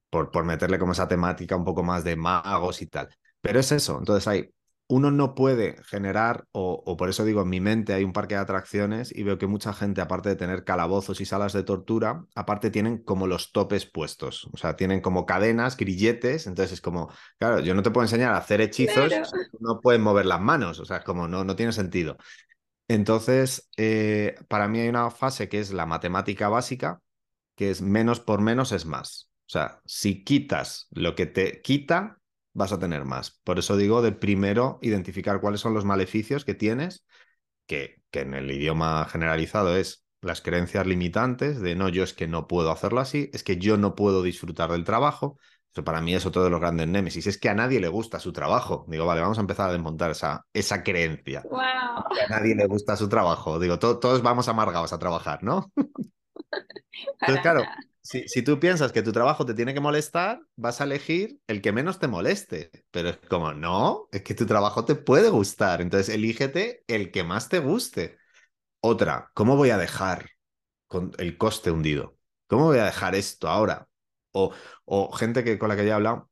por, 0.10 0.32
por 0.32 0.46
meterle 0.46 0.80
como 0.80 0.94
esa 0.94 1.08
temática 1.08 1.56
un 1.56 1.66
poco 1.66 1.84
más 1.84 2.04
de 2.04 2.16
magos 2.16 2.82
y 2.82 2.88
tal. 2.88 3.10
Pero 3.42 3.60
es 3.60 3.72
eso, 3.72 3.98
entonces 4.00 4.28
hay, 4.28 4.52
uno 4.92 5.12
no 5.12 5.36
puede 5.36 5.76
generar, 5.84 6.46
o, 6.52 6.98
por 6.98 7.10
eso 7.10 7.24
digo, 7.24 7.44
en 7.44 7.50
mi 7.50 7.62
mente 7.62 7.94
hay 7.94 8.04
un 8.04 8.12
parque 8.12 8.34
de 8.34 8.42
atracciones 8.42 9.16
y 9.16 9.22
veo 9.22 9.38
que 9.38 9.46
mucha 9.46 9.72
gente, 9.72 10.02
aparte 10.02 10.30
de 10.30 10.36
tener 10.36 10.64
calabozos 10.64 11.22
y 11.22 11.26
salas 11.26 11.54
de 11.54 11.62
tortura, 11.62 12.26
aparte 12.34 12.72
tienen 12.72 12.98
como 13.04 13.28
los 13.28 13.52
topes 13.52 13.86
puestos, 13.86 14.50
o 14.52 14.58
sea, 14.58 14.76
tienen 14.76 15.00
como 15.00 15.28
cadenas, 15.28 15.78
grilletes, 15.78 16.48
entonces 16.48 16.74
es 16.74 16.82
como, 16.82 17.14
claro, 17.38 17.60
yo 17.60 17.76
no 17.76 17.84
te 17.84 17.92
puedo 17.92 18.06
enseñar 18.06 18.34
a 18.34 18.38
hacer 18.38 18.62
hechizos, 18.62 19.14
no 19.60 19.80
pueden 19.80 20.02
mover 20.02 20.26
las 20.26 20.42
manos, 20.42 20.80
o 20.80 20.86
sea, 20.86 21.04
como 21.04 21.28
no, 21.28 21.44
no 21.44 21.56
tiene 21.56 21.72
sentido. 21.72 22.18
Entonces, 22.88 23.70
eh, 23.78 24.38
para 24.48 24.68
mí 24.68 24.80
hay 24.80 24.90
una 24.90 25.12
fase 25.12 25.48
que 25.50 25.60
es 25.60 25.72
la 25.72 25.86
matemática 25.86 26.50
básica, 26.50 27.00
que 27.60 27.72
es 27.72 27.82
menos 27.82 28.22
por 28.22 28.40
menos 28.40 28.72
es 28.72 28.86
más. 28.86 29.30
O 29.46 29.50
sea, 29.50 29.82
si 29.84 30.24
quitas 30.24 30.88
lo 30.92 31.14
que 31.14 31.26
te 31.26 31.62
quita, 31.62 32.22
vas 32.54 32.72
a 32.72 32.80
tener 32.80 33.04
más. 33.04 33.42
Por 33.44 33.60
eso 33.60 33.76
digo 33.76 34.02
de 34.02 34.14
primero 34.14 34.80
identificar 34.82 35.42
cuáles 35.42 35.60
son 35.60 35.74
los 35.74 35.84
maleficios 35.84 36.46
que 36.46 36.54
tienes, 36.54 37.06
que, 37.68 38.02
que 38.12 38.22
en 38.22 38.34
el 38.34 38.50
idioma 38.50 39.06
generalizado 39.12 39.76
es 39.76 40.06
las 40.22 40.40
creencias 40.40 40.88
limitantes 40.88 41.60
de 41.60 41.76
no, 41.76 41.90
yo 41.90 42.04
es 42.04 42.14
que 42.14 42.28
no 42.30 42.48
puedo 42.48 42.72
hacerlo 42.72 43.02
así, 43.02 43.30
es 43.34 43.44
que 43.44 43.58
yo 43.58 43.76
no 43.76 43.94
puedo 43.94 44.24
disfrutar 44.24 44.72
del 44.72 44.86
trabajo. 44.86 45.38
Eso 45.70 45.84
para 45.84 46.00
mí 46.00 46.16
es 46.16 46.26
otro 46.26 46.46
de 46.46 46.50
los 46.50 46.62
grandes 46.62 46.88
némesis. 46.88 47.28
Es 47.28 47.38
que 47.38 47.50
a 47.50 47.56
nadie 47.56 47.82
le 47.82 47.90
gusta 47.90 48.22
su 48.22 48.32
trabajo. 48.32 48.86
Digo, 48.88 49.06
vale, 49.06 49.20
vamos 49.20 49.38
a 49.38 49.42
empezar 49.42 49.70
a 49.70 49.74
desmontar 49.74 50.12
esa, 50.12 50.46
esa 50.54 50.82
creencia. 50.82 51.44
Wow. 51.44 51.60
a 51.60 52.30
nadie 52.30 52.56
le 52.56 52.68
gusta 52.68 52.96
su 52.96 53.10
trabajo. 53.10 53.60
Digo, 53.60 53.80
todos 53.80 54.22
vamos 54.22 54.48
amargados 54.48 54.94
a 54.94 54.98
trabajar, 55.00 55.44
¿no? 55.44 55.74
Entonces, 57.22 57.42
claro, 57.42 57.64
si, 58.02 58.28
si, 58.28 58.42
tú 58.42 58.60
piensas 58.60 58.92
que 58.92 59.02
tu 59.02 59.12
trabajo 59.12 59.46
te 59.46 59.54
tiene 59.54 59.74
que 59.74 59.80
molestar, 59.80 60.42
vas 60.56 60.82
a 60.82 60.86
elegir 60.86 61.40
el 61.48 61.62
que 61.62 61.72
menos 61.72 62.00
te 62.00 62.08
moleste. 62.08 62.72
Pero 62.92 63.10
es 63.10 63.18
como, 63.30 63.54
no, 63.54 64.08
es 64.12 64.24
que 64.24 64.34
tu 64.34 64.46
trabajo 64.46 64.86
te 64.86 64.96
puede 64.96 65.30
gustar. 65.30 65.82
Entonces, 65.82 66.14
elígete 66.14 66.84
el 66.88 67.12
que 67.12 67.24
más 67.24 67.50
te 67.50 67.60
guste. 67.60 68.18
Otra, 68.82 69.32
¿cómo 69.34 69.58
voy 69.58 69.72
a 69.72 69.78
dejar 69.78 70.30
con 70.88 71.12
el 71.18 71.38
coste 71.38 71.72
hundido? 71.72 72.18
¿Cómo 72.48 72.66
voy 72.66 72.80
a 72.80 72.86
dejar 72.86 73.16
esto 73.16 73.50
ahora? 73.50 73.88
O, 74.32 74.54
o 74.86 75.12
gente 75.12 75.44
que, 75.44 75.60
con 75.60 75.70
la 75.70 75.76
que 75.76 75.86
ya 75.86 75.92
he 75.92 75.94
hablado, 75.94 76.30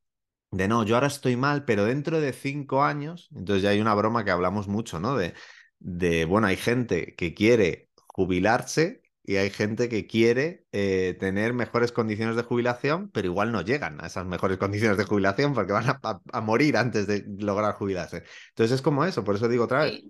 de 0.50 0.68
no, 0.68 0.84
yo 0.84 0.94
ahora 0.94 1.08
estoy 1.08 1.36
mal, 1.36 1.64
pero 1.64 1.84
dentro 1.84 2.20
de 2.20 2.32
cinco 2.32 2.82
años, 2.82 3.28
entonces 3.34 3.62
ya 3.62 3.70
hay 3.70 3.80
una 3.80 3.94
broma 3.94 4.24
que 4.24 4.30
hablamos 4.30 4.66
mucho, 4.66 4.98
¿no? 4.98 5.16
De, 5.16 5.34
de 5.78 6.24
bueno, 6.24 6.46
hay 6.46 6.56
gente 6.56 7.14
que 7.16 7.34
quiere 7.34 7.90
jubilarse 8.06 9.02
y 9.28 9.36
hay 9.36 9.50
gente 9.50 9.90
que 9.90 10.06
quiere 10.06 10.64
eh, 10.72 11.14
tener 11.20 11.52
mejores 11.52 11.92
condiciones 11.92 12.34
de 12.34 12.44
jubilación, 12.44 13.10
pero 13.10 13.26
igual 13.26 13.52
no 13.52 13.60
llegan 13.60 14.02
a 14.02 14.06
esas 14.06 14.24
mejores 14.24 14.56
condiciones 14.58 14.96
de 14.96 15.04
jubilación 15.04 15.52
porque 15.52 15.74
van 15.74 15.86
a, 15.86 16.00
a, 16.32 16.40
morir 16.40 16.78
antes 16.78 17.06
de 17.06 17.26
lograr 17.38 17.74
jubilarse. 17.74 18.24
Entonces 18.48 18.76
es 18.76 18.82
como 18.82 19.04
eso, 19.04 19.24
por 19.24 19.34
eso 19.34 19.46
digo 19.46 19.64
otra 19.64 19.84
vez, 19.84 20.02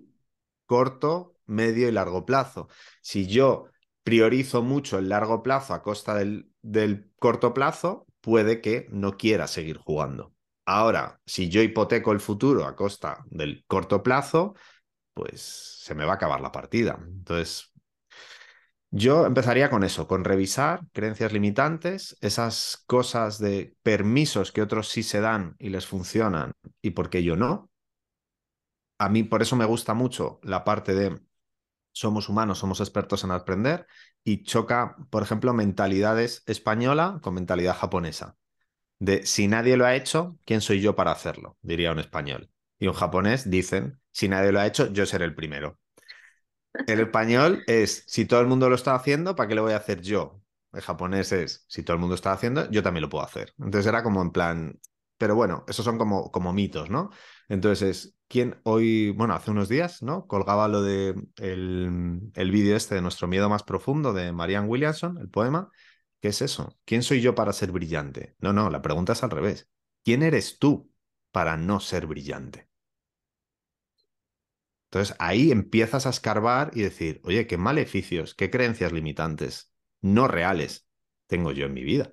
corto, 0.65 1.35
medio 1.47 1.89
y 1.89 1.91
largo 1.91 2.25
plazo. 2.25 2.69
Si 3.01 3.27
yo 3.27 3.65
priorizo 4.03 4.61
mucho 4.63 4.97
el 4.97 5.09
largo 5.09 5.43
plazo 5.43 5.73
a 5.73 5.83
costa 5.83 6.15
del, 6.15 6.49
del 6.61 7.11
corto 7.19 7.53
plazo, 7.53 8.07
puede 8.21 8.61
que 8.61 8.87
no 8.89 9.17
quiera 9.17 9.47
seguir 9.47 9.79
jugando. 9.79 10.33
Ahora, 10.63 11.19
si 11.25 11.49
yo 11.49 11.61
hipoteco 11.61 12.13
el 12.13 12.21
futuro 12.21 12.65
a 12.65 12.77
costa 12.77 13.25
del 13.29 13.65
corto 13.67 14.01
plazo, 14.01 14.55
pues 15.13 15.41
se 15.41 15.95
me 15.95 16.05
va 16.05 16.13
a 16.13 16.15
acabar 16.15 16.39
la 16.39 16.53
partida. 16.53 16.97
Entonces, 17.05 17.68
yo 18.91 19.25
empezaría 19.25 19.69
con 19.69 19.83
eso, 19.83 20.07
con 20.07 20.23
revisar 20.23 20.81
creencias 20.91 21.31
limitantes, 21.31 22.17
esas 22.21 22.83
cosas 22.87 23.37
de 23.39 23.75
permisos 23.83 24.51
que 24.51 24.61
otros 24.61 24.89
sí 24.89 25.03
se 25.03 25.21
dan 25.21 25.55
y 25.59 25.69
les 25.69 25.85
funcionan 25.85 26.53
y 26.81 26.91
por 26.91 27.09
qué 27.09 27.23
yo 27.23 27.35
no. 27.35 27.69
A 28.97 29.09
mí 29.09 29.23
por 29.23 29.41
eso 29.41 29.55
me 29.55 29.65
gusta 29.65 29.93
mucho 29.93 30.39
la 30.43 30.63
parte 30.63 30.93
de 30.95 31.19
somos 31.91 32.29
humanos, 32.29 32.59
somos 32.59 32.79
expertos 32.79 33.23
en 33.23 33.31
aprender 33.31 33.85
y 34.23 34.43
choca, 34.43 34.95
por 35.09 35.23
ejemplo, 35.23 35.53
mentalidades 35.53 36.43
española 36.45 37.19
con 37.21 37.35
mentalidad 37.35 37.75
japonesa. 37.75 38.37
De 38.99 39.25
si 39.25 39.47
nadie 39.47 39.77
lo 39.77 39.85
ha 39.85 39.95
hecho, 39.95 40.37
¿quién 40.45 40.61
soy 40.61 40.81
yo 40.81 40.95
para 40.95 41.11
hacerlo? 41.11 41.57
Diría 41.61 41.91
un 41.91 41.99
español. 41.99 42.51
Y 42.79 42.87
un 42.87 42.93
japonés 42.93 43.49
dicen, 43.49 43.99
si 44.11 44.27
nadie 44.27 44.51
lo 44.51 44.59
ha 44.59 44.67
hecho, 44.67 44.91
yo 44.91 45.05
seré 45.05 45.25
el 45.25 45.35
primero. 45.35 45.79
El 46.73 46.99
español 46.99 47.63
es, 47.67 48.03
si 48.07 48.25
todo 48.25 48.41
el 48.41 48.47
mundo 48.47 48.69
lo 48.69 48.75
está 48.75 48.95
haciendo, 48.95 49.35
¿para 49.35 49.47
qué 49.47 49.55
lo 49.55 49.63
voy 49.63 49.73
a 49.73 49.77
hacer 49.77 50.01
yo? 50.01 50.41
El 50.71 50.81
japonés 50.81 51.31
es, 51.31 51.65
si 51.67 51.83
todo 51.83 51.95
el 51.95 51.99
mundo 51.99 52.15
está 52.15 52.31
haciendo, 52.31 52.69
yo 52.69 52.83
también 52.83 53.01
lo 53.01 53.09
puedo 53.09 53.23
hacer. 53.23 53.53
Entonces 53.57 53.87
era 53.87 54.03
como 54.03 54.21
en 54.21 54.31
plan, 54.31 54.79
pero 55.17 55.35
bueno, 55.35 55.65
esos 55.67 55.83
son 55.83 55.97
como, 55.97 56.31
como 56.31 56.53
mitos, 56.53 56.89
¿no? 56.89 57.09
Entonces, 57.47 58.15
¿quién 58.27 58.59
hoy, 58.63 59.11
bueno, 59.11 59.33
hace 59.33 59.51
unos 59.51 59.67
días, 59.67 60.03
¿no? 60.03 60.27
Colgaba 60.27 60.67
lo 60.67 60.81
de 60.83 61.15
el, 61.37 62.31
el 62.35 62.51
vídeo 62.51 62.75
este 62.75 62.95
de 62.95 63.01
Nuestro 63.01 63.27
miedo 63.27 63.49
más 63.49 63.63
profundo 63.63 64.13
de 64.13 64.31
Marianne 64.31 64.67
Williamson, 64.67 65.17
el 65.17 65.29
poema. 65.29 65.69
¿Qué 66.21 66.29
es 66.29 66.41
eso? 66.41 66.77
¿Quién 66.85 67.01
soy 67.03 67.21
yo 67.21 67.33
para 67.35 67.53
ser 67.53 67.71
brillante? 67.71 68.35
No, 68.39 68.53
no, 68.53 68.69
la 68.69 68.81
pregunta 68.81 69.13
es 69.13 69.23
al 69.23 69.31
revés. 69.31 69.69
¿Quién 70.03 70.21
eres 70.23 70.59
tú 70.59 70.91
para 71.31 71.57
no 71.57 71.79
ser 71.79 72.05
brillante? 72.07 72.68
Entonces 74.91 75.15
ahí 75.19 75.51
empiezas 75.51 76.05
a 76.05 76.09
escarbar 76.09 76.71
y 76.73 76.81
decir, 76.81 77.21
oye, 77.23 77.47
qué 77.47 77.57
maleficios, 77.57 78.33
qué 78.35 78.49
creencias 78.49 78.91
limitantes 78.91 79.73
no 80.01 80.27
reales 80.27 80.87
tengo 81.27 81.51
yo 81.51 81.65
en 81.65 81.73
mi 81.73 81.83
vida. 81.83 82.11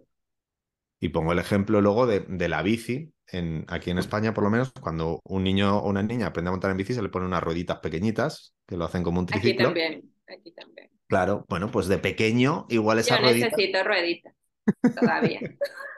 Y 1.01 1.11
pongo 1.11 1.33
el 1.33 1.39
ejemplo 1.39 1.81
luego 1.81 2.07
de, 2.07 2.21
de 2.21 2.49
la 2.49 2.63
bici. 2.63 3.13
En, 3.33 3.65
aquí 3.69 3.91
en 3.91 3.99
España, 3.99 4.33
por 4.33 4.45
lo 4.45 4.51
menos, 4.51 4.73
cuando 4.81 5.21
un 5.25 5.43
niño 5.43 5.79
o 5.79 5.89
una 5.89 6.03
niña 6.03 6.27
aprende 6.29 6.49
a 6.49 6.53
montar 6.53 6.71
en 6.71 6.77
bici, 6.77 6.95
se 6.95 7.03
le 7.03 7.09
ponen 7.09 7.29
unas 7.29 7.43
rueditas 7.43 7.79
pequeñitas 7.81 8.55
que 8.67 8.77
lo 8.77 8.85
hacen 8.85 9.03
como 9.03 9.21
un 9.21 9.27
triciclo. 9.27 9.69
Aquí 9.69 9.81
también, 9.81 10.15
aquí 10.29 10.53
también. 10.53 10.91
Claro, 11.09 11.45
bueno, 11.49 11.71
pues 11.71 11.87
de 11.89 11.99
pequeño, 11.99 12.67
igual 12.69 12.99
esa 12.99 13.17
Yo 13.17 13.23
ruedita. 13.23 13.47
necesito 13.49 13.83
rueditas 13.85 14.35
todavía. 14.95 15.41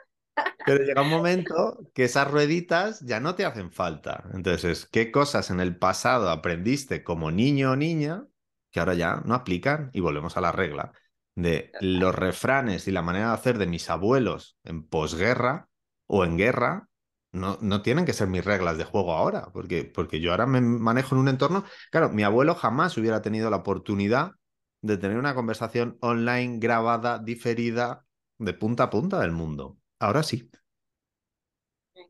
Pero 0.65 0.83
llega 0.83 1.01
un 1.01 1.09
momento 1.09 1.79
que 1.93 2.03
esas 2.03 2.29
rueditas 2.29 2.99
ya 3.01 3.19
no 3.19 3.35
te 3.35 3.45
hacen 3.45 3.71
falta. 3.71 4.25
Entonces, 4.33 4.85
¿qué 4.85 5.11
cosas 5.11 5.49
en 5.49 5.59
el 5.59 5.77
pasado 5.77 6.29
aprendiste 6.29 7.03
como 7.03 7.31
niño 7.31 7.71
o 7.71 7.75
niña 7.75 8.25
que 8.71 8.79
ahora 8.79 8.93
ya 8.93 9.21
no 9.25 9.33
aplican? 9.33 9.89
Y 9.93 9.99
volvemos 9.99 10.37
a 10.37 10.41
la 10.41 10.51
regla 10.51 10.91
de 11.35 11.71
los 11.81 12.13
refranes 12.13 12.87
y 12.87 12.91
la 12.91 13.01
manera 13.01 13.29
de 13.29 13.33
hacer 13.33 13.57
de 13.57 13.67
mis 13.67 13.89
abuelos 13.89 14.57
en 14.63 14.83
posguerra 14.87 15.69
o 16.07 16.23
en 16.23 16.37
guerra. 16.37 16.87
No, 17.31 17.57
no 17.61 17.81
tienen 17.81 18.05
que 18.05 18.13
ser 18.13 18.27
mis 18.27 18.45
reglas 18.45 18.77
de 18.77 18.83
juego 18.85 19.13
ahora, 19.13 19.49
porque, 19.53 19.85
porque 19.85 20.19
yo 20.19 20.31
ahora 20.31 20.45
me 20.45 20.61
manejo 20.61 21.15
en 21.15 21.21
un 21.21 21.29
entorno. 21.29 21.63
Claro, 21.91 22.09
mi 22.09 22.23
abuelo 22.23 22.55
jamás 22.55 22.97
hubiera 22.97 23.21
tenido 23.21 23.49
la 23.49 23.57
oportunidad 23.57 24.33
de 24.81 24.97
tener 24.97 25.17
una 25.17 25.35
conversación 25.35 25.97
online 26.01 26.59
grabada, 26.59 27.19
diferida, 27.19 28.05
de 28.37 28.53
punta 28.53 28.83
a 28.83 28.89
punta 28.89 29.19
del 29.19 29.31
mundo. 29.31 29.78
Ahora 29.99 30.23
sí. 30.23 30.49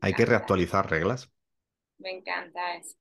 Hay 0.00 0.14
que 0.14 0.24
reactualizar 0.24 0.88
reglas. 0.90 1.30
Me 1.98 2.10
encanta 2.10 2.76
eso, 2.76 2.96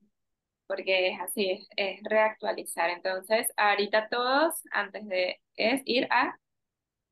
porque 0.68 1.10
es 1.10 1.22
así, 1.22 1.52
es, 1.52 1.68
es, 1.78 2.00
reactualizar. 2.04 2.90
Entonces, 2.90 3.48
ahorita 3.58 4.10
todos, 4.10 4.56
antes 4.72 5.08
de, 5.08 5.38
es 5.56 5.82
ir 5.86 6.08
a 6.12 6.38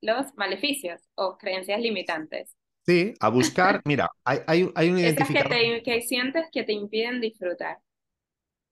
los 0.02 0.36
maleficios 0.36 1.02
o 1.16 1.38
creencias 1.38 1.80
limitantes. 1.82 2.56
Sí, 2.86 3.14
a 3.20 3.30
buscar, 3.30 3.82
mira, 3.86 4.10
hay, 4.24 4.40
hay, 4.48 4.72
hay 4.76 4.90
un 4.90 4.98
Esas 5.04 5.32
que, 5.32 5.40
identificador. 5.40 5.50
te, 5.50 5.84
que 5.84 6.02
sientes 6.02 6.46
que 6.52 6.64
te 6.64 6.74
impiden 6.74 7.22
disfrutar. 7.22 7.80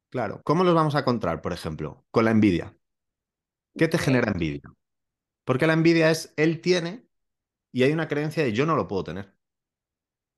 Claro, 0.09 0.41
¿cómo 0.43 0.63
los 0.63 0.73
vamos 0.73 0.95
a 0.95 0.99
encontrar, 0.99 1.41
por 1.41 1.53
ejemplo? 1.53 2.05
Con 2.09 2.25
la 2.25 2.31
envidia. 2.31 2.75
¿Qué 3.77 3.87
te 3.87 3.97
genera 3.97 4.31
envidia? 4.31 4.61
Porque 5.45 5.67
la 5.67 5.73
envidia 5.73 6.11
es 6.11 6.33
él 6.37 6.61
tiene 6.61 7.04
y 7.75 7.83
hay 7.83 7.91
una 7.91 8.07
creencia 8.07 8.41
de 8.41 8.53
yo 8.53 8.65
no 8.65 8.77
lo 8.77 8.87
puedo 8.87 9.03
tener. 9.03 9.33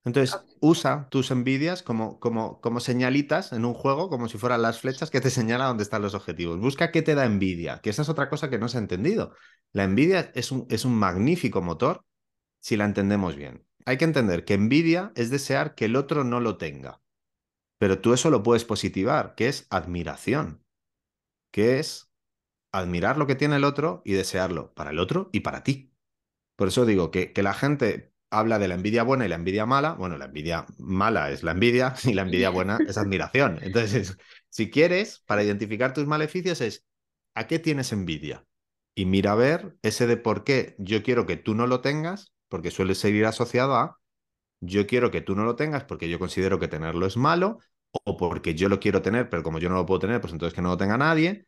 Entonces, 0.03 0.39
usa 0.59 1.07
tus 1.11 1.29
envidias 1.29 1.83
como, 1.83 2.19
como, 2.19 2.59
como 2.61 2.79
señalitas 2.79 3.53
en 3.53 3.63
un 3.63 3.75
juego, 3.75 4.09
como 4.09 4.27
si 4.27 4.39
fueran 4.39 4.63
las 4.63 4.79
flechas 4.79 5.11
que 5.11 5.21
te 5.21 5.29
señalan 5.29 5.67
dónde 5.67 5.83
están 5.83 6.01
los 6.01 6.15
objetivos. 6.15 6.59
Busca 6.59 6.91
qué 6.91 7.03
te 7.03 7.13
da 7.13 7.25
envidia, 7.25 7.79
que 7.81 7.91
esa 7.91 8.01
es 8.01 8.09
otra 8.09 8.27
cosa 8.27 8.49
que 8.49 8.57
no 8.57 8.67
se 8.69 8.77
ha 8.77 8.81
entendido. 8.81 9.35
La 9.71 9.83
envidia 9.83 10.31
es 10.33 10.51
un, 10.51 10.65
es 10.71 10.83
un 10.83 10.95
magnífico 10.95 11.61
motor 11.61 12.03
si 12.59 12.75
la 12.75 12.85
entendemos 12.85 13.35
bien. 13.35 13.67
Hay 13.85 13.97
que 13.97 14.05
entender 14.05 14.43
que 14.43 14.55
envidia 14.55 15.11
es 15.13 15.29
desear 15.29 15.75
que 15.75 15.85
el 15.85 15.95
otro 15.95 16.23
no 16.23 16.39
lo 16.39 16.57
tenga. 16.57 17.03
Pero 17.77 18.01
tú 18.01 18.13
eso 18.13 18.31
lo 18.31 18.41
puedes 18.41 18.65
positivar, 18.65 19.35
que 19.35 19.47
es 19.47 19.67
admiración, 19.69 20.65
que 21.51 21.77
es 21.77 22.11
admirar 22.71 23.19
lo 23.19 23.27
que 23.27 23.35
tiene 23.35 23.57
el 23.57 23.63
otro 23.63 24.01
y 24.05 24.13
desearlo 24.13 24.73
para 24.73 24.89
el 24.89 24.97
otro 24.97 25.29
y 25.31 25.41
para 25.41 25.61
ti. 25.61 25.93
Por 26.57 26.67
eso 26.67 26.85
digo 26.85 27.09
que, 27.11 27.31
que 27.31 27.43
la 27.43 27.53
gente 27.53 28.11
habla 28.29 28.59
de 28.59 28.67
la 28.67 28.75
envidia 28.75 29.03
buena 29.03 29.25
y 29.25 29.29
la 29.29 29.35
envidia 29.35 29.65
mala. 29.65 29.93
Bueno, 29.93 30.17
la 30.17 30.25
envidia 30.25 30.65
mala 30.77 31.31
es 31.31 31.43
la 31.43 31.51
envidia 31.51 31.95
y 32.03 32.13
la 32.13 32.23
envidia 32.23 32.49
buena 32.51 32.77
es 32.85 32.97
admiración. 32.97 33.59
Entonces, 33.61 34.17
si 34.49 34.69
quieres, 34.69 35.23
para 35.25 35.43
identificar 35.43 35.93
tus 35.93 36.05
maleficios 36.05 36.59
es 36.59 36.85
¿a 37.35 37.47
qué 37.47 37.59
tienes 37.59 37.93
envidia? 37.93 38.45
Y 38.95 39.05
mira 39.05 39.31
a 39.33 39.35
ver 39.35 39.77
ese 39.83 40.07
de 40.07 40.17
por 40.17 40.43
qué 40.43 40.75
yo 40.79 41.03
quiero 41.03 41.25
que 41.25 41.37
tú 41.37 41.55
no 41.55 41.67
lo 41.67 41.79
tengas, 41.79 42.33
porque 42.49 42.71
suele 42.71 42.95
seguir 42.95 43.25
asociado 43.25 43.75
a 43.75 43.99
yo 44.59 44.87
quiero 44.87 45.11
que 45.11 45.21
tú 45.21 45.35
no 45.35 45.43
lo 45.43 45.55
tengas 45.55 45.83
porque 45.83 46.09
yo 46.09 46.19
considero 46.19 46.59
que 46.59 46.67
tenerlo 46.67 47.05
es 47.05 47.15
malo, 47.15 47.59
o 47.91 48.17
porque 48.17 48.55
yo 48.55 48.69
lo 48.69 48.79
quiero 48.79 49.01
tener, 49.01 49.29
pero 49.29 49.43
como 49.43 49.59
yo 49.59 49.69
no 49.69 49.75
lo 49.75 49.85
puedo 49.85 49.99
tener, 49.99 50.19
pues 50.21 50.33
entonces 50.33 50.53
que 50.55 50.61
no 50.61 50.69
lo 50.69 50.77
tenga 50.77 50.97
nadie. 50.97 51.47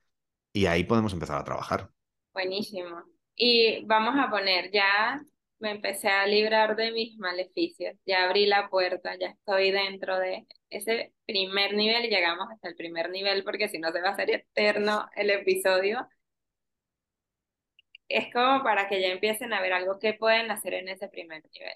Y 0.54 0.66
ahí 0.66 0.84
podemos 0.84 1.14
empezar 1.14 1.38
a 1.38 1.44
trabajar. 1.44 1.92
Buenísimo. 2.34 3.04
Y 3.42 3.86
vamos 3.86 4.16
a 4.18 4.30
poner, 4.30 4.70
ya 4.72 5.22
me 5.60 5.72
empecé 5.72 6.10
a 6.10 6.28
librar 6.28 6.76
de 6.76 6.92
mis 6.92 7.18
maleficios, 7.18 7.96
ya 8.06 8.26
abrí 8.26 8.46
la 8.46 8.70
puerta, 8.70 9.16
ya 9.20 9.28
estoy 9.30 9.72
dentro 9.72 10.20
de 10.20 10.46
ese 10.70 11.14
primer 11.26 11.74
nivel 11.74 12.06
y 12.06 12.10
llegamos 12.10 12.48
hasta 12.52 12.68
el 12.70 12.76
primer 12.76 13.10
nivel 13.10 13.44
porque 13.46 13.70
si 13.70 13.80
no 13.80 13.92
se 13.94 14.02
va 14.02 14.10
a 14.10 14.12
hacer 14.14 14.30
eterno 14.32 15.10
el 15.16 15.30
episodio. 15.32 16.08
Es 18.10 18.32
como 18.34 18.62
para 18.64 18.88
que 18.90 19.02
ya 19.02 19.08
empiecen 19.08 19.54
a 19.54 19.62
ver 19.62 19.72
algo 19.74 20.00
que 20.00 20.14
pueden 20.14 20.52
hacer 20.52 20.74
en 20.74 20.90
ese 20.90 21.08
primer 21.08 21.44
nivel. 21.54 21.74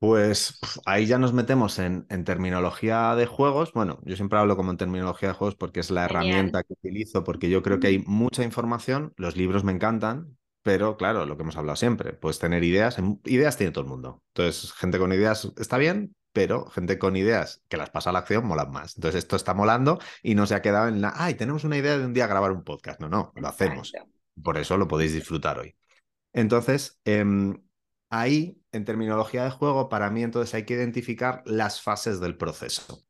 Pues 0.00 0.58
ahí 0.86 1.04
ya 1.04 1.18
nos 1.18 1.34
metemos 1.34 1.78
en, 1.78 2.06
terminología 2.24 3.14
de 3.14 3.26
juegos. 3.26 3.74
Bueno, 3.74 4.00
yo 4.02 4.16
siempre 4.16 4.38
hablo 4.38 4.56
como 4.56 4.70
en 4.70 4.78
terminología 4.78 5.28
de 5.28 5.34
juegos 5.34 5.56
porque 5.56 5.80
es 5.80 5.90
la 5.90 6.06
herramienta 6.06 6.62
que 6.62 6.72
utilizo, 6.72 7.22
porque 7.22 7.50
yo 7.50 7.62
creo 7.62 7.80
que 7.80 7.88
hay 7.88 7.98
mucha 7.98 8.42
información, 8.42 9.12
los 9.18 9.36
libros 9.36 9.62
me 9.62 9.72
encantan, 9.72 10.38
pero 10.62 10.96
claro, 10.96 11.26
lo 11.26 11.36
que 11.36 11.42
hemos 11.42 11.58
hablado 11.58 11.76
siempre, 11.76 12.14
puedes 12.14 12.38
tener 12.38 12.64
ideas, 12.64 12.96
ideas 13.26 13.58
tiene 13.58 13.72
todo 13.72 13.84
el 13.84 13.90
mundo. 13.90 14.22
Entonces, 14.34 14.72
gente 14.72 14.98
con 14.98 15.12
ideas 15.12 15.52
está 15.58 15.76
bien, 15.76 16.14
pero 16.32 16.66
gente 16.70 16.98
con 16.98 17.14
ideas 17.16 17.62
que 17.68 17.76
las 17.76 17.90
pasa 17.90 18.08
a 18.08 18.12
la 18.14 18.20
acción 18.20 18.46
molan 18.46 18.70
más. 18.70 18.96
Entonces, 18.96 19.18
esto 19.24 19.36
está 19.36 19.52
molando 19.52 19.98
y 20.22 20.34
no 20.34 20.46
se 20.46 20.54
ha 20.54 20.62
quedado 20.62 20.88
en 20.88 21.02
la, 21.02 21.12
ay, 21.14 21.34
tenemos 21.34 21.64
una 21.64 21.76
idea 21.76 21.98
de 21.98 22.06
un 22.06 22.14
día 22.14 22.26
grabar 22.26 22.52
un 22.52 22.64
podcast. 22.64 23.00
No, 23.00 23.10
no, 23.10 23.32
lo 23.34 23.48
hacemos. 23.48 23.92
Por 24.42 24.56
eso 24.56 24.78
lo 24.78 24.88
podéis 24.88 25.12
disfrutar 25.12 25.58
hoy. 25.58 25.76
Entonces, 26.32 26.98
em, 27.04 27.60
ahí, 28.08 28.59
en 28.72 28.84
terminología 28.84 29.44
de 29.44 29.50
juego, 29.50 29.88
para 29.88 30.10
mí 30.10 30.22
entonces 30.22 30.54
hay 30.54 30.64
que 30.64 30.74
identificar 30.74 31.42
las 31.44 31.80
fases 31.80 32.20
del 32.20 32.36
proceso. 32.36 33.04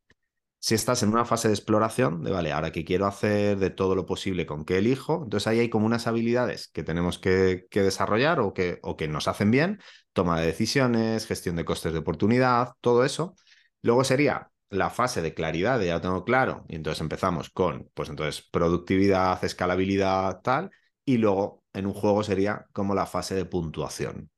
Si 0.59 0.75
estás 0.75 1.01
en 1.01 1.09
una 1.09 1.25
fase 1.25 1.47
de 1.47 1.55
exploración, 1.55 2.23
de 2.23 2.31
vale, 2.31 2.51
ahora 2.51 2.71
que 2.71 2.85
quiero 2.85 3.07
hacer 3.07 3.57
de 3.57 3.71
todo 3.71 3.95
lo 3.95 4.05
posible 4.05 4.45
con 4.45 4.63
qué 4.63 4.77
elijo, 4.77 5.21
entonces 5.23 5.47
ahí 5.47 5.59
hay 5.59 5.69
como 5.69 5.87
unas 5.87 6.05
habilidades 6.05 6.67
que 6.67 6.83
tenemos 6.83 7.17
que, 7.17 7.67
desarrollar 7.71 8.39
o 8.39 8.53
que, 8.53 8.79
o 8.83 8.95
que 8.95 9.07
nos 9.07 9.27
hacen 9.27 9.49
bien, 9.49 9.79
toma 10.13 10.39
de 10.39 10.45
decisiones, 10.45 11.25
gestión 11.25 11.55
de 11.55 11.65
costes 11.65 11.93
de 11.93 11.99
oportunidad, 11.99 12.73
todo 12.79 13.05
eso. 13.05 13.35
Luego 13.81 14.03
sería 14.03 14.51
la 14.69 14.91
fase 14.91 15.23
de 15.23 15.33
claridad, 15.33 15.79
de 15.79 15.87
ya 15.87 15.95
lo 15.95 16.01
tengo 16.01 16.23
claro, 16.25 16.63
y 16.69 16.75
entonces 16.75 17.01
empezamos 17.01 17.49
con, 17.49 17.89
pues 17.95 18.09
entonces, 18.09 18.47
productividad, 18.51 19.43
escalabilidad, 19.43 20.41
tal, 20.41 20.69
y 21.05 21.17
luego 21.17 21.63
en 21.73 21.87
un 21.87 21.93
juego 21.93 22.23
sería 22.23 22.67
como 22.71 22.93
la 22.93 23.07
fase 23.07 23.33
de 23.35 23.45
puntuación 23.45 24.29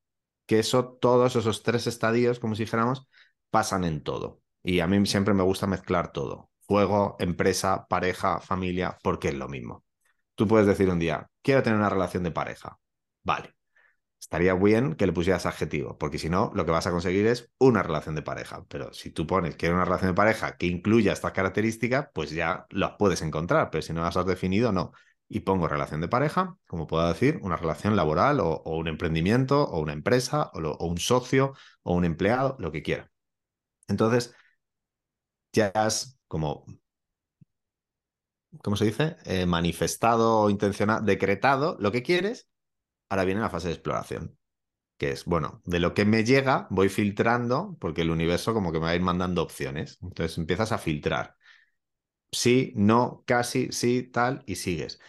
que 0.45 0.60
eso, 0.60 0.97
todos 1.01 1.36
esos 1.36 1.63
tres 1.63 1.88
estadios, 1.88 2.39
como 2.39 2.56
si 2.56 2.63
dijéramos, 2.63 3.08
pasan 3.49 3.84
en 3.84 4.03
todo. 4.03 4.41
Y 4.63 4.79
a 4.79 4.88
mí 4.88 5.06
siempre 5.06 5.34
me 5.34 5.43
gusta 5.43 5.67
mezclar 5.67 6.12
todo. 6.12 6.49
Juego, 6.65 7.15
empresa, 7.19 7.86
pareja, 7.88 8.39
familia, 8.39 8.97
porque 9.03 9.29
es 9.29 9.36
lo 9.36 9.47
mismo. 9.49 9.84
Tú 10.36 10.47
puedes 10.47 10.67
decir 10.67 10.89
un 10.89 10.99
día, 10.99 11.29
quiero 11.41 11.63
tener 11.63 11.77
una 11.77 11.89
relación 11.89 12.23
de 12.23 12.32
pareja. 12.32 12.79
Vale. 13.23 13.53
Estaría 14.19 14.53
bien 14.53 14.95
que 14.95 15.06
le 15.06 15.12
pusieras 15.12 15.45
adjetivo, 15.45 15.97
porque 15.97 16.17
si 16.17 16.29
no, 16.29 16.51
lo 16.56 16.65
que 16.65 16.71
vas 16.71 16.88
a 16.88 16.91
conseguir 16.91 17.27
es 17.27 17.51
una 17.58 17.84
relación 17.84 18.15
de 18.15 18.21
pareja. 18.21 18.63
Pero 18.69 18.93
si 18.93 19.12
tú 19.12 19.27
pones 19.27 19.58
que 19.58 19.69
una 19.69 19.84
relación 19.84 20.12
de 20.12 20.15
pareja 20.15 20.56
que 20.56 20.65
incluya 20.65 21.12
estas 21.12 21.34
características, 21.34 22.08
pues 22.13 22.32
ya 22.32 22.65
las 22.69 22.93
puedes 22.97 23.21
encontrar. 23.21 23.69
Pero 23.69 23.82
si 23.82 23.91
no 23.91 24.01
las 24.01 24.15
has 24.15 24.25
definido, 24.25 24.71
no 24.71 24.93
y 25.27 25.41
pongo 25.41 25.67
relación 25.67 26.01
de 26.01 26.07
pareja, 26.07 26.57
como 26.67 26.88
puedo 26.88 27.07
decir, 27.07 27.39
una 27.41 27.57
relación 27.57 27.95
laboral 27.95 28.39
o, 28.39 28.62
un 28.65 28.88
emprendimiento 28.88 29.63
o 29.63 29.79
una 29.79 29.93
empresa 29.93 30.51
o, 30.53 30.88
un 30.88 30.97
socio 30.99 31.53
o 31.83 31.95
un 31.95 32.05
empleado, 32.05 32.55
lo 32.59 32.71
que 32.71 32.83
quiera. 32.83 33.12
Entonces, 33.88 34.36
ya 35.53 35.71
has 35.75 36.19
como, 36.27 36.65
¿cómo 38.63 38.75
se 38.75 38.86
dice? 38.86 39.17
Eh, 39.25 39.45
manifestado, 39.45 40.49
intencionado, 40.49 41.01
decretado 41.05 41.77
lo 41.79 41.91
que 41.91 42.03
quieres. 42.03 42.49
Ahora 43.09 43.25
viene 43.25 43.41
la 43.41 43.49
fase 43.49 43.67
de 43.67 43.73
exploración, 43.75 44.38
que 44.97 45.12
es, 45.12 45.25
bueno, 45.25 45.62
de 45.65 45.79
lo 45.79 45.93
que 45.93 46.05
me 46.05 46.23
llega 46.23 46.67
voy 46.69 46.89
filtrando 46.89 47.77
porque 47.79 48.01
el 48.01 48.12
universo 48.12 48.53
como 48.53 48.71
que 48.71 48.79
me 48.79 48.86
va 48.86 48.91
a 48.91 48.95
ir 48.95 49.01
mandando 49.01 49.43
opciones. 49.43 49.99
Entonces 50.01 50.38
empiezas 50.38 50.71
a 50.71 50.77
filtrar 50.77 51.38
sí, 52.33 52.73
no, 52.75 53.23
casi, 53.25 53.71
sí, 53.71 54.03
tal, 54.03 54.43
y 54.45 54.55
sigues. 54.55 54.99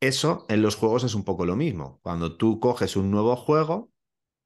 Eso 0.00 0.46
en 0.48 0.62
los 0.62 0.76
juegos 0.76 1.04
es 1.04 1.14
un 1.14 1.24
poco 1.24 1.46
lo 1.46 1.56
mismo. 1.56 2.00
Cuando 2.02 2.36
tú 2.36 2.58
coges 2.60 2.96
un 2.96 3.10
nuevo 3.10 3.36
juego, 3.36 3.92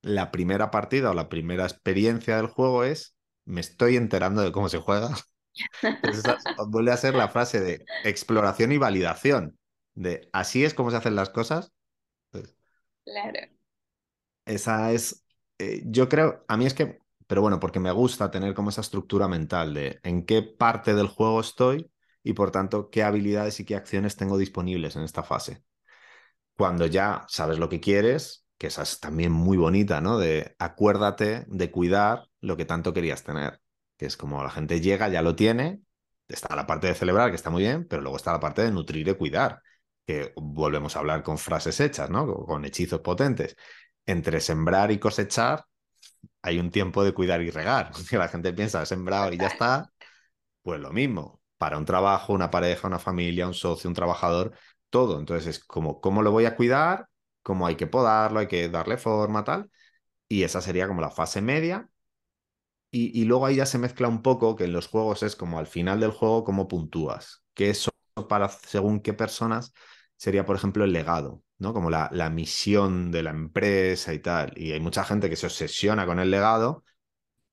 la 0.02 0.30
primera 0.30 0.70
partida 0.70 1.10
o 1.10 1.14
la 1.14 1.28
primera 1.28 1.64
experiencia 1.64 2.36
del 2.36 2.48
juego 2.48 2.84
es, 2.84 3.16
me 3.44 3.60
estoy 3.60 3.96
enterando 3.96 4.42
de 4.42 4.52
cómo 4.52 4.68
se 4.68 4.78
juega. 4.78 5.10
vuelve 6.68 6.92
a 6.92 6.96
ser 6.96 7.14
la 7.14 7.28
frase 7.28 7.60
de 7.60 7.84
exploración 8.04 8.72
y 8.72 8.78
validación, 8.78 9.58
de 9.94 10.28
así 10.32 10.64
es 10.64 10.74
como 10.74 10.90
se 10.90 10.96
hacen 10.96 11.14
las 11.14 11.30
cosas. 11.30 11.72
Pues 12.30 12.56
claro. 13.04 13.40
Esa 14.44 14.92
es, 14.92 15.24
eh, 15.58 15.82
yo 15.86 16.08
creo, 16.08 16.44
a 16.48 16.56
mí 16.56 16.66
es 16.66 16.74
que, 16.74 16.98
pero 17.26 17.40
bueno, 17.40 17.60
porque 17.60 17.80
me 17.80 17.92
gusta 17.92 18.30
tener 18.30 18.54
como 18.54 18.70
esa 18.70 18.80
estructura 18.80 19.28
mental 19.28 19.72
de 19.72 20.00
en 20.02 20.26
qué 20.26 20.42
parte 20.42 20.94
del 20.94 21.06
juego 21.06 21.40
estoy 21.40 21.90
y 22.24 22.32
por 22.32 22.50
tanto 22.50 22.90
qué 22.90 23.04
habilidades 23.04 23.60
y 23.60 23.64
qué 23.64 23.76
acciones 23.76 24.16
tengo 24.16 24.38
disponibles 24.38 24.96
en 24.96 25.02
esta 25.02 25.22
fase. 25.22 25.62
Cuando 26.56 26.86
ya 26.86 27.24
sabes 27.28 27.58
lo 27.58 27.68
que 27.68 27.80
quieres, 27.80 28.46
que 28.58 28.68
esa 28.68 28.82
es 28.82 29.00
también 29.00 29.32
muy 29.32 29.56
bonita, 29.56 30.00
¿no? 30.00 30.18
De 30.18 30.56
acuérdate 30.58 31.44
de 31.48 31.70
cuidar 31.70 32.28
lo 32.40 32.56
que 32.56 32.64
tanto 32.64 32.92
querías 32.94 33.22
tener, 33.24 33.60
que 33.96 34.06
es 34.06 34.16
como 34.16 34.42
la 34.42 34.50
gente 34.50 34.80
llega, 34.80 35.08
ya 35.08 35.22
lo 35.22 35.36
tiene, 35.36 35.82
está 36.28 36.56
la 36.56 36.66
parte 36.66 36.86
de 36.88 36.94
celebrar, 36.94 37.30
que 37.30 37.36
está 37.36 37.50
muy 37.50 37.62
bien, 37.62 37.86
pero 37.86 38.02
luego 38.02 38.16
está 38.16 38.32
la 38.32 38.40
parte 38.40 38.62
de 38.62 38.72
nutrir 38.72 39.06
y 39.06 39.14
cuidar, 39.14 39.60
que 40.06 40.32
volvemos 40.36 40.96
a 40.96 41.00
hablar 41.00 41.22
con 41.22 41.38
frases 41.38 41.78
hechas, 41.80 42.10
¿no? 42.10 42.26
Con 42.26 42.64
hechizos 42.64 43.00
potentes. 43.00 43.56
Entre 44.06 44.40
sembrar 44.40 44.90
y 44.92 44.98
cosechar 44.98 45.64
hay 46.42 46.58
un 46.58 46.70
tiempo 46.70 47.04
de 47.04 47.12
cuidar 47.12 47.42
y 47.42 47.50
regar, 47.50 47.90
que 48.10 48.18
la 48.18 48.28
gente 48.28 48.52
piensa, 48.52 48.86
sembrado 48.86 49.32
y 49.32 49.38
ya 49.38 49.48
está, 49.48 49.92
pues 50.62 50.80
lo 50.80 50.92
mismo, 50.92 51.40
para 51.58 51.78
un 51.78 51.84
trabajo, 51.84 52.32
una 52.32 52.50
pareja, 52.50 52.88
una 52.88 52.98
familia, 52.98 53.46
un 53.46 53.54
socio, 53.54 53.88
un 53.88 53.94
trabajador, 53.94 54.52
todo. 54.90 55.18
Entonces 55.18 55.58
es 55.58 55.64
como, 55.64 56.00
¿cómo 56.00 56.22
lo 56.22 56.32
voy 56.32 56.46
a 56.46 56.56
cuidar? 56.56 57.08
¿Cómo 57.42 57.66
hay 57.66 57.76
que 57.76 57.86
podarlo? 57.86 58.40
Hay 58.40 58.48
que 58.48 58.68
darle 58.68 58.96
forma, 58.98 59.44
tal. 59.44 59.70
Y 60.28 60.44
esa 60.44 60.60
sería 60.60 60.88
como 60.88 61.00
la 61.00 61.10
fase 61.10 61.42
media. 61.42 61.88
Y, 62.90 63.24
luego 63.24 63.46
ahí 63.46 63.56
ya 63.56 63.66
se 63.66 63.78
mezcla 63.78 64.06
un 64.06 64.22
poco, 64.22 64.54
que 64.54 64.64
en 64.64 64.72
los 64.72 64.86
juegos 64.86 65.24
es 65.24 65.34
como 65.34 65.58
al 65.58 65.66
final 65.66 65.98
del 65.98 66.12
juego, 66.12 66.44
cómo 66.44 66.68
puntúas. 66.68 67.42
Que 67.52 67.70
eso 67.70 67.90
para 68.28 68.48
según 68.48 69.00
qué 69.00 69.12
personas 69.12 69.72
sería, 70.16 70.44
por 70.46 70.54
ejemplo, 70.54 70.84
el 70.84 70.92
legado, 70.92 71.42
¿no? 71.58 71.74
Como 71.74 71.90
la, 71.90 72.08
la 72.12 72.30
misión 72.30 73.10
de 73.10 73.24
la 73.24 73.30
empresa 73.30 74.14
y 74.14 74.20
tal. 74.20 74.52
Y 74.56 74.72
hay 74.72 74.80
mucha 74.80 75.04
gente 75.04 75.28
que 75.28 75.34
se 75.36 75.46
obsesiona 75.46 76.06
con 76.06 76.20
el 76.20 76.30
legado. 76.30 76.84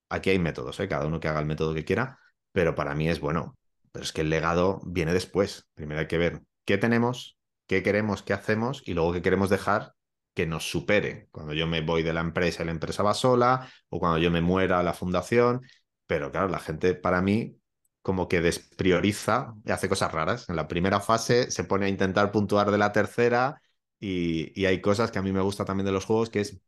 Aquí 0.09 0.29
hay 0.29 0.39
métodos, 0.39 0.79
¿eh? 0.79 0.87
cada 0.87 1.07
uno 1.07 1.19
que 1.19 1.27
haga 1.27 1.39
el 1.39 1.45
método 1.47 1.73
que 1.73 1.85
quiera, 1.85 2.19
pero 2.51 2.75
para 2.75 2.95
mí 2.95 3.09
es 3.09 3.19
bueno, 3.19 3.57
pero 3.91 4.03
es 4.03 4.11
que 4.13 4.21
el 4.21 4.29
legado 4.29 4.81
viene 4.85 5.13
después. 5.13 5.67
Primero 5.73 5.99
hay 6.01 6.07
que 6.07 6.17
ver 6.17 6.41
qué 6.65 6.77
tenemos, 6.77 7.37
qué 7.67 7.83
queremos, 7.83 8.23
qué 8.23 8.33
hacemos 8.33 8.83
y 8.85 8.93
luego 8.93 9.13
qué 9.13 9.21
queremos 9.21 9.49
dejar 9.49 9.93
que 10.33 10.45
nos 10.47 10.69
supere. 10.69 11.27
Cuando 11.31 11.53
yo 11.53 11.67
me 11.67 11.81
voy 11.81 12.03
de 12.03 12.13
la 12.13 12.21
empresa 12.21 12.63
y 12.63 12.65
la 12.65 12.71
empresa 12.71 13.03
va 13.03 13.13
sola, 13.13 13.69
o 13.89 13.99
cuando 13.99 14.17
yo 14.17 14.31
me 14.31 14.41
muera 14.41 14.83
la 14.83 14.93
fundación. 14.93 15.61
Pero 16.07 16.31
claro, 16.31 16.47
la 16.47 16.59
gente 16.59 16.93
para 16.95 17.21
mí 17.21 17.57
como 18.01 18.27
que 18.27 18.41
desprioriza 18.41 19.53
y 19.65 19.71
hace 19.71 19.89
cosas 19.89 20.11
raras. 20.11 20.49
En 20.49 20.55
la 20.55 20.67
primera 20.67 20.99
fase 20.99 21.51
se 21.51 21.63
pone 21.63 21.85
a 21.85 21.89
intentar 21.89 22.31
puntuar 22.31 22.71
de 22.71 22.77
la 22.77 22.91
tercera 22.91 23.61
y, 23.99 24.59
y 24.59 24.65
hay 24.65 24.81
cosas 24.81 25.11
que 25.11 25.19
a 25.19 25.21
mí 25.21 25.31
me 25.31 25.41
gusta 25.41 25.65
también 25.65 25.85
de 25.85 25.91
los 25.91 26.05
juegos, 26.05 26.29
que 26.29 26.41
es 26.41 26.59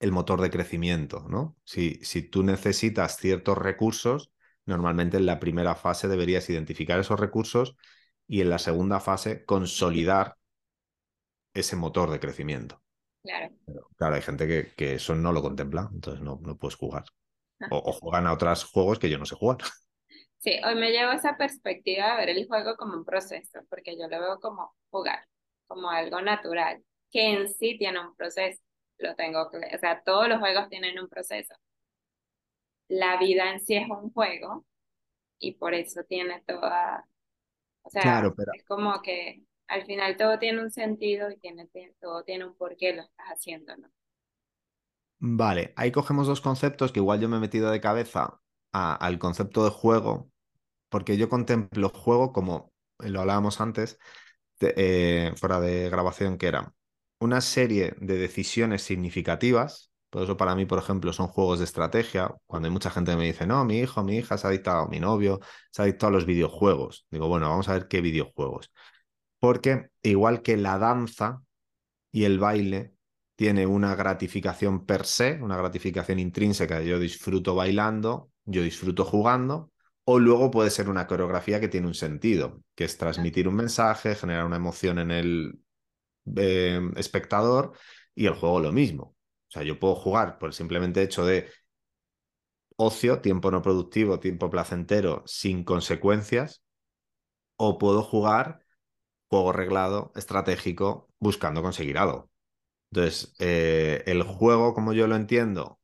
el 0.00 0.12
motor 0.12 0.40
de 0.40 0.50
crecimiento, 0.50 1.26
¿no? 1.28 1.56
Si, 1.64 2.00
si 2.02 2.22
tú 2.22 2.42
necesitas 2.42 3.18
ciertos 3.18 3.56
recursos, 3.58 4.32
normalmente 4.66 5.16
en 5.16 5.26
la 5.26 5.40
primera 5.40 5.74
fase 5.74 6.08
deberías 6.08 6.48
identificar 6.48 6.98
esos 6.98 7.18
recursos 7.18 7.76
y 8.26 8.40
en 8.40 8.50
la 8.50 8.58
segunda 8.58 9.00
fase 9.00 9.44
consolidar 9.44 10.36
ese 11.54 11.76
motor 11.76 12.10
de 12.10 12.20
crecimiento. 12.20 12.82
Claro. 13.22 13.54
claro, 13.96 14.16
hay 14.16 14.22
gente 14.22 14.48
que, 14.48 14.72
que, 14.74 14.94
eso 14.94 15.14
no 15.14 15.32
lo 15.32 15.42
contempla, 15.42 15.88
entonces 15.92 16.20
no, 16.22 16.40
no 16.42 16.56
puedes 16.56 16.74
jugar. 16.74 17.04
Ah. 17.60 17.68
O, 17.70 17.92
juegan 17.92 18.26
a 18.26 18.32
otros 18.32 18.64
juegos 18.64 18.98
que 18.98 19.08
yo 19.08 19.18
no 19.18 19.26
sé 19.26 19.36
jugar. 19.36 19.58
Sí, 20.38 20.58
hoy 20.66 20.74
me 20.74 20.90
llevo 20.90 21.12
esa 21.12 21.36
perspectiva 21.36 22.10
de 22.10 22.16
ver 22.16 22.30
el 22.30 22.48
juego 22.48 22.76
como 22.76 22.96
un 22.96 23.04
proceso, 23.04 23.60
porque 23.70 23.96
yo 23.96 24.08
lo 24.08 24.18
veo 24.18 24.40
como 24.40 24.74
jugar, 24.90 25.24
como 25.68 25.88
algo 25.88 26.20
natural, 26.20 26.82
que 27.12 27.30
en 27.30 27.48
sí 27.48 27.78
tiene 27.78 28.00
un 28.00 28.16
proceso. 28.16 28.60
Lo 28.98 29.14
tengo 29.14 29.42
o 29.42 29.78
sea, 29.78 30.02
todos 30.04 30.28
los 30.28 30.40
juegos 30.40 30.68
tienen 30.68 30.98
un 30.98 31.08
proceso 31.08 31.54
la 32.92 33.16
vida 33.16 33.50
en 33.50 33.60
sí 33.60 33.74
es 33.74 33.88
un 33.88 34.12
juego 34.12 34.66
y 35.38 35.54
por 35.54 35.74
eso 35.74 36.02
tiene 36.04 36.42
toda, 36.46 37.08
o 37.82 37.90
sea, 37.90 38.30
es 38.52 38.64
como 38.64 39.00
que 39.00 39.42
al 39.66 39.86
final 39.86 40.16
todo 40.16 40.38
tiene 40.38 40.62
un 40.62 40.70
sentido 40.70 41.30
y 41.30 41.38
tiene, 41.38 41.68
todo 42.00 42.22
tiene 42.22 42.44
un 42.44 42.54
porqué 42.54 42.94
lo 42.94 43.02
estás 43.02 43.26
haciendo, 43.28 43.76
¿no? 43.78 43.88
Vale, 45.18 45.72
ahí 45.76 45.90
cogemos 45.90 46.26
dos 46.26 46.40
conceptos 46.40 46.92
que 46.92 47.00
igual 47.00 47.20
yo 47.20 47.28
me 47.28 47.38
he 47.38 47.40
metido 47.40 47.70
de 47.70 47.80
cabeza 47.80 48.40
al 48.72 49.18
concepto 49.18 49.64
de 49.64 49.70
juego, 49.70 50.30
porque 50.90 51.16
yo 51.16 51.28
contemplo 51.28 51.88
juego 51.88 52.32
como, 52.32 52.72
lo 52.98 53.20
hablábamos 53.20 53.60
antes, 53.60 53.98
eh, 54.60 55.32
fuera 55.36 55.60
de 55.60 55.88
grabación, 55.88 56.38
que 56.38 56.48
era 56.48 56.74
una 57.20 57.40
serie 57.40 57.94
de 58.00 58.18
decisiones 58.18 58.82
significativas 58.82 59.91
por 60.12 60.24
eso 60.24 60.36
para 60.36 60.54
mí, 60.54 60.66
por 60.66 60.78
ejemplo, 60.78 61.10
son 61.14 61.28
juegos 61.28 61.58
de 61.58 61.64
estrategia. 61.64 62.34
Cuando 62.44 62.66
hay 62.68 62.72
mucha 62.72 62.90
gente 62.90 63.12
que 63.12 63.16
me 63.16 63.24
dice, 63.24 63.46
no, 63.46 63.64
mi 63.64 63.78
hijo, 63.78 64.04
mi 64.04 64.18
hija 64.18 64.36
se 64.36 64.46
ha 64.46 64.50
adictado, 64.50 64.86
mi 64.88 65.00
novio 65.00 65.40
se 65.70 65.80
ha 65.80 65.84
adictado 65.86 66.10
a 66.10 66.12
los 66.12 66.26
videojuegos. 66.26 67.06
Digo, 67.10 67.28
bueno, 67.28 67.48
vamos 67.48 67.70
a 67.70 67.72
ver 67.72 67.88
qué 67.88 68.02
videojuegos. 68.02 68.70
Porque 69.38 69.88
igual 70.02 70.42
que 70.42 70.58
la 70.58 70.76
danza 70.78 71.42
y 72.12 72.24
el 72.24 72.38
baile 72.38 72.94
tiene 73.36 73.66
una 73.66 73.94
gratificación 73.94 74.84
per 74.84 75.06
se, 75.06 75.40
una 75.42 75.56
gratificación 75.56 76.18
intrínseca, 76.18 76.82
yo 76.82 76.98
disfruto 76.98 77.54
bailando, 77.54 78.30
yo 78.44 78.62
disfruto 78.62 79.06
jugando, 79.06 79.72
o 80.04 80.18
luego 80.18 80.50
puede 80.50 80.68
ser 80.68 80.90
una 80.90 81.06
coreografía 81.06 81.58
que 81.58 81.68
tiene 81.68 81.86
un 81.86 81.94
sentido, 81.94 82.62
que 82.74 82.84
es 82.84 82.98
transmitir 82.98 83.48
un 83.48 83.54
mensaje, 83.54 84.14
generar 84.14 84.44
una 84.44 84.56
emoción 84.56 84.98
en 84.98 85.10
el 85.10 85.60
eh, 86.36 86.80
espectador 86.96 87.72
y 88.14 88.26
el 88.26 88.34
juego 88.34 88.60
lo 88.60 88.72
mismo. 88.72 89.11
O 89.52 89.54
sea, 89.54 89.64
yo 89.64 89.78
puedo 89.78 89.94
jugar 89.94 90.38
por 90.38 90.48
el 90.48 90.54
simplemente 90.54 91.02
hecho 91.02 91.26
de 91.26 91.46
ocio, 92.76 93.20
tiempo 93.20 93.50
no 93.50 93.60
productivo, 93.60 94.18
tiempo 94.18 94.48
placentero, 94.48 95.22
sin 95.26 95.62
consecuencias, 95.62 96.62
o 97.56 97.78
puedo 97.78 98.02
jugar 98.02 98.64
juego 99.28 99.52
reglado, 99.52 100.12
estratégico, 100.16 101.10
buscando 101.18 101.62
conseguir 101.62 101.98
algo. 101.98 102.30
Entonces, 102.90 103.34
eh, 103.40 104.02
el 104.06 104.22
juego, 104.22 104.74
como 104.74 104.94
yo 104.94 105.06
lo 105.06 105.16
entiendo, 105.16 105.80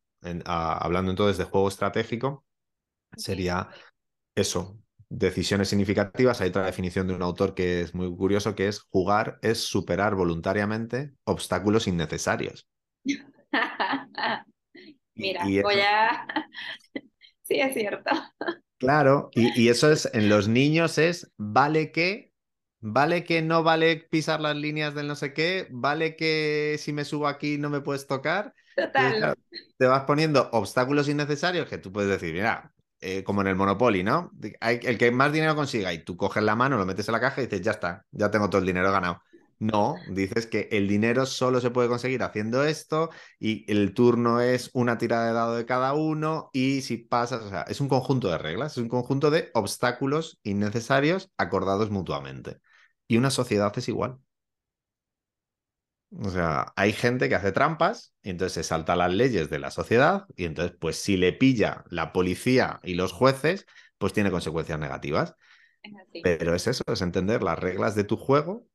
hablando 0.46 1.10
entonces 1.10 1.38
de 1.38 1.44
juego 1.44 1.68
estratégico, 1.68 2.46
sería 3.16 3.68
eso, 4.34 4.78
decisiones 5.10 5.68
significativas. 5.68 6.40
Hay 6.40 6.50
otra 6.50 6.64
definición 6.66 7.06
de 7.06 7.14
un 7.14 7.22
autor 7.22 7.54
que 7.54 7.82
es 7.82 7.94
muy 7.94 8.14
curioso, 8.16 8.54
que 8.54 8.68
es 8.68 8.80
jugar 8.80 9.38
es 9.42 9.60
superar 9.60 10.14
voluntariamente 10.14 11.14
obstáculos 11.24 11.86
innecesarios. 11.86 12.66
Mira, 15.14 15.44
voy 15.62 15.80
a... 15.80 16.26
sí, 17.42 17.60
es 17.60 17.74
cierto. 17.74 18.10
Claro, 18.78 19.30
y, 19.32 19.60
y, 19.60 19.68
eso 19.68 19.90
es, 19.90 20.08
en 20.12 20.28
los 20.28 20.46
niños 20.46 20.98
es, 20.98 21.32
vale 21.36 21.90
que, 21.90 22.32
vale 22.80 23.24
que 23.24 23.42
no 23.42 23.64
vale 23.64 23.96
pisar 23.96 24.40
las 24.40 24.56
líneas 24.56 24.94
del 24.94 25.08
no 25.08 25.16
sé 25.16 25.32
qué, 25.32 25.66
vale 25.70 26.14
que 26.14 26.76
si 26.78 26.92
me 26.92 27.04
subo 27.04 27.26
aquí 27.26 27.58
no 27.58 27.70
me 27.70 27.80
puedes 27.80 28.06
tocar. 28.06 28.54
Total. 28.76 29.34
te 29.76 29.86
vas 29.86 30.04
poniendo 30.04 30.48
obstáculos 30.52 31.08
innecesarios 31.08 31.68
que 31.68 31.78
tú 31.78 31.92
puedes 31.92 32.08
decir, 32.08 32.32
mira, 32.32 32.72
eh, 33.00 33.24
como 33.24 33.40
en 33.40 33.48
el 33.48 33.56
Monopoly, 33.56 34.04
¿no? 34.04 34.30
el 34.60 34.98
que 34.98 35.10
más 35.10 35.32
dinero 35.32 35.56
consiga 35.56 35.92
y 35.92 36.04
tú 36.04 36.16
coges 36.16 36.42
la 36.42 36.54
mano, 36.54 36.76
lo 36.76 36.86
metes 36.86 37.08
en 37.08 37.12
la 37.12 37.20
caja 37.20 37.40
y 37.40 37.46
dices, 37.46 37.60
ya 37.60 37.72
está, 37.72 38.06
ya 38.12 38.30
tengo 38.30 38.48
todo 38.48 38.60
el 38.60 38.66
dinero 38.66 38.92
ganado. 38.92 39.22
No, 39.60 39.96
dices 40.08 40.46
que 40.46 40.68
el 40.70 40.86
dinero 40.86 41.26
solo 41.26 41.60
se 41.60 41.70
puede 41.70 41.88
conseguir 41.88 42.22
haciendo 42.22 42.64
esto 42.64 43.10
y 43.40 43.70
el 43.70 43.92
turno 43.92 44.40
es 44.40 44.70
una 44.72 44.98
tirada 44.98 45.26
de 45.26 45.32
dado 45.32 45.56
de 45.56 45.66
cada 45.66 45.94
uno 45.94 46.48
y 46.52 46.82
si 46.82 46.96
pasas, 46.98 47.42
o 47.42 47.48
sea, 47.48 47.62
es 47.62 47.80
un 47.80 47.88
conjunto 47.88 48.28
de 48.28 48.38
reglas, 48.38 48.72
es 48.72 48.78
un 48.78 48.88
conjunto 48.88 49.32
de 49.32 49.50
obstáculos 49.54 50.38
innecesarios 50.44 51.32
acordados 51.38 51.90
mutuamente. 51.90 52.58
Y 53.08 53.16
una 53.16 53.30
sociedad 53.30 53.72
es 53.76 53.88
igual. 53.88 54.18
O 56.10 56.30
sea, 56.30 56.72
hay 56.76 56.92
gente 56.92 57.28
que 57.28 57.34
hace 57.34 57.52
trampas 57.52 58.14
y 58.22 58.30
entonces 58.30 58.54
se 58.54 58.62
salta 58.62 58.96
las 58.96 59.12
leyes 59.12 59.50
de 59.50 59.58
la 59.58 59.70
sociedad 59.70 60.24
y 60.36 60.44
entonces, 60.44 60.76
pues 60.80 60.96
si 60.96 61.16
le 61.16 61.32
pilla 61.32 61.84
la 61.90 62.12
policía 62.12 62.80
y 62.82 62.94
los 62.94 63.12
jueces, 63.12 63.66
pues 63.98 64.12
tiene 64.14 64.30
consecuencias 64.30 64.78
negativas. 64.78 65.34
Pero 66.22 66.54
es 66.54 66.66
eso, 66.66 66.84
es 66.86 67.02
entender 67.02 67.42
las 67.42 67.58
reglas 67.58 67.94
de 67.94 68.04
tu 68.04 68.16
juego 68.16 68.66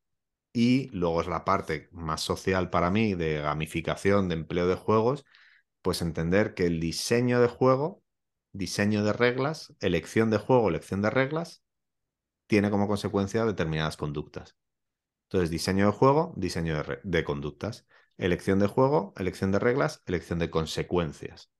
y 0.54 0.88
luego 0.90 1.20
es 1.20 1.26
la 1.26 1.44
parte 1.44 1.88
más 1.90 2.22
social 2.22 2.70
para 2.70 2.90
mí 2.90 3.14
de 3.14 3.40
gamificación, 3.40 4.28
de 4.28 4.36
empleo 4.36 4.68
de 4.68 4.76
juegos, 4.76 5.26
pues 5.82 6.00
entender 6.00 6.54
que 6.54 6.66
el 6.66 6.80
diseño 6.80 7.40
de 7.40 7.48
juego, 7.48 8.02
diseño 8.52 9.04
de 9.04 9.12
reglas, 9.12 9.74
elección 9.80 10.30
de 10.30 10.38
juego, 10.38 10.68
elección 10.68 11.02
de 11.02 11.10
reglas, 11.10 11.64
tiene 12.46 12.70
como 12.70 12.86
consecuencia 12.86 13.44
determinadas 13.44 13.96
conductas. 13.96 14.56
Entonces, 15.24 15.50
diseño 15.50 15.86
de 15.86 15.92
juego, 15.92 16.32
diseño 16.36 16.80
de, 17.02 17.24
conductas. 17.24 17.86
Elección 18.16 18.60
de 18.60 18.68
juego, 18.68 19.12
elección 19.16 19.50
de 19.50 19.58
reglas, 19.58 20.02
elección 20.06 20.38
de 20.38 20.50
consecuencias. 20.50 21.50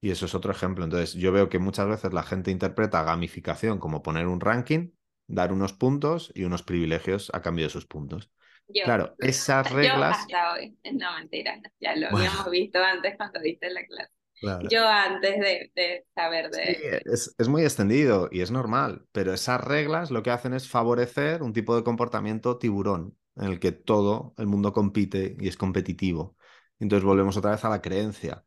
Y 0.00 0.10
eso 0.10 0.26
es 0.26 0.36
otro 0.36 0.52
ejemplo. 0.52 0.84
Entonces, 0.84 1.14
yo 1.14 1.32
veo 1.32 1.48
que 1.48 1.58
muchas 1.58 1.88
veces 1.88 2.12
la 2.12 2.22
gente 2.22 2.52
interpreta 2.52 3.02
gamificación 3.02 3.80
como 3.80 4.04
poner 4.04 4.28
un 4.28 4.40
ranking, 4.40 4.92
dar 5.26 5.52
unos 5.52 5.72
puntos 5.72 6.32
y 6.34 6.44
unos 6.44 6.62
privilegios 6.62 7.30
a 7.34 7.42
cambio 7.42 7.64
de 7.64 7.68
esos 7.68 7.86
puntos. 7.86 8.30
claro, 8.84 9.14
esas 9.18 9.70
reglas. 9.72 10.18
hasta 10.18 10.54
hoy, 10.54 10.76
no 10.92 11.14
mentira, 11.16 11.60
ya 11.80 11.96
lo 11.96 12.08
habíamos 12.08 12.50
visto 12.50 12.78
antes 12.82 13.16
cuando 13.16 13.40
diste 13.40 13.70
la 13.70 13.84
clase. 13.86 14.12
Yo 14.70 14.86
antes 14.86 15.38
de, 15.40 16.06
saber 16.14 16.50
de... 16.50 17.02
Sí, 17.06 17.32
es, 17.38 17.48
muy 17.48 17.62
extendido 17.62 18.28
y 18.30 18.42
es 18.42 18.50
normal, 18.50 19.06
pero 19.12 19.32
esas 19.32 19.62
reglas 19.62 20.10
lo 20.10 20.22
que 20.22 20.30
hacen 20.30 20.52
es 20.52 20.68
favorecer 20.68 21.42
un 21.42 21.52
tipo 21.52 21.74
de 21.74 21.82
comportamiento 21.82 22.58
tiburón, 22.58 23.16
en 23.36 23.46
el 23.46 23.60
que 23.60 23.72
todo 23.72 24.34
el 24.36 24.46
mundo 24.46 24.72
compite 24.72 25.36
y 25.40 25.48
es 25.48 25.56
competitivo. 25.56 26.36
Entonces 26.78 27.04
volvemos 27.04 27.36
otra 27.36 27.52
vez 27.52 27.64
a 27.64 27.70
la 27.70 27.80
creencia 27.80 28.44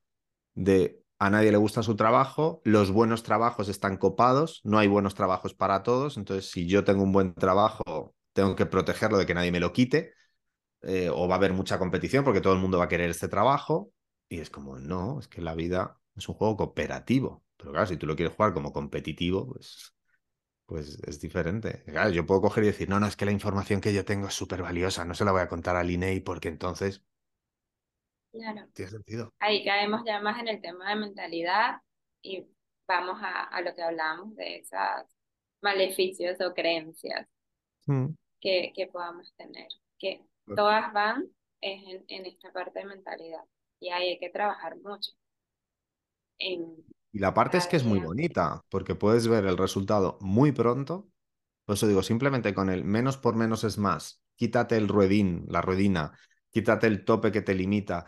de 0.54 1.02
a 1.20 1.30
nadie 1.30 1.52
le 1.52 1.58
gusta 1.58 1.84
su 1.84 1.96
trabajo, 1.96 2.62
los 2.64 2.92
buenos 2.92 3.24
trabajos 3.24 3.70
están 3.70 3.98
copados, 3.98 4.62
no 4.64 4.80
hay 4.80 4.88
buenos 4.88 5.16
trabajos 5.16 5.54
para 5.54 5.84
todos, 5.84 6.18
entonces 6.18 6.50
si 6.50 6.68
yo 6.68 6.84
tengo 6.84 7.04
un 7.04 7.12
buen 7.12 7.34
trabajo, 7.34 8.16
tengo 8.34 8.56
que 8.56 8.66
protegerlo 8.66 9.18
de 9.18 9.26
que 9.26 9.34
nadie 9.34 9.52
me 9.52 9.60
lo 9.60 9.74
quite, 9.74 10.14
eh, 10.82 11.10
o 11.14 11.28
va 11.28 11.36
a 11.36 11.38
haber 11.38 11.54
mucha 11.54 11.78
competición 11.78 12.24
porque 12.24 12.42
todo 12.42 12.54
el 12.54 12.60
mundo 12.60 12.78
va 12.78 12.86
a 12.86 12.90
querer 12.90 13.10
este 13.10 13.28
trabajo, 13.28 13.92
y 14.30 14.40
es 14.40 14.50
como, 14.50 14.80
no, 14.80 15.20
es 15.20 15.28
que 15.28 15.42
la 15.42 15.56
vida 15.56 16.00
es 16.16 16.30
un 16.30 16.36
juego 16.36 16.56
cooperativo. 16.56 17.44
Pero 17.58 17.72
claro, 17.72 17.88
si 17.88 17.98
tú 17.98 18.06
lo 18.06 18.16
quieres 18.16 18.36
jugar 18.36 18.54
como 18.54 18.72
competitivo, 18.72 19.48
pues, 19.48 19.96
pues 20.66 21.00
es 21.06 21.20
diferente. 21.20 21.84
Yo 22.14 22.26
puedo 22.26 22.42
coger 22.42 22.64
y 22.64 22.68
decir, 22.68 22.88
no, 22.88 23.00
no, 23.00 23.08
es 23.08 23.16
que 23.18 23.26
la 23.26 23.32
información 23.32 23.82
que 23.82 23.94
yo 23.94 24.06
tengo 24.06 24.28
es 24.28 24.36
súper 24.36 24.62
valiosa, 24.62 25.04
no 25.04 25.16
se 25.16 25.26
la 25.26 25.32
voy 25.32 25.42
a 25.42 25.50
contar 25.50 25.76
al 25.76 25.90
INEI 25.92 26.22
porque 26.22 26.48
entonces... 26.48 27.04
Claro. 28.32 28.68
Tiene 28.74 28.92
sentido. 28.92 29.34
Ahí 29.40 29.64
caemos 29.66 30.02
ya 30.06 30.22
más 30.22 30.40
en 30.40 30.48
el 30.48 30.62
tema 30.62 30.90
de 30.90 30.96
mentalidad 30.96 31.82
y 32.22 32.46
vamos 32.88 33.20
a, 33.22 33.62
lo 33.62 33.74
que 33.76 33.84
hablábamos 33.84 34.36
de 34.36 34.58
esos 34.58 34.80
maleficios 35.62 36.40
o 36.42 36.54
creencias 36.54 37.28
mm. 37.86 38.08
que, 38.40 38.72
que 38.76 38.88
podamos 38.88 39.34
tener, 39.36 39.68
que 39.98 40.24
todas 40.56 40.92
van 40.94 41.28
en, 41.62 42.04
en 42.08 42.26
esta 42.26 42.52
parte 42.52 42.80
de 42.80 42.86
mentalidad 42.86 43.44
y 43.80 43.90
ahí 43.90 44.10
hay 44.10 44.20
que 44.20 44.30
trabajar 44.30 44.78
mucho. 44.78 45.12
y 46.38 47.20
la 47.20 47.34
parte 47.34 47.58
es 47.58 47.68
que 47.68 47.78
es 47.78 47.84
muy 47.84 48.00
bonita, 48.00 48.62
porque 48.70 48.96
puedes 48.96 49.28
ver 49.28 49.46
el 49.46 49.58
resultado 49.58 50.18
muy 50.22 50.52
pronto. 50.52 51.10
Por 51.66 51.76
eso 51.76 51.88
digo, 51.88 52.04
simplemente 52.04 52.54
con 52.54 52.70
el 52.70 52.84
menos 52.84 53.18
por 53.18 53.36
menos 53.36 53.64
es 53.64 53.78
más. 53.78 54.24
Quítate 54.36 54.78
el 54.78 54.88
ruedín, 54.88 55.46
la 55.48 55.62
ruedina, 55.62 56.18
quítate 56.52 56.88
el 56.88 57.06
tope 57.06 57.32
que 57.32 57.42
te 57.42 57.56
limita. 57.56 58.06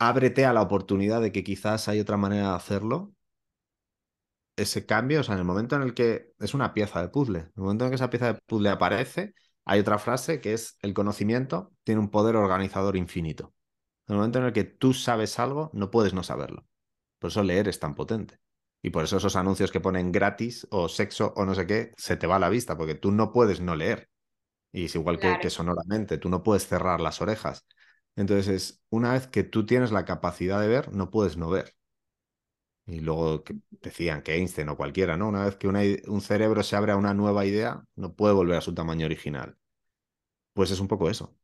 Ábrete 0.00 0.46
a 0.46 0.52
la 0.52 0.62
oportunidad 0.62 1.20
de 1.20 1.30
que 1.30 1.44
quizás 1.44 1.86
hay 1.88 2.00
otra 2.00 2.16
manera 2.16 2.48
de 2.50 2.54
hacerlo. 2.56 3.14
Ese 4.56 4.84
cambio, 4.84 5.20
o 5.20 5.22
sea, 5.22 5.34
en 5.34 5.38
el 5.40 5.46
momento 5.46 5.76
en 5.76 5.82
el 5.82 5.94
que 5.94 6.34
es 6.38 6.52
una 6.54 6.74
pieza 6.74 7.00
de 7.00 7.08
puzzle, 7.08 7.38
en 7.38 7.46
el 7.56 7.62
momento 7.62 7.84
en 7.84 7.90
que 7.90 7.94
esa 7.94 8.10
pieza 8.10 8.32
de 8.32 8.40
puzzle 8.46 8.68
aparece, 8.68 9.34
hay 9.64 9.80
otra 9.80 9.98
frase 9.98 10.40
que 10.40 10.52
es 10.52 10.76
el 10.82 10.92
conocimiento 10.92 11.72
tiene 11.84 12.00
un 12.00 12.10
poder 12.10 12.36
organizador 12.36 12.96
infinito. 12.96 13.54
En 14.06 14.14
el 14.14 14.18
momento 14.18 14.38
en 14.40 14.46
el 14.46 14.52
que 14.52 14.64
tú 14.64 14.92
sabes 14.92 15.38
algo, 15.38 15.70
no 15.72 15.90
puedes 15.90 16.12
no 16.14 16.22
saberlo. 16.22 16.66
Por 17.18 17.30
eso 17.30 17.42
leer 17.42 17.68
es 17.68 17.80
tan 17.80 17.94
potente. 17.94 18.40
Y 18.82 18.90
por 18.90 19.04
eso 19.04 19.18
esos 19.18 19.36
anuncios 19.36 19.70
que 19.70 19.80
ponen 19.80 20.12
gratis 20.12 20.66
o 20.70 20.88
sexo 20.88 21.32
o 21.36 21.44
no 21.46 21.54
sé 21.54 21.66
qué, 21.66 21.94
se 21.96 22.16
te 22.16 22.26
va 22.26 22.36
a 22.36 22.38
la 22.40 22.48
vista, 22.50 22.76
porque 22.76 22.96
tú 22.96 23.12
no 23.12 23.32
puedes 23.32 23.60
no 23.60 23.76
leer. 23.76 24.09
Y 24.72 24.84
es 24.84 24.94
igual 24.94 25.18
que, 25.18 25.38
que, 25.40 25.50
sonoramente, 25.50 26.18
tú 26.18 26.28
no 26.28 26.42
puedes 26.42 26.66
cerrar 26.66 27.00
las 27.00 27.20
orejas. 27.20 27.66
Entonces, 28.16 28.82
una 28.88 29.12
vez 29.12 29.26
que 29.26 29.42
tú 29.44 29.66
tienes 29.66 29.92
la 29.92 30.04
capacidad 30.04 30.60
de 30.60 30.68
ver, 30.68 30.92
no 30.92 31.10
puedes 31.10 31.36
no 31.36 31.50
ver. 31.50 31.74
Y 32.86 33.00
luego 33.00 33.44
decían 33.70 34.22
que 34.22 34.34
Einstein 34.34 34.68
o 34.68 34.76
cualquiera, 34.76 35.16
¿no? 35.16 35.28
Una 35.28 35.44
vez 35.44 35.56
que 35.56 35.68
un 35.68 36.20
cerebro 36.20 36.62
se 36.62 36.74
abre 36.76 36.92
a 36.92 36.96
una 36.96 37.14
nueva 37.14 37.46
idea, 37.46 37.84
no 37.94 38.14
puede 38.14 38.34
volver 38.34 38.58
a 38.58 38.60
su 38.60 38.74
tamaño 38.74 39.06
original. 39.06 39.56
Pues 40.54 40.70
es 40.72 40.80
un 40.80 40.88
poco 40.88 41.08
eso. 41.08 41.36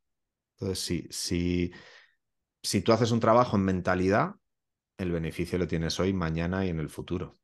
Entonces, 0.59 1.05
si 1.17 2.81
tú 2.81 2.91
haces 2.91 3.11
un 3.11 3.19
trabajo 3.19 3.55
en 3.55 3.63
mentalidad, 3.63 4.35
el 4.97 5.11
beneficio 5.11 5.57
lo 5.57 5.67
tienes 5.67 5.99
hoy, 5.99 6.11
mañana 6.11 6.65
y 6.65 6.69
en 6.69 6.79
el 6.79 6.89
futuro. 6.89 7.37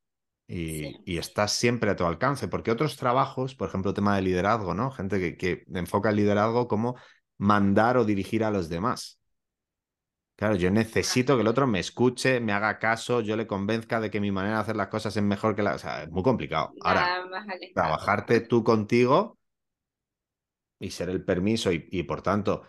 Y, 0.55 1.17
estás 1.17 1.53
siempre 1.53 1.89
a 1.89 1.95
tu 1.95 2.05
alcance, 2.05 2.47
porque 2.47 2.71
otros 2.71 2.95
trabajos, 2.97 3.55
por 3.55 3.69
ejemplo, 3.69 3.93
tema 3.93 4.15
de 4.15 4.21
liderazgo, 4.21 4.73
¿no? 4.73 4.91
Gente 4.91 5.19
que, 5.19 5.35
que 5.35 5.65
enfoca 5.73 6.09
el 6.09 6.17
liderazgo 6.17 6.67
como 6.67 6.95
mandar 7.37 7.97
o 7.97 8.05
dirigir 8.05 8.43
a 8.43 8.51
los 8.51 8.69
demás. 8.69 9.19
Claro, 10.35 10.55
yo 10.55 10.69
necesito 10.69 11.35
que 11.35 11.41
el 11.41 11.47
otro 11.47 11.65
me 11.65 11.79
escuche, 11.79 12.39
me 12.39 12.53
haga 12.53 12.77
caso, 12.77 13.21
yo 13.21 13.35
le 13.35 13.47
convenzca 13.47 13.99
de 13.99 14.11
que 14.11 14.19
mi 14.19 14.31
manera 14.31 14.55
de 14.55 14.61
hacer 14.61 14.75
las 14.75 14.87
cosas 14.87 15.15
es 15.15 15.23
mejor 15.23 15.55
que 15.55 15.63
la. 15.63 15.75
O 15.75 15.79
sea, 15.79 16.03
es 16.03 16.09
muy 16.09 16.23
complicado. 16.23 16.73
Ahora, 16.81 17.23
trabajarte 17.73 18.41
tú 18.41 18.63
contigo 18.63 19.37
y 20.79 20.91
ser 20.91 21.09
el 21.09 21.23
permiso 21.23 21.71
y 21.71 22.03
por 22.03 22.21
tanto 22.21 22.63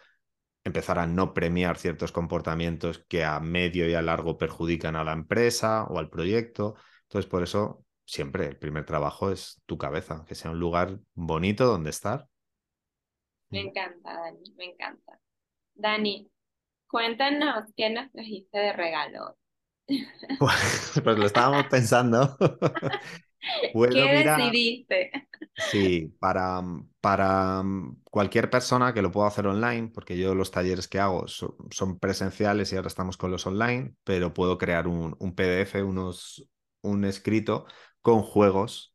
empezar 0.64 0.98
a 0.98 1.06
no 1.06 1.34
premiar 1.34 1.76
ciertos 1.76 2.10
comportamientos 2.10 3.04
que 3.06 3.24
a 3.24 3.38
medio 3.40 3.88
y 3.88 3.94
a 3.94 4.02
largo 4.02 4.38
perjudican 4.38 4.96
a 4.96 5.04
la 5.04 5.12
empresa 5.12 5.84
o 5.84 5.98
al 5.98 6.08
proyecto. 6.08 6.76
Entonces, 7.14 7.30
por 7.30 7.44
eso, 7.44 7.86
siempre 8.04 8.46
el 8.48 8.56
primer 8.56 8.84
trabajo 8.84 9.30
es 9.30 9.62
tu 9.66 9.78
cabeza, 9.78 10.24
que 10.26 10.34
sea 10.34 10.50
un 10.50 10.58
lugar 10.58 10.98
bonito 11.14 11.64
donde 11.64 11.90
estar. 11.90 12.28
Me 13.50 13.60
encanta, 13.60 14.14
Dani, 14.14 14.52
me 14.56 14.64
encanta. 14.64 15.20
Dani, 15.74 16.28
Cuéntanos 16.94 17.64
qué 17.76 17.90
nos 17.90 18.10
trajiste 18.12 18.56
de 18.56 18.72
regalo. 18.72 19.36
Pues, 20.38 21.00
pues 21.02 21.18
lo 21.18 21.26
estábamos 21.26 21.66
pensando. 21.66 22.36
¿Qué 23.90 24.24
decidiste? 24.24 25.10
Sí, 25.56 26.14
para, 26.18 26.62
para 27.00 27.62
cualquier 28.10 28.48
persona 28.48 28.94
que 28.94 29.02
lo 29.02 29.10
pueda 29.10 29.26
hacer 29.28 29.46
online, 29.46 29.90
porque 29.92 30.16
yo 30.16 30.34
los 30.34 30.50
talleres 30.52 30.88
que 30.88 31.00
hago 31.00 31.26
son, 31.28 31.98
presenciales 31.98 32.72
y 32.72 32.76
ahora 32.76 32.88
estamos 32.88 33.16
con 33.16 33.30
los 33.30 33.46
online, 33.46 33.94
pero 34.04 34.32
puedo 34.32 34.56
crear 34.56 34.86
un, 34.86 35.16
un 35.18 35.34
PDF, 35.34 35.82
unos, 35.82 36.48
un 36.84 37.04
escrito 37.04 37.66
con 38.02 38.22
juegos 38.22 38.94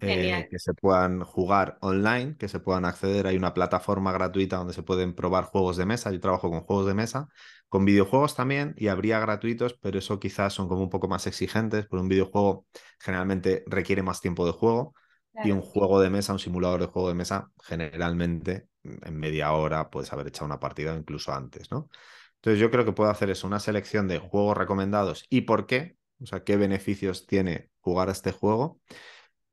eh, 0.00 0.46
que 0.50 0.58
se 0.58 0.74
puedan 0.74 1.24
jugar 1.24 1.78
online, 1.80 2.36
que 2.38 2.48
se 2.48 2.60
puedan 2.60 2.84
acceder. 2.84 3.26
Hay 3.26 3.36
una 3.36 3.54
plataforma 3.54 4.12
gratuita 4.12 4.56
donde 4.56 4.74
se 4.74 4.82
pueden 4.82 5.14
probar 5.14 5.44
juegos 5.44 5.76
de 5.76 5.86
mesa. 5.86 6.10
Yo 6.10 6.20
trabajo 6.20 6.50
con 6.50 6.60
juegos 6.62 6.86
de 6.86 6.94
mesa, 6.94 7.28
con 7.68 7.84
videojuegos 7.84 8.34
también, 8.36 8.74
y 8.78 8.88
habría 8.88 9.20
gratuitos, 9.20 9.74
pero 9.74 9.98
eso 9.98 10.20
quizás 10.20 10.52
son 10.52 10.68
como 10.68 10.82
un 10.82 10.90
poco 10.90 11.08
más 11.08 11.26
exigentes, 11.26 11.86
porque 11.86 12.02
un 12.02 12.08
videojuego 12.08 12.66
generalmente 13.00 13.64
requiere 13.66 14.02
más 14.02 14.20
tiempo 14.20 14.46
de 14.46 14.52
juego. 14.52 14.94
Y 15.42 15.50
un 15.50 15.62
juego 15.62 16.00
de 16.00 16.10
mesa, 16.10 16.32
un 16.32 16.38
simulador 16.38 16.80
de 16.80 16.86
juego 16.86 17.08
de 17.08 17.14
mesa, 17.14 17.50
generalmente 17.62 18.68
en 18.84 19.16
media 19.18 19.52
hora 19.52 19.90
puedes 19.90 20.12
haber 20.12 20.28
echado 20.28 20.46
una 20.46 20.60
partida 20.60 20.94
incluso 20.96 21.32
antes, 21.32 21.70
¿no? 21.70 21.88
Entonces 22.36 22.60
yo 22.60 22.70
creo 22.70 22.84
que 22.84 22.92
puedo 22.92 23.10
hacer 23.10 23.30
eso, 23.30 23.46
una 23.46 23.58
selección 23.60 24.06
de 24.06 24.18
juegos 24.18 24.56
recomendados 24.56 25.24
y 25.30 25.42
por 25.42 25.66
qué, 25.66 25.96
o 26.24 26.26
sea, 26.26 26.44
qué 26.44 26.56
beneficios 26.56 27.26
tiene 27.26 27.70
jugar 27.80 28.08
a 28.08 28.12
este 28.12 28.32
juego 28.32 28.80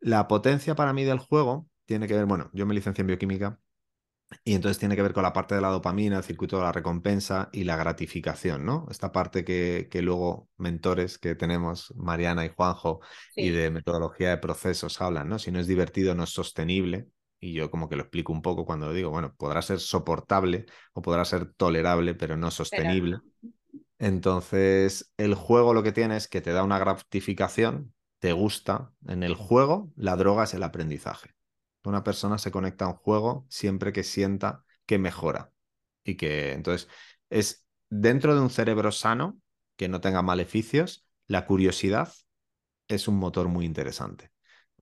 la 0.02 0.28
potencia 0.28 0.76
para 0.76 0.94
mí 0.94 1.04
del 1.04 1.20
juego 1.20 1.68
tiene 1.86 2.08
que 2.08 2.16
ver, 2.16 2.26
bueno, 2.26 2.50
yo 2.54 2.66
me 2.66 2.74
licencié 2.74 3.02
en 3.04 3.08
bioquímica 3.08 3.60
y 4.44 4.56
entonces 4.56 4.80
tiene 4.80 4.96
que 4.96 5.02
ver 5.02 5.14
con 5.14 5.24
la 5.24 5.34
parte 5.34 5.56
de 5.56 5.62
la 5.62 5.70
dopamina, 5.70 6.18
el 6.18 6.24
circuito 6.24 6.58
de 6.58 6.64
la 6.64 6.72
recompensa 6.72 7.50
y 7.52 7.66
la 7.66 7.76
gratificación, 7.76 8.66
¿no? 8.66 8.88
Esta 8.90 9.12
parte 9.12 9.44
que, 9.44 9.90
que 9.92 10.02
luego 10.02 10.50
mentores 10.58 11.18
que 11.18 11.36
tenemos, 11.36 11.94
Mariana 11.98 12.46
y 12.46 12.50
Juanjo, 12.50 13.02
y 13.36 13.50
de 13.50 13.72
metodología 13.72 14.30
de 14.30 14.38
procesos 14.38 15.02
hablan, 15.02 15.30
¿no? 15.30 15.38
Si 15.40 15.52
no 15.52 15.60
es 15.60 15.68
divertido, 15.68 16.16
no 16.16 16.24
es 16.24 16.30
sostenible. 16.32 17.08
Y 17.40 17.54
yo 17.54 17.72
como 17.72 17.90
que 17.90 17.96
lo 17.96 18.04
explico 18.04 18.32
un 18.34 18.42
poco 18.42 18.66
cuando 18.66 18.94
digo, 18.94 19.10
bueno, 19.10 19.36
podrá 19.36 19.62
ser 19.62 19.80
soportable 19.80 20.66
o 20.94 21.02
podrá 21.02 21.26
ser 21.26 21.54
tolerable, 21.54 22.16
pero 22.16 22.38
no 22.38 22.52
sostenible. 22.52 23.20
Entonces, 24.02 25.14
el 25.18 25.36
juego 25.36 25.76
lo 25.76 25.84
que 25.84 25.92
tiene 25.92 26.18
es 26.18 26.28
que 26.28 26.42
te 26.42 26.54
da 26.54 26.64
una 26.64 26.80
gratificación, 26.80 27.94
te 28.18 28.34
gusta 28.34 28.92
en 29.08 29.22
el 29.22 29.36
juego, 29.36 29.94
la 29.96 30.16
droga 30.16 30.46
es 30.46 30.56
el 30.56 30.64
aprendizaje. 30.64 31.36
Una 31.84 32.04
persona 32.04 32.40
se 32.40 32.50
conecta 32.50 32.86
a 32.86 32.88
un 32.90 32.96
juego 32.96 33.46
siempre 33.48 33.94
que 33.94 34.04
sienta 34.04 34.66
que 34.88 34.98
mejora 34.98 35.54
y 36.04 36.16
que 36.16 36.54
entonces 36.54 36.90
es 37.30 37.68
dentro 37.92 38.34
de 38.34 38.42
un 38.42 38.50
cerebro 38.50 38.92
sano 38.92 39.40
que 39.76 39.88
no 39.88 40.02
tenga 40.02 40.24
maleficios, 40.24 41.06
la 41.28 41.46
curiosidad 41.46 42.12
es 42.88 43.08
un 43.08 43.18
motor 43.18 43.50
muy 43.50 43.66
interesante. 43.66 44.32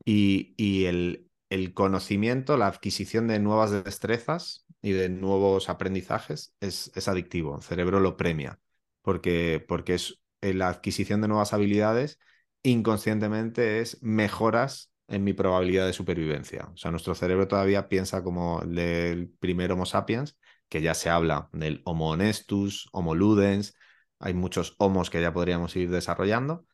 Y, 0.05 0.53
y 0.55 0.85
el, 0.85 1.29
el, 1.49 1.73
conocimiento, 1.73 2.55
la 2.55 2.67
adquisición 2.67 3.27
de 3.27 3.39
nuevas 3.39 3.71
destrezas 3.71 4.65
y 4.81 4.91
de 4.93 5.09
nuevos 5.09 5.67
aprendizajes 5.67 6.55
es, 6.61 6.89
es 6.95 7.09
adictivo. 7.09 7.57
El 7.57 7.63
cerebro 7.63 7.99
lo 7.99 8.15
premia 8.15 8.59
porque, 9.01 9.63
porque 9.67 9.95
es 9.95 10.21
la 10.41 10.69
adquisición 10.69 11.21
de 11.21 11.27
nuevas 11.27 11.53
habilidades 11.53 12.19
inconscientemente 12.63 13.79
es 13.79 14.01
mejoras 14.03 14.91
en 15.07 15.23
mi 15.23 15.33
probabilidad 15.33 15.85
de 15.85 15.93
supervivencia. 15.93 16.69
O 16.73 16.77
sea, 16.77 16.91
nuestro 16.91 17.15
cerebro 17.15 17.47
todavía 17.47 17.87
piensa 17.89 18.23
como 18.23 18.61
el 18.61 18.75
del 18.75 19.29
primer 19.39 19.71
Homo 19.71 19.85
sapiens, 19.85 20.37
que 20.67 20.81
ya 20.81 20.93
se 20.93 21.09
habla 21.09 21.49
del 21.53 21.81
Homo 21.85 22.11
honestus, 22.11 22.89
Homo 22.91 23.15
ludens, 23.15 23.75
hay 24.19 24.33
muchos 24.33 24.75
homos 24.77 25.09
que 25.09 25.21
ya 25.21 25.33
podríamos 25.33 25.75
ir 25.75 25.89
desarrollando, 25.89 26.65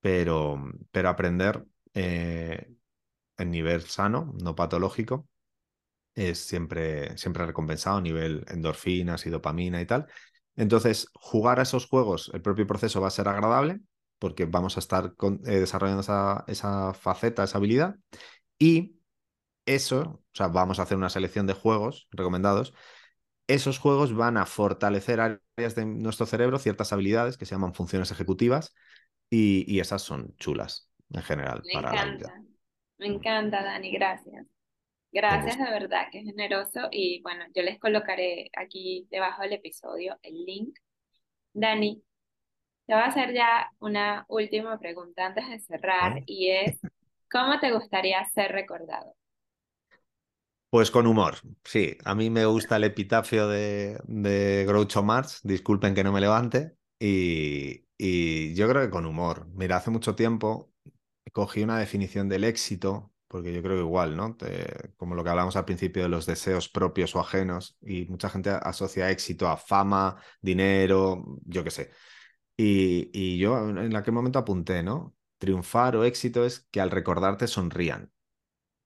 pero, 0.00 0.62
pero 0.90 1.08
aprender 1.08 1.64
eh, 1.94 2.68
en 3.38 3.50
nivel 3.50 3.82
sano, 3.82 4.34
no 4.42 4.54
patológico, 4.54 5.28
es 6.14 6.38
siempre, 6.40 7.16
siempre 7.18 7.46
recompensado 7.46 7.98
a 7.98 8.00
nivel 8.00 8.44
endorfinas 8.48 9.26
y 9.26 9.30
dopamina 9.30 9.80
y 9.80 9.86
tal. 9.86 10.06
Entonces, 10.56 11.08
jugar 11.14 11.58
a 11.58 11.62
esos 11.62 11.86
juegos, 11.86 12.30
el 12.34 12.42
propio 12.42 12.66
proceso 12.66 13.00
va 13.00 13.08
a 13.08 13.10
ser 13.10 13.28
agradable, 13.28 13.80
porque 14.18 14.46
vamos 14.46 14.76
a 14.76 14.80
estar 14.80 15.14
eh, 15.46 15.60
desarrollando 15.60 16.00
esa, 16.46 16.94
faceta, 16.94 17.44
esa 17.44 17.58
habilidad. 17.58 17.96
Y 18.58 18.96
eso, 19.66 20.00
o 20.00 20.22
sea, 20.32 20.48
vamos 20.48 20.78
a 20.78 20.82
hacer 20.82 20.96
una 20.96 21.10
selección 21.10 21.46
de 21.46 21.54
juegos 21.54 22.08
recomendados. 22.10 22.74
Esos 23.46 23.78
juegos 23.78 24.14
van 24.14 24.36
a 24.36 24.46
fortalecer 24.46 25.20
áreas 25.20 25.74
de 25.74 25.84
nuestro 25.84 26.26
cerebro, 26.26 26.58
ciertas 26.58 26.92
habilidades 26.92 27.36
que 27.36 27.44
se 27.44 27.54
llaman 27.54 27.74
funciones 27.74 28.10
ejecutivas, 28.10 28.74
y, 29.30 29.80
esas 29.80 30.02
son 30.02 30.34
chulas 30.36 30.90
en 31.12 31.22
general. 31.22 31.62
Me 31.64 31.80
encanta, 31.80 32.40
me 32.98 33.06
encanta, 33.06 33.62
Dani, 33.64 33.90
gracias. 33.90 34.46
Gracias 35.14 35.58
de 35.58 35.64
verdad, 35.70 36.08
que 36.10 36.22
generoso. 36.22 36.88
Y 36.90 37.22
bueno, 37.22 37.44
yo 37.54 37.62
les 37.62 37.78
colocaré 37.78 38.50
aquí 38.56 39.06
debajo 39.12 39.42
del 39.42 39.52
episodio 39.54 40.18
el 40.22 40.44
link. 40.44 40.76
Dani, 41.52 42.02
te 42.86 42.94
voy 42.94 43.02
a 43.02 43.06
hacer 43.06 43.32
ya 43.32 43.70
una 43.80 44.26
última 44.28 44.78
pregunta 44.78 45.26
antes 45.26 45.48
de 45.48 45.60
cerrar 45.60 46.22
y 46.26 46.50
es, 46.50 46.80
¿cómo 47.30 47.60
te 47.60 47.72
gustaría 47.72 48.24
ser 48.26 48.52
recordado? 48.52 49.14
Pues 50.70 50.90
con 50.90 51.06
humor, 51.06 51.36
sí. 51.62 51.96
A 52.04 52.16
mí 52.16 52.30
me 52.30 52.46
gusta 52.46 52.76
el 52.76 52.84
epitafio 52.84 53.46
de, 53.48 54.00
de 54.08 54.64
Groucho 54.66 55.04
Marx, 55.04 55.40
disculpen 55.44 55.94
que 55.94 56.02
no 56.02 56.10
me 56.12 56.20
levante, 56.20 56.76
y, 56.98 57.86
y 57.96 58.54
yo 58.56 58.68
creo 58.68 58.82
que 58.82 58.90
con 58.90 59.06
humor. 59.06 59.46
Mira, 59.54 59.76
hace 59.76 59.92
mucho 59.92 60.16
tiempo 60.16 60.72
cogí 61.32 61.62
una 61.62 61.78
definición 61.78 62.28
del 62.28 62.44
éxito, 62.44 63.13
porque 63.28 63.52
yo 63.52 63.62
creo 63.62 63.76
que 63.76 63.82
igual, 63.82 64.16
¿no? 64.16 64.36
como 64.96 65.14
lo 65.14 65.24
que 65.24 65.30
hablamos 65.30 65.56
al 65.56 65.64
principio 65.64 66.02
de 66.02 66.08
los 66.08 66.26
deseos 66.26 66.68
propios 66.68 67.14
o 67.16 67.20
ajenos, 67.20 67.76
y 67.80 68.06
mucha 68.06 68.28
gente 68.30 68.50
asocia 68.50 69.10
éxito 69.10 69.48
a 69.48 69.56
fama, 69.56 70.16
dinero, 70.40 71.24
yo 71.44 71.64
qué 71.64 71.70
sé. 71.70 71.90
Y, 72.56 73.38
yo 73.38 73.68
en 73.68 73.96
aquel 73.96 74.14
momento 74.14 74.38
apunté, 74.38 74.82
¿no? 74.82 75.14
Triunfar 75.38 75.96
o 75.96 76.04
éxito 76.04 76.44
es 76.44 76.60
que 76.70 76.80
al 76.80 76.90
recordarte 76.90 77.46
sonrían. 77.48 78.12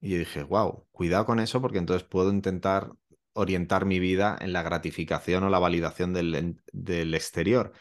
Y 0.00 0.10
yo 0.10 0.18
dije, 0.18 0.42
wow, 0.44 0.86
cuidado 0.92 1.26
con 1.26 1.40
eso 1.40 1.60
porque 1.60 1.78
entonces 1.78 2.06
puedo 2.08 2.30
intentar 2.30 2.92
orientar 3.34 3.84
mi 3.84 3.98
vida 4.00 4.36
en 4.40 4.52
la 4.52 4.62
gratificación 4.62 5.44
o 5.44 5.50
la 5.50 5.58
validación 5.58 6.12
del, 6.12 6.60
del 6.72 7.14
exterior. 7.14 7.72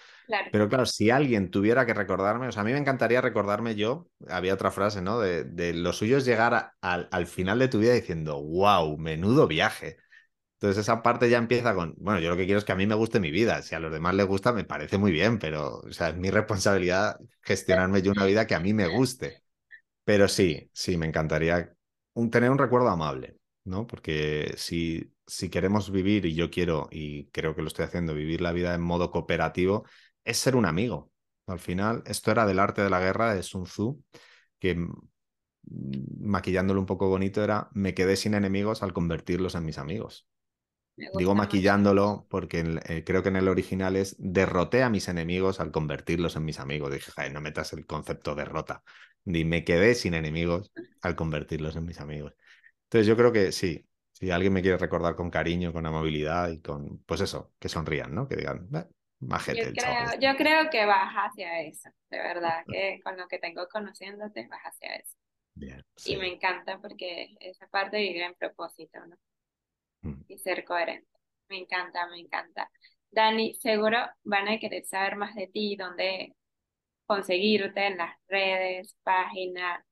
Pero 0.50 0.70
claro, 0.70 0.86
si 0.86 1.10
alguien 1.10 1.52
tuviera 1.52 1.86
que 1.86 1.94
recordarme, 1.94 2.48
o 2.48 2.52
sea, 2.52 2.62
a 2.62 2.66
mí 2.66 2.72
me 2.72 2.78
encantaría 2.80 3.22
recordarme 3.22 3.76
yo, 3.76 4.10
había 4.30 4.54
otra 4.54 4.72
frase, 4.72 5.02
¿no? 5.02 5.20
De, 5.20 5.44
de 5.44 5.74
lo 5.74 5.94
suyo 5.94 6.18
es 6.18 6.26
llegar 6.26 6.74
al 6.82 7.28
final 7.28 7.60
de 7.60 7.68
tu 7.68 7.80
vida 7.80 7.94
diciendo, 7.94 8.42
wow, 8.42 8.98
menudo 8.98 9.48
viaje. 9.48 9.98
Entonces 10.56 10.82
esa 10.84 11.04
parte 11.04 11.30
ya 11.30 11.38
empieza 11.38 11.76
con, 11.76 11.94
bueno, 11.98 12.20
yo 12.20 12.30
lo 12.30 12.38
que 12.38 12.46
quiero 12.46 12.60
es 12.60 12.66
que 12.66 12.72
a 12.72 12.76
mí 12.76 12.88
me 12.88 12.96
guste 12.96 13.20
mi 13.20 13.30
vida, 13.32 13.62
si 13.62 13.76
a 13.76 13.80
los 13.80 13.92
demás 13.92 14.16
les 14.16 14.26
gusta 14.26 14.54
me 14.54 14.64
parece 14.64 14.98
muy 14.98 15.12
bien, 15.12 15.38
pero 15.40 15.80
o 15.80 15.92
sea, 15.92 16.10
es 16.10 16.18
mi 16.18 16.32
responsabilidad 16.32 17.20
gestionarme 17.42 18.02
yo 18.02 18.12
una 18.12 18.26
vida 18.26 18.48
que 18.48 18.56
a 18.56 18.60
mí 18.60 18.74
me 18.74 18.88
guste. 18.88 19.44
Pero 20.04 20.28
sí, 20.28 20.70
sí, 20.74 20.98
me 20.98 21.06
encantaría 21.08 21.74
tener 22.32 22.50
un 22.52 22.58
recuerdo 22.58 22.90
amable, 22.90 23.38
¿no? 23.66 23.86
Porque 23.88 24.54
si, 24.58 25.14
si 25.26 25.50
queremos 25.50 25.92
vivir, 25.92 26.26
y 26.26 26.36
yo 26.36 26.50
quiero, 26.50 26.88
y 26.92 27.28
creo 27.30 27.56
que 27.56 27.62
lo 27.62 27.68
estoy 27.68 27.86
haciendo, 27.86 28.14
vivir 28.14 28.42
la 28.42 28.54
vida 28.54 28.74
en 28.74 28.82
modo 28.82 29.12
cooperativo, 29.12 29.86
es 30.28 30.38
ser 30.38 30.56
un 30.56 30.66
amigo. 30.66 31.12
Al 31.48 31.60
final, 31.60 32.04
esto 32.06 32.32
era 32.32 32.46
del 32.46 32.60
arte 32.60 32.82
de 32.82 32.90
la 32.90 33.00
guerra 33.00 33.34
de 33.34 33.42
Sun 33.42 33.64
Tzu, 33.64 34.04
que 34.60 34.78
maquillándolo 36.20 36.80
un 36.80 36.86
poco 36.86 37.08
bonito 37.08 37.44
era, 37.44 37.70
me 37.74 37.94
quedé 37.94 38.16
sin 38.16 38.34
enemigos 38.34 38.84
al 38.84 38.94
convertirlos 38.94 39.56
en 39.56 39.66
mis 39.66 39.78
amigos. 39.78 40.28
Digo 41.16 41.36
maquillándolo 41.36 42.26
porque 42.28 42.80
eh, 42.88 43.04
creo 43.06 43.22
que 43.22 43.30
en 43.30 43.36
el 43.36 43.48
original 43.48 43.96
es 43.96 44.16
derroté 44.18 44.82
a 44.82 44.90
mis 44.90 45.08
enemigos 45.08 45.60
al 45.60 45.72
convertirlos 45.72 46.36
en 46.36 46.46
mis 46.46 46.60
amigos. 46.60 46.92
Dije, 46.92 47.30
no 47.30 47.40
metas 47.40 47.72
el 47.74 47.86
concepto 47.86 48.34
derrota. 48.34 48.84
Ni 49.24 49.46
me 49.46 49.64
quedé 49.64 49.94
sin 49.94 50.16
enemigos 50.16 50.72
al 51.02 51.16
convertirlos 51.16 51.76
en 51.76 51.86
mis 51.86 52.00
amigos. 52.00 52.34
Entonces 52.86 53.06
yo 53.06 53.16
creo 53.16 53.32
que 53.32 53.52
sí, 53.52 53.86
si 54.12 54.32
alguien 54.32 54.54
me 54.54 54.62
quiere 54.64 54.78
recordar 54.78 55.16
con 55.16 55.30
cariño, 55.30 55.72
con 55.72 55.86
amabilidad 55.86 56.50
y 56.50 56.62
con, 56.62 57.04
pues 57.06 57.22
eso, 57.22 57.54
que 57.60 57.70
sonrían, 57.70 58.16
¿no? 58.16 58.28
Que 58.28 58.38
digan, 58.38 58.68
majete. 59.20 59.66
Yo, 59.66 59.72
creo, 59.74 60.04
este". 60.06 60.26
yo 60.26 60.36
creo 60.36 60.70
que 60.70 60.86
vas 60.86 61.14
hacia 61.14 61.62
eso, 61.62 61.90
de 62.10 62.18
verdad, 62.18 62.64
que 62.68 63.00
con 63.04 63.18
lo 63.18 63.28
que 63.28 63.40
tengo 63.40 63.68
conociéndote 63.68 64.48
vas 64.48 64.62
hacia 64.64 64.96
eso. 64.96 65.16
Bien, 65.56 65.84
Y 66.06 66.18
me 66.18 66.28
encanta 66.28 66.80
porque 66.80 67.36
esa 67.40 67.68
parte 67.68 67.98
vive 67.98 68.24
en 68.24 68.36
propósito, 68.36 69.00
¿no? 69.06 69.16
Mm. 70.04 70.24
y 70.28 70.38
ser 70.38 70.64
coherente. 70.64 71.10
Me 71.50 71.58
encanta, 71.58 72.08
me 72.08 72.20
encanta. 72.20 72.70
Dani, 73.10 73.56
seguro 73.56 73.98
van 74.24 74.48
a 74.48 74.60
querer 74.60 74.86
saber 74.86 75.16
más 75.16 75.34
de 75.36 75.48
ti, 75.48 75.76
dónde 75.76 76.34
conseguirte 77.06 77.88
en 77.88 77.98
las 77.98 78.16
redes, 78.28 78.96
páginas. 79.04 79.84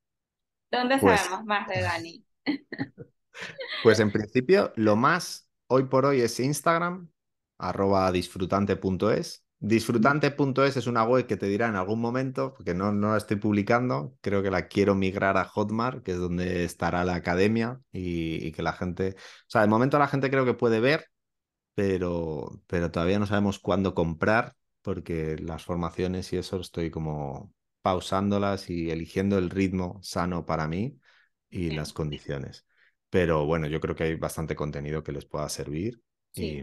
¿Dónde 0.70 0.98
pues 0.98 1.20
sabemos 1.22 1.46
más 1.46 1.68
de 1.68 1.82
Dani? 1.82 2.26
Pues 3.84 4.00
en 4.00 4.14
principio, 4.14 4.72
lo 4.78 4.96
más 4.96 5.52
hoy 5.68 5.84
por 5.84 6.06
hoy 6.06 6.22
es 6.22 6.40
Instagram, 6.40 7.12
arroba 7.58 8.12
disfrutante.es. 8.12 9.46
Disfrutante.es 9.60 10.78
es 10.78 10.88
una 10.88 11.04
web 11.04 11.26
que 11.26 11.38
te 11.38 11.48
dirá 11.48 11.68
en 11.68 11.76
algún 11.76 12.00
momento, 12.00 12.54
porque 12.54 12.74
no, 12.74 12.92
no 12.92 13.12
la 13.12 13.18
estoy 13.18 13.38
publicando, 13.38 14.16
creo 14.22 14.44
que 14.44 14.52
la 14.52 14.68
quiero 14.68 14.96
migrar 14.96 15.38
a 15.38 15.46
Hotmart, 15.46 16.04
que 16.04 16.12
es 16.12 16.18
donde 16.18 16.66
estará 16.66 17.04
la 17.06 17.16
academia 17.16 17.80
y, 17.92 18.46
y 18.46 18.52
que 18.52 18.62
la 18.62 18.74
gente, 18.74 19.16
o 19.18 19.50
sea, 19.50 19.62
de 19.62 19.68
momento 19.68 19.98
la 19.98 20.08
gente 20.08 20.30
creo 20.30 20.46
que 20.46 20.54
puede 20.54 20.80
ver, 20.80 21.06
pero, 21.74 22.62
pero 22.68 22.92
todavía 22.92 23.20
no 23.20 23.28
sabemos 23.28 23.60
cuándo 23.60 23.96
comprar, 23.96 24.56
porque 24.82 25.38
las 25.40 25.64
formaciones 25.64 26.32
y 26.32 26.38
eso 26.38 26.60
estoy 26.60 26.92
como 26.92 27.52
pausándolas 27.82 28.70
y 28.70 28.92
eligiendo 28.92 29.38
el 29.38 29.50
ritmo 29.50 30.00
sano 30.04 30.46
para 30.46 30.68
mí 30.68 31.00
y 31.50 31.72
las 31.72 31.92
condiciones. 31.92 32.66
Pero 33.10 33.46
bueno, 33.46 33.68
yo 33.68 33.80
creo 33.80 33.96
que 33.96 34.04
hay 34.04 34.16
bastante 34.16 34.56
contenido 34.56 35.04
que 35.04 35.12
les 35.12 35.26
pueda 35.26 35.50
servir 35.50 36.02
y, 36.34 36.62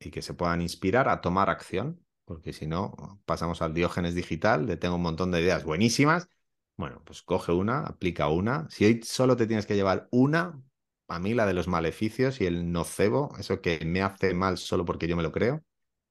y, 0.00 0.10
que 0.10 0.22
se 0.22 0.34
puedan 0.34 0.62
inspirar 0.62 1.08
a 1.08 1.20
tomar 1.20 1.50
acción, 1.50 2.04
porque 2.24 2.52
si 2.52 2.66
no, 2.66 3.20
pasamos 3.26 3.62
al 3.62 3.74
diógenes 3.74 4.14
digital, 4.14 4.66
de 4.66 4.76
tengo 4.76 4.96
un 4.96 5.02
montón 5.02 5.30
de 5.30 5.40
ideas 5.40 5.64
buenísimas. 5.64 6.28
Bueno, 6.76 7.02
pues 7.04 7.22
coge 7.22 7.52
una, 7.52 7.80
aplica 7.80 8.28
una. 8.28 8.68
Si 8.70 8.84
hoy 8.84 9.02
solo 9.02 9.36
te 9.36 9.46
tienes 9.46 9.66
que 9.66 9.76
llevar 9.76 10.08
una, 10.10 10.62
a 11.08 11.18
mí 11.18 11.34
la 11.34 11.44
de 11.46 11.54
los 11.54 11.68
maleficios 11.68 12.40
y 12.40 12.46
el 12.46 12.72
nocebo, 12.72 13.32
eso 13.38 13.60
que 13.60 13.84
me 13.84 14.00
hace 14.00 14.32
mal 14.32 14.58
solo 14.58 14.84
porque 14.84 15.06
yo 15.06 15.16
me 15.16 15.22
lo 15.22 15.32
creo, 15.32 15.62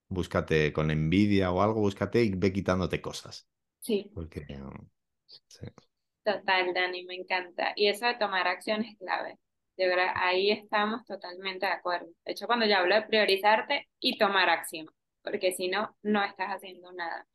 búscate 0.09 0.73
con 0.73 0.91
envidia 0.91 1.51
o 1.51 1.61
algo, 1.61 1.81
búscate 1.81 2.23
y 2.23 2.31
ve 2.35 2.53
quitándote 2.53 3.01
cosas. 3.01 3.47
Sí. 3.79 4.11
Porque, 4.13 4.45
um, 4.61 4.89
sí. 5.27 5.65
Total, 6.23 6.73
Dani, 6.73 7.05
me 7.05 7.15
encanta. 7.15 7.73
Y 7.75 7.87
eso 7.87 8.05
de 8.05 8.15
tomar 8.15 8.47
acción 8.47 8.83
es 8.83 8.97
clave. 8.97 9.39
De 9.79 9.87
verdad, 9.87 10.11
ahí 10.15 10.51
estamos 10.51 11.05
totalmente 11.05 11.65
de 11.65 11.71
acuerdo. 11.71 12.07
De 12.25 12.33
hecho, 12.33 12.47
cuando 12.47 12.65
yo 12.65 12.75
hablo 12.75 12.95
de 12.95 13.03
priorizarte 13.03 13.89
y 13.97 14.17
tomar 14.17 14.49
acción, 14.49 14.87
porque 15.21 15.53
si 15.53 15.69
no, 15.69 15.95
no 16.03 16.21
estás 16.21 16.49
haciendo 16.49 16.91
nada. 16.91 17.25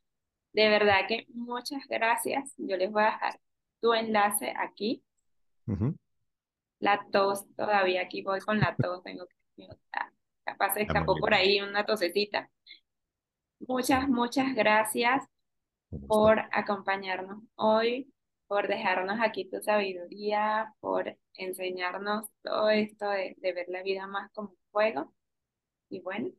De 0.52 0.68
verdad 0.68 1.06
que 1.08 1.24
muchas 1.30 1.86
gracias. 1.88 2.52
Yo 2.58 2.76
les 2.76 2.92
voy 2.92 3.02
a 3.02 3.12
dejar 3.12 3.40
tu 3.80 3.94
enlace 3.94 4.52
aquí. 4.58 5.02
La 6.80 7.06
tos, 7.10 7.46
todavía 7.56 8.02
aquí 8.02 8.20
voy 8.20 8.40
con 8.40 8.60
la 8.60 8.76
tos, 8.76 9.02
tengo 9.02 9.26
que... 9.26 9.66
Capaz 10.44 10.74
se 10.74 10.82
escapó 10.82 11.16
por 11.16 11.32
ahí 11.32 11.62
una 11.62 11.86
tosecita. 11.86 12.50
Muchas, 13.60 14.06
muchas 14.06 14.54
gracias 14.54 15.24
por 16.06 16.40
acompañarnos 16.52 17.42
hoy, 17.54 18.12
por 18.46 18.68
dejarnos 18.68 19.18
aquí 19.22 19.48
tu 19.48 19.62
sabiduría, 19.62 20.74
por 20.80 21.16
enseñarnos 21.36 22.26
todo 22.42 22.70
esto 22.70 23.08
de, 23.10 23.36
ver 23.40 23.66
la 23.68 23.82
vida 23.82 24.06
más 24.06 24.30
como 24.32 24.50
un 24.50 24.58
juego. 24.70 25.14
Y 25.88 26.00
bueno, 26.00 26.30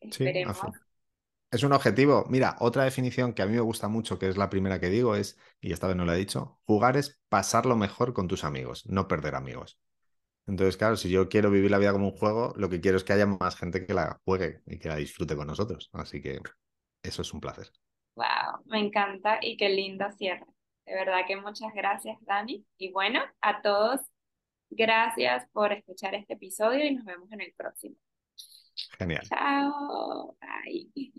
esperemos. 0.00 0.58
es 1.50 1.62
un 1.62 1.72
objetivo. 1.72 2.24
Mira, 2.28 2.56
otra 2.60 2.84
definición 2.84 3.32
que 3.32 3.42
a 3.42 3.46
mí 3.46 3.52
me 3.52 3.60
gusta 3.60 3.88
mucho, 3.88 4.18
que 4.18 4.28
es 4.28 4.36
la 4.36 4.50
primera 4.50 4.80
que 4.80 4.88
digo, 4.88 5.16
es, 5.16 5.38
y 5.60 5.72
esta 5.72 5.86
vez 5.86 5.96
no 5.96 6.04
la 6.04 6.14
he 6.14 6.18
dicho, 6.18 6.60
jugar 6.64 6.96
es 6.96 7.20
pasarlo 7.28 7.76
mejor 7.76 8.12
con 8.12 8.28
tus 8.28 8.44
amigos, 8.44 8.86
no 8.86 9.08
perder 9.08 9.34
amigos. 9.34 9.78
Entonces, 10.46 10.76
claro, 10.76 10.96
si 10.96 11.08
yo 11.08 11.28
quiero 11.28 11.50
vivir 11.50 11.70
la 11.70 11.78
vida 11.78 11.92
como 11.92 12.08
un 12.08 12.16
juego, 12.16 12.52
lo 12.56 12.68
que 12.68 12.80
quiero 12.80 12.96
es 12.96 13.04
que 13.04 13.12
haya 13.12 13.26
más 13.26 13.56
gente 13.56 13.86
que 13.86 13.94
la 13.94 14.20
juegue 14.24 14.60
y 14.66 14.78
que 14.78 14.88
la 14.88 14.96
disfrute 14.96 15.36
con 15.36 15.46
nosotros. 15.46 15.88
Así 15.92 16.20
que 16.20 16.40
eso 17.02 17.22
es 17.22 17.32
un 17.32 17.40
placer. 17.40 17.70
Wow, 18.16 18.62
me 18.66 18.80
encanta 18.80 19.38
y 19.40 19.56
qué 19.56 19.68
lindo 19.68 20.04
cierre. 20.18 20.46
De 20.86 20.94
verdad 20.94 21.20
que 21.26 21.36
muchas 21.36 21.72
gracias, 21.74 22.18
Dani. 22.22 22.64
Y 22.78 22.90
bueno, 22.92 23.20
a 23.40 23.62
todos, 23.62 24.00
gracias 24.70 25.48
por 25.52 25.72
escuchar 25.72 26.14
este 26.14 26.34
episodio 26.34 26.84
y 26.84 26.94
nos 26.94 27.04
vemos 27.04 27.30
en 27.32 27.40
el 27.40 27.52
próximo. 27.56 27.96
Genial. 28.98 29.22
Chao. 29.28 30.36
Bye. 30.40 31.12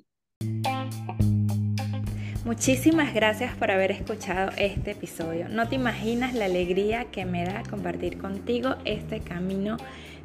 Muchísimas 2.46 3.14
gracias 3.14 3.56
por 3.56 3.72
haber 3.72 3.92
escuchado 3.92 4.52
este 4.58 4.92
episodio. 4.92 5.48
No 5.48 5.70
te 5.70 5.76
imaginas 5.76 6.34
la 6.34 6.46
alegría 6.46 7.06
que 7.06 7.24
me 7.24 7.46
da 7.46 7.64
compartir 7.70 8.18
contigo 8.18 8.76
este 8.84 9.22
camino 9.22 9.78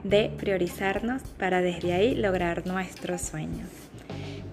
de 0.03 0.29
priorizarnos 0.37 1.23
para 1.39 1.63
desde 1.63 1.93
ahí 1.93 2.17
lograr 2.17 2.67
nuestros 2.67 3.21
sueños. 3.21 3.88